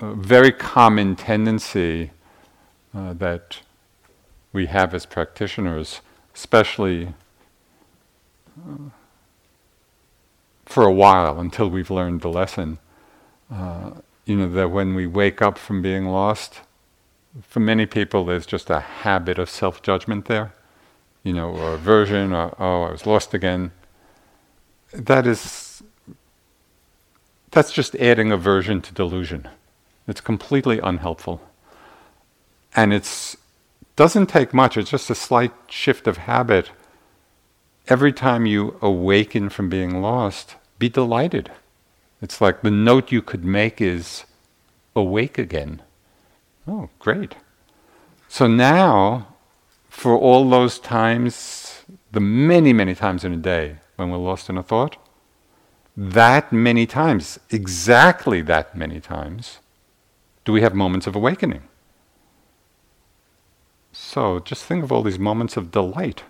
uh, 0.00 0.12
very 0.12 0.52
common 0.52 1.16
tendency 1.16 2.10
uh, 2.94 3.14
that 3.14 3.60
we 4.52 4.66
have 4.66 4.94
as 4.94 5.06
practitioners, 5.06 6.00
especially 6.34 7.14
uh, 8.58 8.90
for 10.64 10.84
a 10.84 10.92
while 10.92 11.40
until 11.40 11.68
we've 11.68 11.90
learned 11.90 12.20
the 12.20 12.28
lesson. 12.28 12.78
Uh, 13.50 13.92
you 14.26 14.36
know, 14.36 14.48
that 14.50 14.70
when 14.70 14.94
we 14.94 15.06
wake 15.06 15.42
up 15.42 15.58
from 15.58 15.82
being 15.82 16.06
lost, 16.06 16.60
for 17.42 17.60
many 17.60 17.86
people 17.86 18.24
there's 18.24 18.46
just 18.46 18.70
a 18.70 18.80
habit 18.80 19.38
of 19.38 19.48
self 19.50 19.82
judgment 19.82 20.26
there, 20.26 20.52
you 21.22 21.32
know, 21.32 21.50
or 21.50 21.74
aversion, 21.74 22.32
or 22.32 22.54
oh, 22.58 22.82
I 22.84 22.92
was 22.92 23.06
lost 23.06 23.34
again. 23.34 23.72
That 24.92 25.26
is, 25.26 25.82
that's 27.50 27.72
just 27.72 27.94
adding 27.96 28.32
aversion 28.32 28.80
to 28.82 28.94
delusion. 28.94 29.48
It's 30.08 30.20
completely 30.20 30.80
unhelpful. 30.80 31.40
And 32.74 32.92
it's 32.92 33.36
doesn't 34.00 34.28
take 34.28 34.54
much, 34.54 34.78
it's 34.78 34.88
just 34.88 35.10
a 35.10 35.14
slight 35.14 35.52
shift 35.68 36.06
of 36.06 36.16
habit. 36.16 36.70
Every 37.86 38.14
time 38.14 38.46
you 38.46 38.78
awaken 38.80 39.50
from 39.50 39.68
being 39.68 40.00
lost, 40.00 40.56
be 40.78 40.88
delighted. 40.88 41.50
It's 42.22 42.40
like 42.40 42.62
the 42.62 42.70
note 42.70 43.12
you 43.12 43.20
could 43.20 43.44
make 43.44 43.78
is 43.78 44.24
awake 44.96 45.36
again. 45.36 45.82
Oh, 46.66 46.88
great. 46.98 47.34
So 48.26 48.46
now, 48.46 49.36
for 49.90 50.16
all 50.16 50.48
those 50.48 50.78
times, 50.78 51.82
the 52.10 52.20
many, 52.20 52.72
many 52.72 52.94
times 52.94 53.22
in 53.22 53.34
a 53.34 53.36
day 53.36 53.80
when 53.96 54.10
we're 54.10 54.16
lost 54.16 54.48
in 54.48 54.56
a 54.56 54.62
thought, 54.62 54.96
that 55.94 56.54
many 56.54 56.86
times, 56.86 57.38
exactly 57.50 58.40
that 58.40 58.74
many 58.74 58.98
times, 58.98 59.58
do 60.46 60.52
we 60.54 60.62
have 60.62 60.74
moments 60.74 61.06
of 61.06 61.14
awakening. 61.14 61.64
So 64.02 64.40
just 64.40 64.64
think 64.64 64.82
of 64.82 64.90
all 64.90 65.02
these 65.02 65.18
moments 65.18 65.56
of 65.56 65.70
delight 65.70 66.24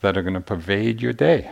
that 0.00 0.16
are 0.16 0.22
going 0.22 0.34
to 0.34 0.40
pervade 0.40 1.02
your 1.02 1.12
day. 1.12 1.50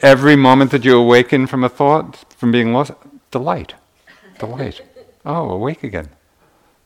every 0.00 0.36
moment 0.36 0.70
that 0.70 0.84
you 0.84 0.96
awaken 0.96 1.46
from 1.46 1.62
a 1.62 1.68
thought, 1.68 2.24
from 2.38 2.52
being 2.52 2.72
lost, 2.72 2.92
delight, 3.30 3.74
delight. 4.38 4.80
Oh, 5.26 5.50
awake 5.50 5.82
again. 5.82 6.08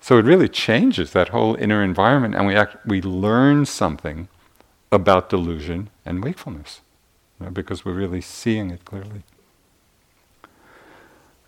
So 0.00 0.18
it 0.18 0.24
really 0.24 0.48
changes 0.48 1.12
that 1.12 1.28
whole 1.28 1.54
inner 1.54 1.84
environment, 1.84 2.34
and 2.34 2.46
we 2.46 2.56
act, 2.56 2.84
we 2.86 3.00
learn 3.00 3.64
something 3.66 4.28
about 4.90 5.28
delusion 5.28 5.90
and 6.04 6.24
wakefulness, 6.24 6.80
you 7.38 7.46
know, 7.46 7.52
because 7.52 7.84
we're 7.84 7.92
really 7.92 8.22
seeing 8.22 8.70
it 8.70 8.84
clearly. 8.84 9.22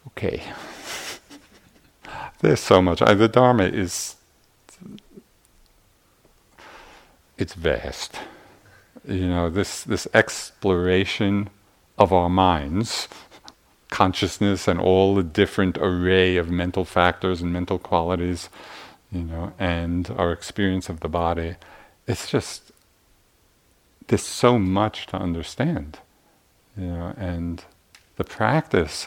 Okay. 0.08 0.42
There's 2.40 2.60
so 2.60 2.80
much. 2.80 3.02
I, 3.02 3.14
the 3.14 3.28
Dharma 3.28 3.64
is. 3.64 4.16
It's 7.38 7.54
vast. 7.54 8.18
You 9.06 9.28
know, 9.28 9.50
this, 9.50 9.82
this 9.84 10.06
exploration 10.12 11.50
of 11.98 12.12
our 12.12 12.28
minds, 12.30 13.08
consciousness, 13.90 14.68
and 14.68 14.78
all 14.80 15.14
the 15.14 15.22
different 15.22 15.78
array 15.78 16.36
of 16.36 16.50
mental 16.50 16.84
factors 16.84 17.40
and 17.42 17.52
mental 17.52 17.78
qualities, 17.78 18.50
you 19.10 19.22
know, 19.22 19.52
and 19.58 20.10
our 20.18 20.32
experience 20.32 20.88
of 20.88 21.00
the 21.00 21.08
body. 21.08 21.56
It's 22.06 22.30
just. 22.30 22.72
There's 24.08 24.22
so 24.22 24.58
much 24.58 25.06
to 25.08 25.16
understand, 25.16 26.00
you 26.76 26.86
know, 26.86 27.14
and 27.16 27.64
the 28.16 28.24
practice 28.24 29.06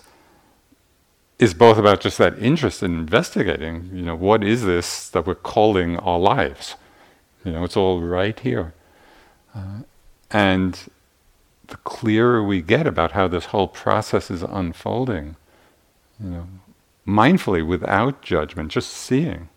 is 1.39 1.53
both 1.53 1.77
about 1.77 2.01
just 2.01 2.17
that 2.17 2.37
interest 2.39 2.83
in 2.83 2.93
investigating, 2.93 3.89
you 3.93 4.03
know, 4.03 4.15
what 4.15 4.43
is 4.43 4.63
this 4.63 5.09
that 5.09 5.25
we're 5.25 5.35
calling 5.35 5.97
our 5.99 6.19
lives? 6.19 6.75
You 7.43 7.53
know, 7.53 7.63
it's 7.63 7.75
all 7.75 8.01
right 8.01 8.39
here. 8.39 8.73
Uh, 9.55 9.79
and 10.31 10.89
the 11.67 11.77
clearer 11.77 12.43
we 12.43 12.61
get 12.61 12.87
about 12.87 13.11
how 13.11 13.27
this 13.27 13.45
whole 13.45 13.67
process 13.67 14.29
is 14.31 14.43
unfolding, 14.43 15.35
you 16.23 16.29
know, 16.29 16.47
mindfully, 17.07 17.65
without 17.65 18.21
judgment, 18.21 18.71
just 18.71 18.89
seeing, 18.89 19.49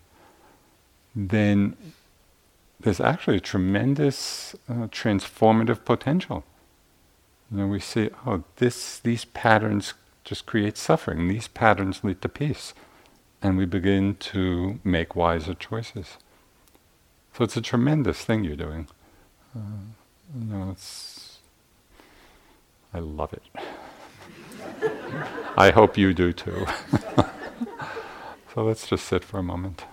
then 1.15 1.75
there's 2.79 2.99
actually 2.99 3.37
a 3.37 3.41
tremendous 3.41 4.55
uh, 4.69 4.87
transformative 4.87 5.83
potential. 5.85 6.43
You 7.51 7.59
know, 7.59 7.67
we 7.67 7.79
see, 7.79 8.09
oh, 8.25 8.43
this, 8.57 8.99
these 8.99 9.25
patterns 9.25 9.93
just 10.27 10.45
creates 10.45 10.81
suffering. 10.81 11.29
These 11.29 11.47
patterns 11.47 12.03
lead 12.03 12.21
to 12.21 12.27
peace. 12.27 12.73
And 13.41 13.57
we 13.57 13.65
begin 13.65 14.15
to 14.15 14.79
make 14.83 15.15
wiser 15.15 15.53
choices. 15.53 16.17
So 17.33 17.45
it's 17.45 17.55
a 17.55 17.61
tremendous 17.61 18.25
thing 18.25 18.43
you're 18.43 18.57
doing. 18.57 18.87
Uh, 19.55 19.59
you 20.37 20.53
know, 20.53 20.71
it's, 20.71 21.39
I 22.93 22.99
love 22.99 23.31
it. 23.31 23.43
I 25.57 25.71
hope 25.71 25.97
you 25.97 26.13
do 26.13 26.33
too. 26.33 26.67
so 28.53 28.63
let's 28.65 28.85
just 28.85 29.05
sit 29.05 29.23
for 29.23 29.37
a 29.39 29.43
moment. 29.43 29.85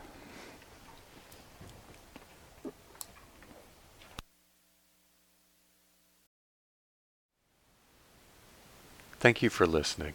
Thank 9.21 9.43
you 9.43 9.49
for 9.49 9.67
listening. 9.67 10.15